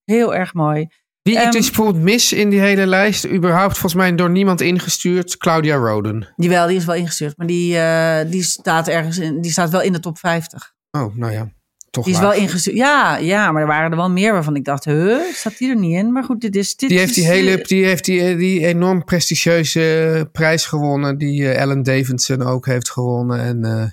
Heel 0.04 0.34
erg 0.34 0.54
mooi. 0.54 0.86
Wie 1.22 1.34
ik 1.36 1.42
Ehm, 1.42 1.50
dus 1.50 1.66
bijvoorbeeld 1.66 2.04
mis 2.04 2.32
in 2.32 2.50
die 2.50 2.60
hele 2.60 2.86
lijst, 2.86 3.26
überhaupt 3.26 3.72
volgens 3.72 3.94
mij 3.94 4.14
door 4.14 4.30
niemand 4.30 4.60
ingestuurd, 4.60 5.36
Claudia 5.36 5.76
Roden. 5.76 6.32
Die 6.36 6.48
wel, 6.48 6.66
die 6.66 6.76
is 6.76 6.84
wel 6.84 6.94
ingestuurd. 6.94 7.36
Maar 7.36 7.46
die, 7.46 7.78
eh, 7.78 8.30
die 8.30 8.42
staat 8.42 8.88
ergens 8.88 9.18
in. 9.18 9.40
Die 9.40 9.50
staat 9.50 9.70
wel 9.70 9.82
in 9.82 9.92
de 9.92 10.00
top 10.00 10.18
50. 10.18 10.72
Oh, 10.90 11.16
nou 11.16 11.32
ja, 11.32 11.48
toch 11.90 12.04
Die 12.04 12.14
is 12.14 12.20
wel 12.20 12.32
ingestuurd. 12.32 12.76
Ja, 12.76 13.16
ja, 13.16 13.52
maar 13.52 13.62
er 13.62 13.68
waren 13.68 13.90
er 13.90 13.96
wel 13.96 14.10
meer 14.10 14.32
waarvan 14.32 14.56
ik 14.56 14.64
dacht, 14.64 14.84
huh, 14.84 15.20
staat 15.32 15.58
die 15.58 15.70
er 15.70 15.76
niet 15.76 15.96
in? 15.96 16.12
Maar 16.12 16.24
goed, 16.24 16.40
dit 16.40 16.56
is. 16.56 16.76
Dit 16.76 16.88
Die 16.88 16.98
heeft 16.98 17.14
die 17.14 17.22
is, 17.24 17.28
hele, 17.30 17.58
eh, 17.58 17.64
die 17.64 17.84
heeft 17.84 18.04
die, 18.04 18.36
die 18.36 18.66
enorm 18.66 19.04
prestigieuze 19.04 20.28
prijs 20.32 20.66
gewonnen, 20.66 21.18
die 21.18 21.48
eh, 21.48 21.60
Ellen 21.60 21.82
Davidson 21.82 22.42
ook 22.42 22.66
heeft 22.66 22.90
gewonnen. 22.90 23.40
En 23.40 23.64
eh, 23.64 23.84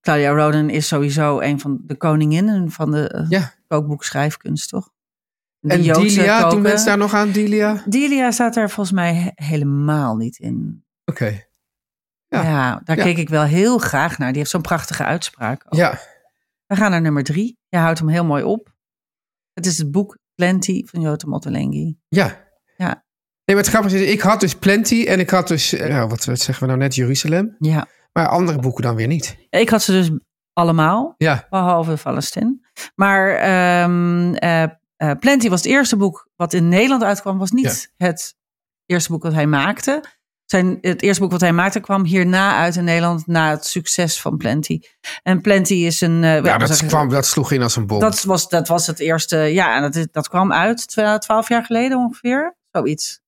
Claudia 0.00 0.30
Roden 0.30 0.70
is 0.70 0.86
sowieso 0.88 1.40
een 1.40 1.60
van 1.60 1.80
de 1.86 1.94
koninginnen 1.96 2.70
van 2.70 2.90
de 2.90 3.08
eh, 3.08 3.26
ja, 3.28 3.52
kookboekschrijfkunst, 3.68 4.68
toch? 4.68 4.90
En 5.60 5.82
Delia, 5.82 6.48
doen 6.48 6.62
mensen 6.62 6.86
daar 6.86 6.98
nog 6.98 7.14
aan, 7.14 7.30
Delia? 7.30 7.82
Delia 7.86 8.30
staat 8.30 8.56
er 8.56 8.70
volgens 8.70 8.96
mij 8.96 9.14
he- 9.14 9.44
helemaal 9.46 10.16
niet 10.16 10.38
in. 10.38 10.84
Oké, 11.04 11.42
Ja, 12.28 12.42
Ja. 12.42 12.80
daar 12.84 12.96
Ja. 12.96 13.02
keek 13.02 13.16
ik 13.18 13.28
wel 13.28 13.42
heel 13.42 13.78
graag 13.78 14.18
naar. 14.18 14.28
Die 14.28 14.38
heeft 14.38 14.50
zo'n 14.50 14.60
prachtige 14.60 15.04
uitspraak. 15.04 15.62
ook. 15.66 15.74
ja. 15.78 15.98
We 16.70 16.76
gaan 16.76 16.90
naar 16.90 17.00
nummer 17.00 17.22
drie. 17.22 17.58
Je 17.68 17.76
houdt 17.76 17.98
hem 17.98 18.08
heel 18.08 18.24
mooi 18.24 18.42
op. 18.42 18.72
Het 19.52 19.66
is 19.66 19.78
het 19.78 19.90
boek 19.90 20.18
Plenty 20.34 20.84
van 20.86 21.00
Jotam 21.00 21.34
Ottolenghi. 21.34 21.96
Ja. 22.08 22.48
Ja. 22.76 23.04
maar 23.44 23.56
het 23.56 23.66
grappige 23.66 24.04
is, 24.04 24.12
ik 24.12 24.20
had 24.20 24.40
dus 24.40 24.54
Plenty 24.54 25.04
en 25.04 25.20
ik 25.20 25.30
had 25.30 25.48
dus, 25.48 25.72
eh, 25.72 25.88
nou, 25.88 26.08
wat, 26.08 26.24
wat 26.24 26.40
zeggen 26.40 26.62
we 26.62 26.68
nou 26.68 26.78
net, 26.78 26.94
Jeruzalem. 26.94 27.56
Ja. 27.58 27.86
Maar 28.12 28.28
andere 28.28 28.58
boeken 28.58 28.82
dan 28.82 28.94
weer 28.94 29.06
niet. 29.06 29.36
Ik 29.48 29.68
had 29.68 29.82
ze 29.82 29.92
dus 29.92 30.10
allemaal, 30.52 31.14
Ja, 31.16 31.46
behalve 31.50 31.96
Palestijn. 32.02 32.66
Maar 32.94 33.34
eh, 33.34 34.62
eh, 34.62 35.18
Plenty 35.18 35.48
was 35.48 35.62
het 35.62 35.70
eerste 35.70 35.96
boek 35.96 36.28
wat 36.36 36.52
in 36.52 36.68
Nederland 36.68 37.02
uitkwam. 37.02 37.38
Was 37.38 37.50
niet 37.50 37.92
het 37.96 38.34
eerste 38.86 39.12
boek 39.12 39.22
wat 39.22 39.32
hij 39.32 39.46
maakte. 39.46 40.04
Zijn, 40.50 40.78
het 40.80 41.02
eerste 41.02 41.22
boek 41.22 41.30
wat 41.30 41.40
hij 41.40 41.52
maakte 41.52 41.80
kwam 41.80 42.04
hierna 42.04 42.56
uit 42.56 42.76
in 42.76 42.84
Nederland 42.84 43.26
na 43.26 43.50
het 43.50 43.64
succes 43.66 44.20
van 44.20 44.36
Plenty. 44.36 44.80
En 45.22 45.40
Plenty 45.40 45.74
is 45.74 46.00
een... 46.00 46.24
eh, 46.24 46.42
ja 46.42 46.58
dat, 46.58 46.86
kwam, 46.86 47.08
dat 47.08 47.26
sloeg 47.26 47.52
in 47.52 47.62
als 47.62 47.76
een 47.76 47.86
bom. 47.86 48.00
dat, 48.00 48.22
was, 48.22 48.48
dat 48.48 48.68
was 48.68 48.86
het 48.86 48.98
eerste... 48.98 49.36
Ja, 49.36 49.76
en 49.76 49.82
dat, 49.82 49.94
is- 49.94 50.06
dat 50.12 50.28
kwam 50.28 50.52
uit 50.52 50.88
twa- 50.88 51.18
twaalf 51.18 51.48
jaar 51.48 51.64
geleden 51.64 51.98
ongeveer. 51.98 52.56
Zoiets. 52.72 53.20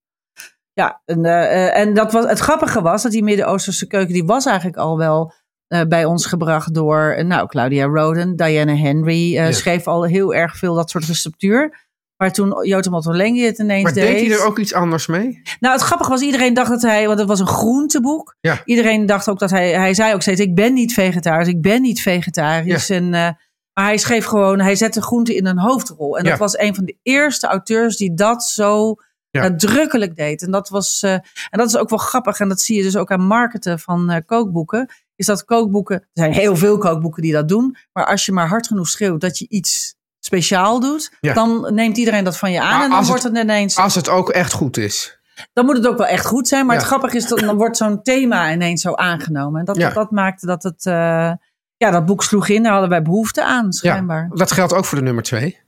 Ja, 0.73 1.03
en, 1.05 1.25
eh, 1.25 1.77
en 1.79 1.95
dat 1.95 2.13
was, 2.13 2.25
het 2.25 2.39
grappige 2.39 2.83
was 2.83 3.03
dat 3.03 3.13
die 3.13 3.23
Midden-Oosterse 3.25 3.87
keuken... 3.87 4.13
die 4.13 4.25
was 4.25 4.47
eigenlijk 4.47 4.77
al 4.77 4.99
wel 4.99 5.33
eh, 5.67 5.81
bij 5.89 6.05
ons 6.05 6.27
gebracht 6.27 6.75
door... 6.75 7.25
nou, 7.25 7.47
Claudia 7.49 7.85
Roden, 7.87 8.37
Diana 8.37 8.77
Henry... 8.77 9.33
Ja. 9.33 9.53
schreef 9.53 9.87
al 9.87 10.05
heel 10.05 10.35
erg 10.35 10.57
veel 10.57 10.75
dat 10.75 10.91
soort 10.91 11.05
receptuur... 11.05 11.91
Maar 12.23 12.33
toen 12.33 12.67
Jota 12.67 12.91
Ottolenghi 12.91 13.45
het 13.45 13.59
ineens 13.59 13.83
maar 13.83 13.93
deed... 13.93 14.07
deed 14.07 14.27
hij 14.27 14.39
er 14.39 14.45
ook 14.45 14.59
iets 14.59 14.75
anders 14.75 15.07
mee? 15.07 15.43
Nou, 15.61 15.75
het 15.75 15.83
grappige 15.83 16.11
was, 16.11 16.21
iedereen 16.21 16.55
dacht 16.55 16.71
dat 16.71 16.83
hij, 16.83 17.07
want 17.07 17.19
het 17.19 17.29
was 17.29 17.41
een 17.41 17.47
groenteboek. 17.47 18.37
Ja. 18.41 18.61
Iedereen 18.65 19.07
dacht 19.07 19.29
ook 19.29 19.39
dat 19.39 19.51
hij, 19.51 19.71
hij 19.73 19.95
zei 19.95 20.15
ook 20.15 20.23
steeds, 20.23 20.41
ik 20.41 20.55
ben 20.55 20.73
niet 20.75 20.93
vegetarisch, 20.93 21.49
ik 21.49 21.61
ben 21.63 21.83
niet 21.83 22.03
vegetarisch. 22.03 22.91
En, 22.91 23.05
eh, 23.05 23.31
maar 23.73 23.85
hij 23.85 23.97
schreef 23.97 24.25
gewoon, 24.25 24.61
hij 24.61 24.77
zette 24.77 25.03
groente 25.03 25.35
in 25.35 25.47
een 25.47 25.59
hoofdrol. 25.59 26.19
En 26.19 26.25
Ja. 26.25 26.31
dat 26.31 26.39
was 26.39 26.59
een 26.59 26.75
van 26.75 26.85
de 26.85 26.97
eerste 27.03 27.47
auteurs 27.47 27.97
die 27.97 28.15
dat 28.15 28.45
zo 28.45 28.95
Ja. 29.31 29.43
nadrukkelijk 29.43 30.17
deed. 30.17 30.43
En 30.43 30.51
dat 30.51 30.69
was, 30.69 31.03
eh, 31.03 31.13
en 31.13 31.25
dat 31.51 31.67
is 31.69 31.77
ook 31.77 31.91
wel 31.91 31.99
grappig, 31.99 32.41
en 32.41 32.49
dat 32.49 32.61
zie 32.61 32.77
je 32.77 32.83
dus 32.83 32.97
ook 32.97 33.11
aan 33.11 33.27
marketen 33.27 33.79
van 33.79 34.11
eh, 34.11 34.21
kookboeken. 34.27 34.89
Is 35.17 35.27
dat 35.27 35.45
kookboeken, 35.45 35.97
er 35.97 36.09
zijn 36.13 36.33
heel 36.33 36.57
veel 36.57 36.79
kookboeken 36.79 37.23
die 37.23 37.33
dat 37.33 37.49
doen. 37.49 37.77
Maar 37.93 38.07
als 38.07 38.27
je 38.27 38.33
maar 38.33 38.49
hard 38.49 38.67
genoeg 38.67 38.89
schreeuwt 38.89 39.21
dat 39.21 39.39
je 39.39 39.47
iets 39.49 39.95
speciaal 40.37 40.81
doet, 40.81 41.17
Ja. 41.21 41.33
dan 41.35 41.75
neemt 41.75 41.97
iedereen 41.97 42.25
dat 42.25 42.39
van 42.39 42.53
je 42.53 42.61
aan. 42.61 42.73
Maar 42.75 42.85
en 42.85 42.91
dan 42.91 43.05
wordt 43.05 43.23
het- 43.23 43.33
het 43.33 43.43
ineens 43.43 43.77
Als 43.77 43.95
het 43.95 44.09
ook 44.09 44.31
echt 44.31 44.53
goed 44.53 44.77
is. 44.77 45.19
dan 45.53 45.65
moet 45.65 45.77
het 45.77 45.87
ook 45.87 45.99
wel 45.99 46.07
echt 46.07 46.27
goed 46.27 46.49
zijn. 46.49 46.67
Maar 46.67 46.75
Ja. 46.75 46.81
het 46.81 46.91
grappige 46.91 47.17
is 47.17 47.27
dat 47.27 47.39
dan 47.39 47.57
wordt 47.57 47.77
zo'n 47.77 48.03
thema 48.03 48.53
ineens 48.53 48.83
zo 48.83 48.95
aangenomen. 48.95 49.61
En 49.61 49.65
dat, 49.67 49.77
Ja. 49.77 49.91
dat 49.91 50.11
maakte 50.11 50.47
dat 50.47 50.63
het. 50.63 50.87
eh, 50.87 51.33
ja, 51.77 51.91
dat 51.91 52.07
boek 52.07 52.23
sloeg 52.23 52.49
in. 52.49 52.63
Daar 52.63 52.73
hadden 52.73 52.91
wij 52.91 53.03
behoefte 53.03 53.45
aan, 53.45 53.73
schijnbaar. 53.73 54.27
Ja, 54.31 54.37
dat 54.37 54.53
geldt 54.53 54.75
ook 54.75 54.85
voor 54.85 54.99
de 54.99 55.05
nummer 55.05 55.23
twee. 55.23 55.61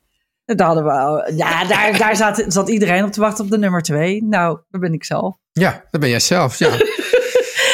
Daar 0.44 0.66
hadden 0.66 0.84
we 0.84 0.90
al, 0.90 1.32
ja, 1.32 1.64
daar, 1.64 1.98
daar 1.98 2.16
zat, 2.16 2.44
zat 2.48 2.68
iedereen 2.68 3.04
op 3.04 3.12
te 3.12 3.20
wachten 3.20 3.44
op 3.44 3.50
de 3.50 3.58
nummer 3.58 3.82
twee. 3.82 4.24
Nou, 4.24 4.58
daar 4.70 4.80
ben 4.80 4.92
ik 4.92 5.04
zelf. 5.04 5.36
Ja, 5.52 5.84
dat 5.90 6.00
ben 6.00 6.10
jij 6.10 6.20
zelf. 6.20 6.58
Ja. 6.58 6.70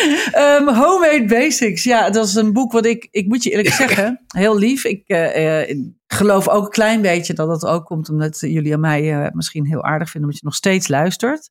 Ehm, 0.33 0.69
Homemade 0.75 1.25
Basics. 1.29 1.83
Ja, 1.85 2.11
dat 2.11 2.27
is 2.27 2.35
een 2.35 2.53
boek 2.53 2.73
wat 2.73 2.87
ik, 2.87 3.09
ik 3.11 3.27
moet 3.27 3.43
je 3.43 3.51
eerlijk 3.51 3.75
zeggen, 3.85 4.25
heel 4.27 4.59
lief. 4.59 4.85
Ik 4.85 5.03
eh, 5.09 5.61
eh, 5.71 5.79
geloof 6.07 6.49
ook 6.49 6.65
een 6.65 6.71
klein 6.71 7.03
beetje 7.03 7.35
dat 7.35 7.49
het 7.49 7.67
ook 7.67 7.85
komt 7.87 8.09
omdat 8.09 8.41
jullie 8.41 8.73
aan 8.75 8.81
mij 8.81 9.23
eh, 9.25 9.31
misschien 9.33 9.67
heel 9.67 9.85
aardig 9.85 10.11
vinden, 10.11 10.23
omdat 10.31 10.41
je 10.41 10.47
nog 10.47 10.57
steeds 10.57 10.89
luistert. 10.89 11.51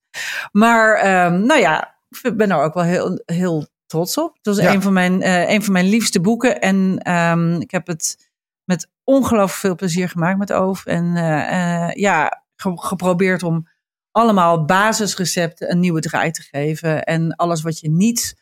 Maar 0.51 0.93
ehm, 0.95 1.45
nou 1.45 1.59
ja, 1.59 1.95
ik 2.21 2.37
ben 2.37 2.51
er 2.51 2.63
ook 2.63 2.73
wel 2.73 2.83
heel, 2.83 3.21
heel 3.25 3.67
trots 3.85 4.17
op. 4.17 4.35
Het 4.35 4.45
was 4.45 4.57
Ja. 4.57 4.73
een, 4.73 4.81
van 4.81 4.93
mijn, 4.93 5.29
een 5.51 5.63
van 5.63 5.73
mijn 5.73 5.89
liefste 5.89 6.21
boeken. 6.21 6.59
En 6.59 6.97
ehm, 6.97 7.53
ik 7.61 7.71
heb 7.71 7.87
het 7.87 8.29
met 8.63 8.89
ongelooflijk 9.03 9.59
veel 9.59 9.75
plezier 9.75 10.09
gemaakt 10.09 10.37
met 10.37 10.53
Oof. 10.53 10.85
En 10.85 11.13
ja, 11.93 12.43
ge- 12.55 12.77
geprobeerd 12.77 13.43
om 13.43 13.67
allemaal 14.11 14.65
basisrecepten 14.65 15.71
een 15.71 15.79
nieuwe 15.79 15.99
draai 16.01 16.31
te 16.31 16.41
geven. 16.41 17.03
En 17.03 17.35
alles 17.35 17.61
wat 17.61 17.79
je 17.79 17.89
niet, 17.89 18.35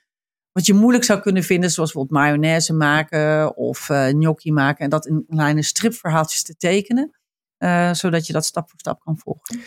wat 0.52 0.66
je 0.66 0.74
moeilijk 0.74 1.04
zou 1.04 1.20
kunnen 1.20 1.44
vinden, 1.44 1.72
zoals 1.72 1.92
bijvoorbeeld 1.92 2.22
mayonaise 2.22 2.74
maken 2.74 3.56
of 3.58 3.90
eh 3.90 4.08
gnocchi 4.08 4.52
maken. 4.52 4.84
En 4.84 4.90
dat 4.90 5.06
in 5.06 5.26
kleine 5.30 5.64
stripverhaaltjes 5.64 6.44
te 6.44 6.56
tekenen. 6.56 7.12
eh, 7.58 7.94
zodat 7.94 8.28
je 8.28 8.34
dat 8.34 8.46
stap 8.46 8.70
voor 8.70 8.80
stap 8.80 9.00
kan 9.00 9.18
volgen. 9.18 9.60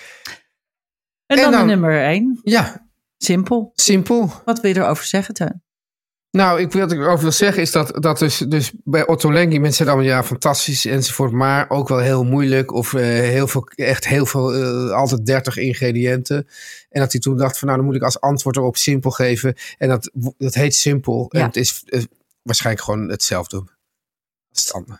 En, 1.26 1.38
En 1.38 1.50
dan, 1.50 1.66
nummer 1.66 2.02
één. 2.04 2.40
ja, 2.42 2.88
Simpel. 3.16 3.70
simpel. 3.74 4.32
Wat 4.44 4.60
wil 4.60 4.70
je 4.74 4.80
erover 4.80 5.04
zeggen, 5.04 5.34
Teun? 5.34 5.62
Nou, 6.30 6.60
ik, 6.60 6.72
wat 6.72 6.92
ik 6.92 6.98
erover 6.98 7.22
wil 7.22 7.32
zeggen 7.32 7.62
is 7.62 7.70
dat, 7.72 7.92
dat 8.02 8.18
dus, 8.18 8.38
dus 8.38 8.72
bij 8.84 9.06
Otto 9.06 9.32
Lengi 9.32 9.58
mensen 9.58 9.72
zeggen 9.76 9.96
allemaal 9.96 10.14
ja, 10.16 10.24
fantastisch 10.24 10.84
enzovoort, 10.84 11.32
maar 11.32 11.70
ook 11.70 11.88
wel 11.88 11.98
heel 11.98 12.24
moeilijk 12.24 12.72
of 12.72 12.94
eh, 12.94 13.02
heel 13.04 13.48
veel, 13.48 13.68
echt 13.74 14.06
heel 14.06 14.26
veel, 14.26 14.54
eh, 14.54 14.90
altijd 14.92 15.26
30 15.26 15.56
ingrediënten. 15.56 16.48
En 16.90 17.00
dat 17.00 17.12
hij 17.12 17.20
toen 17.20 17.36
dacht 17.36 17.58
van 17.58 17.66
nou, 17.68 17.78
dan 17.80 17.88
moet 17.88 17.96
ik 17.96 18.02
als 18.02 18.20
antwoord 18.20 18.56
erop 18.56 18.76
simpel 18.76 19.10
geven. 19.10 19.54
En 19.78 19.88
dat, 19.88 20.10
dat 20.38 20.54
heet 20.54 20.74
simpel. 20.74 21.26
Ja. 21.28 21.40
En 21.40 21.46
het 21.46 21.56
is 21.56 21.82
eh, 21.86 22.02
waarschijnlijk 22.42 22.84
gewoon 22.84 23.08
hetzelfde. 23.08 23.64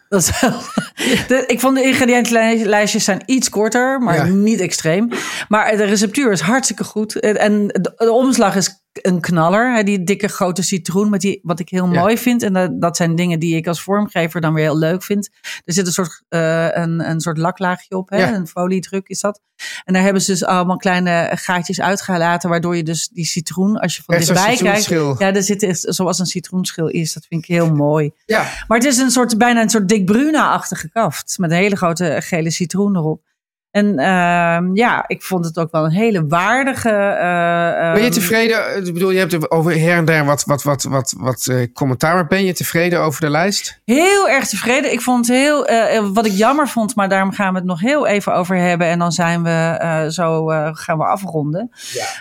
Dat 0.08 0.20
is 0.20 0.40
wel- 0.40 0.60
de, 1.28 1.44
ik 1.46 1.60
vond 1.60 1.76
de 1.76 1.82
ingrediëntenlijstjes 1.84 3.04
zijn 3.04 3.22
iets 3.26 3.48
korter, 3.48 4.00
maar 4.00 4.14
Ja. 4.16 4.24
niet 4.24 4.60
extreem. 4.60 5.08
Maar 5.48 5.76
de 5.76 5.84
receptuur 5.84 6.32
is 6.32 6.40
hartstikke 6.40 6.84
goed. 6.84 7.20
En- 7.20 7.36
En 7.38 7.66
de, 7.66 7.92
de 7.96 8.12
omslag 8.12 8.56
is 8.56 8.78
een 8.92 9.20
knaller. 9.20 9.74
Hè, 9.74 9.82
Die 9.82 10.04
dikke 10.04 10.28
grote 10.28 10.62
citroen, 10.62 11.10
met 11.10 11.20
die, 11.20 11.40
wat 11.42 11.60
ik 11.60 11.68
heel 11.68 11.92
Ja. 11.92 12.00
mooi 12.00 12.18
vind. 12.18 12.42
En 12.42 12.52
dat, 12.52 12.80
dat 12.80 12.96
zijn 12.96 13.14
dingen 13.14 13.38
die 13.38 13.56
ik 13.56 13.66
als 13.66 13.82
vormgever 13.82 14.40
dan 14.40 14.54
weer 14.54 14.64
heel 14.64 14.78
leuk 14.78 15.02
vind. 15.02 15.30
Er 15.64 15.72
zit 15.72 15.86
een 15.86 15.92
soort, 15.92 16.22
eh, 16.28 16.68
een, 16.70 17.08
een 17.10 17.20
soort 17.20 17.38
laklaagje 17.38 17.96
op, 17.96 18.10
hè? 18.10 18.16
Ja. 18.16 18.34
een 18.34 18.46
foliedruk 18.46 19.08
is 19.08 19.20
dat. 19.20 19.40
En 19.84 19.94
daar 19.94 20.02
hebben 20.02 20.22
ze 20.22 20.30
dus 20.30 20.44
allemaal 20.44 20.76
kleine 20.76 21.30
gaatjes 21.34 21.80
uitgelaten, 21.80 22.48
waardoor 22.50 22.76
je 22.76 22.82
dus 22.82 23.08
die 23.08 23.24
citroen, 23.24 23.76
als 23.76 23.96
je 23.96 24.02
van 24.02 24.14
Echt 24.14 24.26
dichtbij 24.26 24.56
kijkt, 24.56 25.18
ja, 25.18 25.34
er 25.34 25.42
zit 25.42 25.62
echt 25.62 25.80
zoals 25.88 26.18
een 26.18 26.26
citroenschil 26.26 26.86
is. 26.86 27.12
Dat 27.12 27.26
vind 27.28 27.42
ik 27.42 27.48
heel 27.54 27.74
mooi. 27.74 28.10
Ja, 28.26 28.42
Maar 28.68 28.78
het 28.78 28.86
is 28.86 28.98
een 28.98 29.10
soort, 29.10 29.38
bijna 29.38 29.62
een 29.62 29.70
soort 29.70 29.88
Dick 29.88 30.04
Bruna-achtige 30.04 30.90
kaft. 30.90 31.38
Met 31.38 31.50
een 31.50 31.56
hele 31.56 31.76
grote 31.76 32.16
gele 32.22 32.50
citroen 32.50 32.96
erop. 32.96 33.22
En 33.70 33.98
ehm, 33.98 34.74
ja, 34.74 35.04
ik 35.06 35.22
vond 35.22 35.44
het 35.44 35.58
ook 35.58 35.70
wel 35.70 35.84
een 35.84 35.90
hele 35.90 36.26
waardige... 36.26 36.88
eh, 36.88 37.92
ben 37.92 38.00
je 38.02 38.06
ehm, 38.08 38.10
tevreden? 38.12 38.86
Ik 38.86 38.92
bedoel, 38.92 39.10
je 39.10 39.18
hebt 39.18 39.32
er 39.32 39.50
over 39.50 39.78
her 39.80 39.96
en 39.96 40.04
der 40.04 40.24
wat, 40.24 40.44
wat, 40.44 40.62
wat, 40.62 40.82
wat, 40.82 41.14
wat 41.18 41.46
eh, 41.46 41.72
commentaar, 41.72 42.14
maar 42.14 42.26
ben 42.26 42.44
je 42.44 42.52
tevreden 42.52 43.00
over 43.00 43.20
de 43.20 43.30
lijst? 43.30 43.80
Heel 43.84 44.28
erg 44.28 44.46
tevreden. 44.48 44.92
Ik 44.92 45.00
vond 45.00 45.26
het 45.26 45.36
heel, 45.36 45.66
eh, 45.66 45.96
eh, 45.96 46.06
wat 46.12 46.26
ik 46.26 46.32
jammer 46.32 46.68
vond, 46.68 46.94
maar 46.96 47.08
daarom 47.08 47.32
gaan 47.32 47.52
we 47.52 47.58
het 47.58 47.68
nog 47.68 47.80
heel 47.80 48.06
even 48.06 48.34
over 48.34 48.56
hebben. 48.56 48.86
En 48.86 48.98
dan 48.98 49.12
zijn 49.12 49.42
we 49.42 49.76
eh, 49.78 50.06
zo 50.06 50.50
eh, 50.50 50.68
gaan 50.72 50.98
we 50.98 51.04
afronden. 51.04 51.70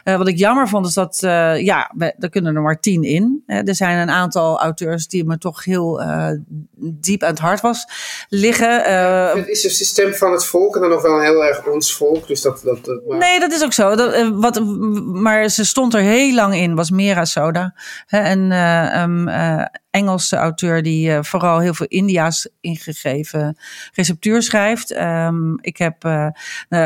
Eh, 0.04 0.16
wat 0.18 0.28
ik 0.28 0.38
jammer 0.38 0.68
vond 0.68 0.86
is 0.86 0.94
dat, 0.94 1.24
eh, 1.24 1.62
ja, 1.64 1.92
we, 1.96 2.14
er 2.20 2.30
kunnen 2.30 2.56
er 2.56 2.62
maar 2.62 2.80
tien 2.80 3.04
in. 3.04 3.44
Eh, 3.46 3.68
er 3.68 3.76
zijn 3.76 3.98
een 3.98 4.10
aantal 4.10 4.60
auteurs 4.60 5.08
die 5.08 5.26
me 5.26 5.38
toch 5.38 5.64
heel 5.64 6.02
eh, 6.02 6.30
diep 6.82 7.24
aan 7.24 7.30
het 7.30 7.40
hart 7.40 7.62
was 7.62 7.86
liggen. 8.30 8.86
Eh, 8.86 9.34
Het 9.34 9.48
is 9.48 9.62
de 9.78 9.84
stem 9.86 10.14
van 10.14 10.32
het 10.32 10.46
volk 10.46 10.76
en 10.76 10.82
dan 10.82 10.90
nog 10.90 11.02
wel 11.02 11.22
heel 11.22 11.46
erg 11.46 11.68
ons 11.68 11.96
volk. 11.96 12.28
Dus 12.28 12.42
dat, 12.42 12.62
dat, 12.64 12.86
dat 12.86 13.02
maar- 13.08 13.18
Nee, 13.18 13.40
dat 13.40 13.52
is 13.52 13.64
ook 13.64 13.74
zo. 13.74 13.96
Dat, 13.96 14.14
eh, 14.14 14.30
wat, 14.34 14.60
maar 15.06 15.50
ze 15.50 15.66
stond 15.66 15.94
er 15.94 16.02
heel 16.02 16.34
lang 16.34 16.56
in, 16.56 16.76
was 16.76 16.92
Mera 16.92 17.26
Soda. 17.26 17.74
Hè, 18.06 18.32
een 18.32 18.52
eh, 18.52 19.02
um, 19.02 19.28
eh, 19.28 19.66
Engelse 19.90 20.36
auteur 20.36 20.84
die 20.84 21.22
vooral 21.22 21.60
heel 21.60 21.74
veel 21.74 21.86
India's 21.86 22.48
ingegeven 22.62 23.58
receptuur 23.94 24.42
schrijft. 24.44 24.92
Ehm, 24.92 25.54
ik 25.62 25.78
heb, 25.78 26.04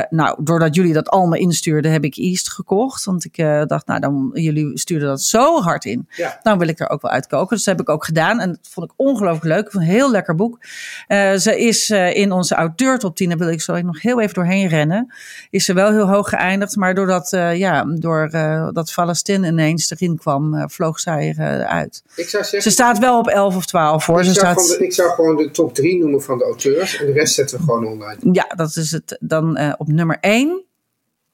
nou, 0.10 0.44
doordat 0.44 0.76
jullie 0.76 0.94
dat 0.94 1.10
allemaal 1.10 1.40
instuurden, 1.40 1.92
heb 1.92 2.04
ik 2.04 2.16
East 2.18 2.50
gekocht. 2.50 3.04
Want 3.06 3.26
ik 3.26 3.36
dacht, 3.68 3.88
nou, 3.88 4.00
dan, 4.00 4.30
jullie 4.34 4.80
stuurden 4.80 5.08
dat 5.08 5.22
zo 5.22 5.62
hard 5.62 5.86
in. 5.86 6.08
Ja. 6.16 6.40
Nou 6.44 6.58
wil 6.58 6.68
ik 6.68 6.80
er 6.80 6.90
ook 6.90 7.02
wel 7.02 7.12
uitkoken. 7.12 7.56
Dus 7.56 7.66
dat 7.66 7.78
heb 7.78 7.88
ik 7.88 7.94
ook 7.94 8.06
gedaan. 8.06 8.40
En 8.40 8.50
dat 8.50 8.60
vond 8.70 8.92
ik 8.92 8.94
ongelooflijk 8.96 9.46
leuk. 9.46 9.74
Ik 9.84 9.90
Een 9.90 9.96
heel 9.96 10.12
lekker 10.12 10.36
boek. 10.36 10.60
Eh, 11.08 11.34
ze 11.36 11.60
is 11.60 11.90
eh, 11.90 12.16
in 12.16 12.32
onze 12.32 12.56
auteur 12.56 12.98
top 13.00 13.16
10, 13.16 13.30
daar 13.30 13.38
wil 13.38 13.48
ik 13.50 13.62
zo 13.62 13.82
nog 13.82 14.02
heel 14.02 14.22
even 14.22 14.34
doorheen 14.34 14.68
rennen. 14.68 15.14
Is 15.50 15.66
ze 15.66 15.74
wel 15.74 15.92
heel 15.92 16.08
hoog 16.10 16.30
geëindigd. 16.30 16.76
Maar 16.76 16.96
doordat, 16.96 17.34
eh 17.34 17.56
ja, 17.58 17.86
door, 18.00 18.30
dat 18.74 18.92
Palestine 18.96 19.48
ineens 19.48 19.92
erin 19.92 20.18
kwam, 20.18 20.70
vloog 20.70 21.00
zij 21.00 21.36
eruit. 21.38 22.04
Ik 22.16 22.30
zou 22.30 22.44
zeggen, 22.44 22.62
Ze 22.62 22.70
staat 22.70 23.00
wel 23.00 23.18
op 23.20 23.28
11 23.28 23.56
of 23.56 23.66
12 23.66 24.04
voor. 24.04 24.20
ik, 24.20 24.26
Ze 24.26 24.34
zou 24.34 24.46
staat, 24.46 24.62
gewoon 24.64 24.78
de- 24.80 24.86
ik 24.86 24.94
zou 24.94 25.10
gewoon 25.10 25.36
de 25.36 25.52
top 25.52 25.74
3 25.76 25.98
noemen 26.00 26.22
van 26.24 26.38
de 26.38 26.44
auteurs. 26.44 27.00
En 27.00 27.06
de 27.06 27.12
rest 27.12 27.34
zetten 27.34 27.58
we 27.58 27.64
gewoon 27.64 27.86
online. 27.88 28.18
ja, 28.32 28.46
dat 28.56 28.76
is 28.76 28.92
het. 28.92 29.18
Dan 29.20 29.60
op 29.78 29.88
nummer 29.88 30.18
1, 30.22 30.64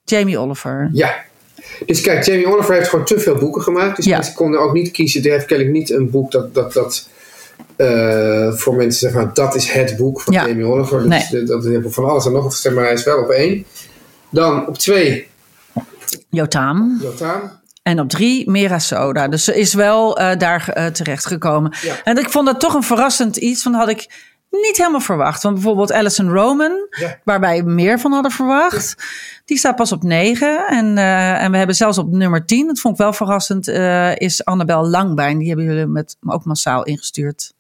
Jamie 0.04 0.38
Oliver. 0.38 0.90
Ja. 0.94 1.16
Dus 1.86 2.02
kijk, 2.02 2.24
Jamie 2.26 2.48
Oliver 2.48 2.74
heeft 2.76 2.90
gewoon 2.90 3.06
te 3.06 3.20
veel 3.20 3.36
boeken 3.36 3.62
gemaakt. 3.62 3.96
Dus 3.96 4.06
Ja. 4.06 4.16
mensen 4.16 4.34
konden 4.36 4.60
ook 4.60 4.74
niet 4.74 4.92
kiezen. 4.92 5.24
Er 5.24 5.32
heeft 5.32 5.46
kennelijk 5.46 5.76
niet 5.76 5.90
een 5.92 6.10
boek 6.10 6.32
dat, 6.32 6.54
dat, 6.54 6.74
dat 6.74 7.10
eh, 7.76 8.54
voor 8.54 8.76
mensen 8.76 9.00
zeggen, 9.00 9.22
van, 9.22 9.32
dat 9.34 9.56
is 9.56 9.72
het 9.72 9.98
boek 9.98 10.22
van 10.22 10.34
Ja. 10.34 10.48
Jamie 10.48 10.66
Oliver. 10.66 11.10
Dus 11.10 11.30
Nee. 11.32 11.44
dat, 11.44 11.94
van 11.94 12.06
alles 12.06 12.26
en 12.26 12.32
nog 12.32 12.44
wat 12.44 12.54
stemmen, 12.54 12.80
maar 12.82 12.90
hij 12.90 13.00
is 13.00 13.06
wel 13.06 13.18
op 13.24 13.30
één. 13.30 13.66
Dan 14.30 14.68
op 14.68 14.78
twee, 14.78 15.28
Jotam. 16.30 17.02
En 17.84 18.00
op 18.00 18.10
drie, 18.10 18.50
Mera 18.50 18.80
Soda. 18.80 19.28
Dus 19.28 19.44
ze 19.44 19.60
is 19.60 19.74
wel 19.74 20.18
eh, 20.18 20.38
daar 20.38 20.70
eh, 20.70 20.86
terechtgekomen. 20.86 21.74
Ja. 21.82 22.04
En 22.04 22.18
ik 22.18 22.30
vond 22.30 22.46
dat 22.46 22.60
toch 22.60 22.74
een 22.74 22.84
verrassend 22.84 23.36
iets. 23.38 23.62
Van 23.62 23.74
had 23.74 23.90
ik 23.90 24.29
niet 24.50 24.78
helemaal 24.78 25.00
verwacht. 25.00 25.44
Want 25.44 25.56
bijvoorbeeld 25.56 25.92
Alison 25.92 26.30
Roman, 26.30 26.88
Ja. 26.90 27.20
waar 27.24 27.40
wij 27.40 27.64
meer 27.64 28.00
van 28.00 28.12
hadden 28.12 28.32
verwacht, 28.32 28.96
die 29.46 29.58
staat 29.58 29.76
pas 29.76 29.92
op 29.92 30.04
9. 30.04 30.68
En, 30.68 30.98
eh, 30.98 31.44
en 31.44 31.52
we 31.52 31.58
hebben 31.58 31.76
zelfs 31.76 31.98
op 31.98 32.12
nummer 32.12 32.46
10, 32.46 32.68
dat 32.68 32.80
vond 32.80 32.94
ik 32.94 33.00
wel 33.02 33.14
verrassend, 33.14 33.68
eh, 33.68 34.16
is 34.16 34.46
Annabel 34.46 34.88
Langbijn. 34.88 35.38
Die 35.38 35.48
hebben 35.48 35.66
jullie 35.66 35.86
met, 35.86 36.18
ook 36.26 36.46
massaal 36.46 36.84
ingestuurd. 36.84 37.54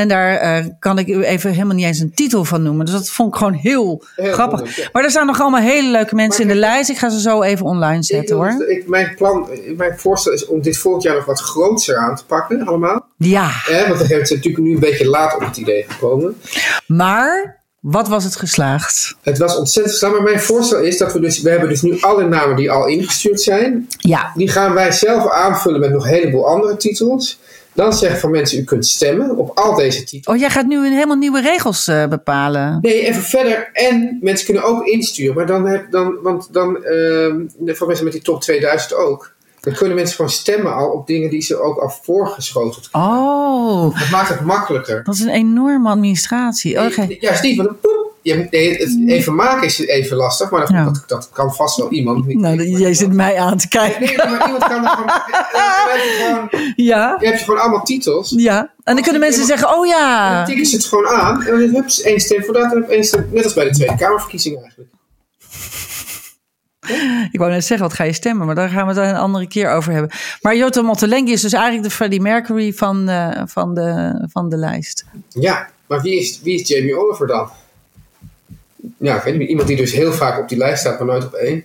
En 0.00 0.08
daar 0.08 0.36
eh, 0.36 0.64
kan 0.78 0.98
ik 0.98 1.08
u 1.08 1.22
even 1.24 1.50
helemaal 1.52 1.74
niet 1.76 1.84
eens 1.86 1.98
een 1.98 2.14
titel 2.14 2.44
van 2.44 2.62
noemen. 2.62 2.84
Dus 2.86 2.94
dat 2.94 3.10
vond 3.10 3.32
ik 3.32 3.38
gewoon 3.38 3.52
heel, 3.52 4.02
Heel 4.16 4.32
grappig. 4.32 4.76
ja. 4.76 4.88
Maar 4.92 5.04
er 5.04 5.10
staan 5.10 5.26
nog 5.26 5.40
allemaal 5.40 5.60
hele 5.60 5.90
leuke 5.90 6.14
mensen 6.14 6.46
Maar 6.46 6.54
in 6.54 6.60
de 6.60 6.66
lijst. 6.66 6.90
Ik 6.90 6.98
ga 6.98 7.08
ze 7.08 7.20
zo 7.20 7.42
even 7.42 7.66
online 7.66 8.02
zetten 8.02 8.36
hoor. 8.36 8.54
dus- 8.58 8.68
ik, 8.68 8.88
mijn 8.88 9.14
plan, 9.16 9.48
mijn 9.76 9.98
voorstel 9.98 10.32
is 10.32 10.46
om 10.46 10.62
dit 10.62 10.78
volgend 10.78 11.02
jaar 11.02 11.14
nog 11.14 11.24
wat 11.24 11.40
groter 11.40 11.96
aan 11.96 12.16
te 12.16 12.24
pakken, 12.26 12.66
allemaal. 12.66 13.06
Ja, 13.16 13.50
Eh, 13.68 13.86
want 13.86 13.98
dan 13.98 14.06
hebben 14.08 14.26
ze 14.26 14.34
natuurlijk 14.34 14.64
nu 14.64 14.74
een 14.74 14.80
beetje 14.80 15.06
laat 15.08 15.34
op 15.34 15.40
het 15.40 15.56
idee 15.56 15.84
gekomen. 15.88 16.40
maar 16.86 17.58
wat 17.80 18.08
was 18.08 18.24
het 18.24 18.36
geslaagd? 18.36 19.16
Het 19.22 19.38
was 19.38 19.56
ontzettend 19.56 19.96
slaan, 19.96 20.10
maar 20.12 20.22
mijn 20.22 20.40
voorstel 20.40 20.78
is 20.80 20.98
dat 20.98 21.12
we 21.12 21.20
dus, 21.20 21.40
we 21.40 21.50
hebben 21.50 21.68
dus 21.68 21.82
nu 21.82 22.00
alle 22.00 22.28
namen 22.28 22.56
die 22.56 22.70
al 22.70 22.86
ingestuurd 22.86 23.40
zijn. 23.40 23.86
Ja, 23.98 24.32
Die 24.34 24.48
gaan 24.48 24.74
wij 24.74 24.92
zelf 24.92 25.30
aanvullen 25.30 25.80
met 25.80 25.90
nog 25.90 26.04
een 26.04 26.10
heleboel 26.10 26.46
andere 26.48 26.76
titels. 26.76 27.39
Dan 27.72 27.92
zeggen 27.92 28.20
van 28.20 28.30
mensen, 28.30 28.58
u 28.58 28.64
kunt 28.64 28.86
stemmen 28.86 29.36
op 29.36 29.58
al 29.58 29.74
deze 29.74 30.04
titels. 30.04 30.34
oh 30.36 30.40
jij 30.40 30.50
gaat 30.50 30.66
nu 30.66 30.76
een 30.86 30.92
helemaal 30.92 31.16
nieuwe 31.16 31.40
regels 31.40 31.88
eh, 31.88 32.06
bepalen. 32.06 32.78
Nee, 32.80 33.00
even 33.06 33.22
verder. 33.22 33.70
En 33.72 34.18
mensen 34.20 34.46
kunnen 34.46 34.64
ook 34.64 34.84
insturen. 34.86 35.34
Maar 35.34 35.46
dan, 35.46 35.66
heb, 35.66 35.90
dan 35.90 36.18
want 36.22 36.52
dan, 36.52 36.84
ehm 36.84 37.40
voor 37.66 37.86
mensen 37.86 38.04
met 38.04 38.12
die 38.14 38.22
top 38.22 38.40
2000 38.40 38.94
ook. 38.94 39.32
Dan 39.60 39.74
kunnen 39.74 39.96
mensen 39.96 40.16
gewoon 40.16 40.30
stemmen 40.30 40.74
al 40.74 40.90
op 40.90 41.06
dingen 41.06 41.30
die 41.30 41.42
ze 41.42 41.60
ook 41.60 41.78
al 41.78 41.92
voorgeschoteld 42.02 42.88
Oh, 42.92 43.98
Dat 43.98 44.10
maakt 44.10 44.28
het 44.28 44.40
makkelijker. 44.40 45.04
dat 45.04 45.14
is 45.14 45.20
een 45.20 45.28
enorme 45.28 45.88
administratie. 45.88 46.84
Oké. 46.86 47.00
Nee, 47.00 47.18
Juist 47.20 47.42
niet, 47.42 47.56
want 47.56 47.68
dan. 47.82 47.99
Je, 48.22 48.46
nee, 48.50 48.76
het 48.76 48.98
even 49.06 49.34
maken 49.34 49.66
is 49.66 49.78
even 49.78 50.16
lastig, 50.16 50.50
maar 50.50 50.60
dat, 50.60 50.68
Ja. 50.68 50.84
dat, 50.84 51.02
dat 51.06 51.28
kan 51.32 51.54
vast 51.54 51.76
wel 51.76 51.90
iemand. 51.90 52.26
Niet 52.26 52.38
Nou, 52.38 52.56
maar 52.56 52.64
jij 52.64 52.74
iemand. 52.78 52.96
zit 52.96 53.12
mij 53.12 53.38
aan 53.38 53.56
te 53.58 53.68
kijken. 53.68 54.00
Nee, 54.02 54.16
maar 54.16 54.46
iemand 54.46 54.64
kan 54.64 54.84
er 54.84 54.88
gewoon. 54.90 55.06
Dan 55.88 55.98
je 55.98 56.72
Ja, 56.76 57.16
je 57.20 57.26
hebt 57.26 57.38
je 57.38 57.44
gewoon 57.44 57.60
allemaal 57.60 57.82
titels. 57.84 58.32
ja. 58.36 58.72
En 58.84 58.94
dan 58.94 59.02
kunnen 59.02 59.20
mensen 59.20 59.44
zeggen, 59.44 59.68
oh 59.68 59.74
Dan 59.76 59.86
ja. 59.86 60.44
tikken 60.44 60.66
ze 60.66 60.76
het 60.76 60.84
gewoon 60.84 61.06
aan. 61.08 61.42
En 61.46 61.58
dan 61.60 61.74
heb 61.74 61.88
je 61.88 62.02
één 62.02 62.20
stem 62.20 62.44
voor 62.44 62.54
dat 62.54 62.72
en 62.72 62.88
één 62.88 63.04
stem. 63.04 63.28
Net 63.32 63.44
als 63.44 63.54
bij 63.54 63.64
de 63.64 63.70
Tweede 63.70 63.96
Kamerverkiezingen 63.96 64.60
eigenlijk. 64.60 64.90
Ik 67.32 67.38
wou 67.38 67.50
net 67.50 67.64
zeggen, 67.64 67.86
wat 67.86 67.96
ga 67.96 68.04
je 68.04 68.12
stemmen? 68.12 68.46
Maar 68.46 68.54
daar 68.54 68.68
gaan 68.68 68.86
we 68.86 69.00
het 69.00 69.08
een 69.10 69.16
andere 69.16 69.48
keer 69.48 69.70
over 69.70 69.92
hebben. 69.92 70.10
Maar 70.40 70.56
Jota 70.56 70.82
Mottolengi 70.82 71.32
is 71.32 71.40
dus 71.40 71.52
eigenlijk 71.52 71.84
de 71.84 71.90
Freddie 71.90 72.20
Mercury 72.20 72.72
van, 72.72 73.08
eh, 73.08 73.42
van, 73.46 73.74
de, 73.74 74.12
van 74.32 74.48
de 74.48 74.56
lijst. 74.56 75.04
Ja, 75.28 75.68
maar 75.86 76.00
wie 76.00 76.18
is, 76.20 76.40
wie 76.42 76.60
is 76.60 76.68
Jamie 76.68 76.98
Oliver 76.98 77.26
dan? 77.26 77.48
Ja, 78.98 79.16
ik 79.16 79.22
weet 79.22 79.38
niet. 79.38 79.48
Iemand 79.48 79.68
die 79.68 79.76
dus 79.76 79.92
heel 79.92 80.12
vaak 80.12 80.38
op 80.38 80.48
die 80.48 80.58
lijst 80.58 80.80
staat, 80.80 80.98
maar 80.98 81.08
nooit 81.08 81.24
op 81.24 81.32
één. 81.32 81.64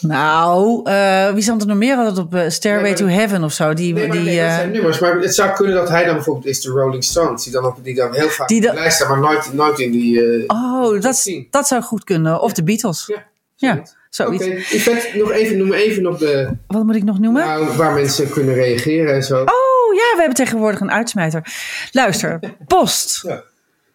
Nou, 0.00 0.80
eh, 0.84 1.32
wie 1.32 1.42
stond 1.42 1.60
er 1.62 1.68
nog 1.68 1.76
meer 1.76 1.96
altijd 1.96 2.18
op 2.18 2.34
eh, 2.34 2.48
Stairway 2.48 2.88
Nee, 2.88 2.98
to 2.98 3.06
Heaven 3.06 3.44
of 3.44 3.52
zo? 3.52 3.74
Die, 3.74 3.94
Nee, 3.94 4.10
die, 4.10 4.20
nee, 4.20 4.36
dat 4.36 4.46
eh, 4.46 4.54
zijn 4.54 4.70
nummers. 4.70 4.98
Maar 4.98 5.18
het 5.18 5.34
zou 5.34 5.52
kunnen 5.52 5.74
dat 5.74 5.88
hij 5.88 6.04
dan 6.04 6.14
bijvoorbeeld 6.14 6.46
is 6.46 6.60
de 6.60 6.70
Rolling 6.70 7.04
Stones. 7.04 7.42
Die 7.42 7.52
dan, 7.52 7.64
op, 7.64 7.76
die 7.82 7.94
dan 7.94 8.14
heel 8.14 8.28
vaak 8.28 8.48
Die 8.48 8.56
op 8.56 8.62
die 8.64 8.80
lijst 8.80 8.96
staan, 8.96 9.08
maar 9.08 9.20
nooit, 9.20 9.52
nooit 9.52 9.78
in 9.78 9.90
die... 9.90 10.44
oh, 10.46 11.00
dat, 11.00 11.30
dat 11.50 11.68
zou 11.68 11.82
goed 11.82 12.04
kunnen. 12.04 12.40
Of 12.40 12.52
de 12.52 12.64
Beatles. 12.64 13.04
Ja, 13.06 13.24
Ja, 13.56 13.82
zoiets. 14.10 14.44
Oké, 14.44 14.54
Yvette, 14.54 15.18
nog 15.18 15.30
even, 15.30 15.56
noem 15.56 15.72
even 15.72 16.02
nog 16.02 16.18
de, 16.18 16.48
Wat 16.66 16.84
moet 16.84 16.96
ik 16.96 17.04
nog 17.04 17.18
noemen? 17.18 17.46
nou, 17.46 17.76
waar 17.76 17.94
mensen 17.94 18.30
kunnen 18.30 18.54
reageren 18.54 19.14
en 19.14 19.22
zo. 19.22 19.40
Oh 19.40 19.94
ja, 19.94 20.12
we 20.12 20.16
hebben 20.16 20.34
tegenwoordig 20.34 20.80
een 20.80 20.90
uitsmijter. 20.90 21.52
Luister, 21.92 22.40
post. 22.66 23.22
Ja. 23.22 23.42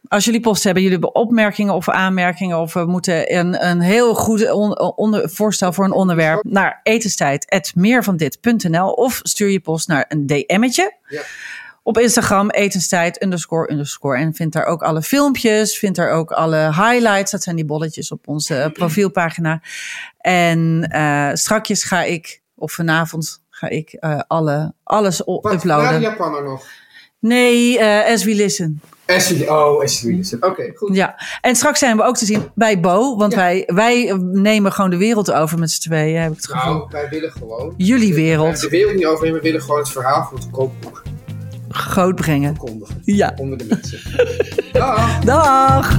Als 0.10 0.26
jullie 0.26 0.40
post 0.40 0.64
hebben, 0.64 0.84
jullie 0.84 0.98
hebben 1.00 1.22
opmerkingen 1.22 1.74
of 1.74 1.90
aanmerkingen... 1.90 2.60
of 2.60 2.74
we 2.74 2.86
moeten 2.86 3.36
een, 3.38 3.66
een 3.68 3.80
heel 3.82 4.16
goed 4.16 4.52
on- 4.52 4.80
onder, 4.80 5.30
voorstel 5.30 5.74
voor 5.74 5.86
een 5.86 5.92
onderwerp... 5.92 6.44
naar 6.44 6.80
etenstijd.meervandit.nl 6.84 8.92
of 8.92 9.20
stuur 9.24 9.50
je 9.50 9.60
post 9.60 9.88
naar 9.88 10.06
een 10.08 10.26
DM'tje. 10.26 10.94
Ja. 11.08 11.22
Op 11.84 11.98
Instagram 11.98 12.50
etenstijd 12.50 13.24
underscore 13.24 13.72
underscore. 13.72 14.18
En 14.18 14.34
vind 14.34 14.54
daar 14.54 14.66
ook 14.66 14.82
alle 14.82 15.02
filmpjes, 15.02 15.78
vind 15.78 15.96
daar 15.96 16.12
ook 16.12 16.32
alle 16.32 16.58
highlights. 16.58 17.32
Dat 17.32 17.44
zijn 17.44 17.56
die 17.56 17.66
bolletjes 17.66 18.12
op 18.12 18.28
onze 18.28 18.56
eh, 18.56 18.72
profielpagina. 18.72 19.62
En 20.18 20.88
eh 20.92 21.30
strakjes 21.34 21.84
ga 21.84 22.04
ik, 22.04 22.42
of 22.56 22.72
vanavond 22.72 23.42
ga 23.50 23.70
ik 23.70 23.94
eh, 23.94 24.20
alle, 24.28 24.74
alles 24.84 25.28
o- 25.28 25.42
Wat, 25.42 25.54
uploaden. 25.54 26.02
Japaner 26.02 26.44
nog? 26.44 26.66
Nee, 27.20 27.80
eh 27.80 28.14
as 28.14 28.24
we 28.24 28.36
listen. 28.36 28.82
Ashley, 29.16 29.50
oh, 29.50 29.82
Ashley. 29.82 30.24
Oké, 30.40 30.72
goed. 30.76 30.96
Ja, 30.96 31.16
en 31.42 31.56
straks 31.56 31.80
zijn 31.80 31.98
we 31.98 32.04
ook 32.04 32.18
te 32.18 32.26
zien 32.26 32.44
bij 32.56 32.80
Bo. 32.80 33.18
Want 33.18 33.34
Ja. 33.34 33.38
wij, 33.40 33.64
wij 33.74 34.14
nemen 34.20 34.72
gewoon 34.72 34.90
de 34.90 34.98
wereld 34.98 35.32
over 35.32 35.60
met 35.60 35.72
z'n 35.72 35.82
tweeën, 35.82 36.22
heb 36.22 36.32
ik 36.32 36.36
het 36.38 36.48
gevoel. 36.48 36.74
Nou, 36.74 36.88
wij 36.92 37.10
willen 37.10 37.32
gewoon... 37.32 37.74
Jullie 37.78 38.14
wereld 38.14 38.60
De 38.60 38.70
wereld 38.70 38.96
niet 38.96 39.06
overnemen, 39.06 39.38
we 39.42 39.46
willen 39.46 39.62
gewoon 39.62 39.80
het 39.80 39.90
verhaal 39.90 40.28
van 40.30 40.38
het 40.40 40.50
kookboek 40.52 41.04
groot 41.70 42.16
brengen. 42.16 42.58
Ja. 43.04 43.34
Onder 43.36 43.58
de 43.58 43.66
mensen. 43.70 44.00
Dag! 44.72 45.20
Dag! 45.20 45.98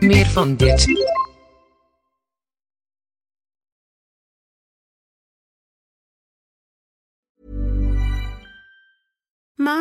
Meer 0.00 0.26
van 0.26 0.56
dit. 0.56 0.86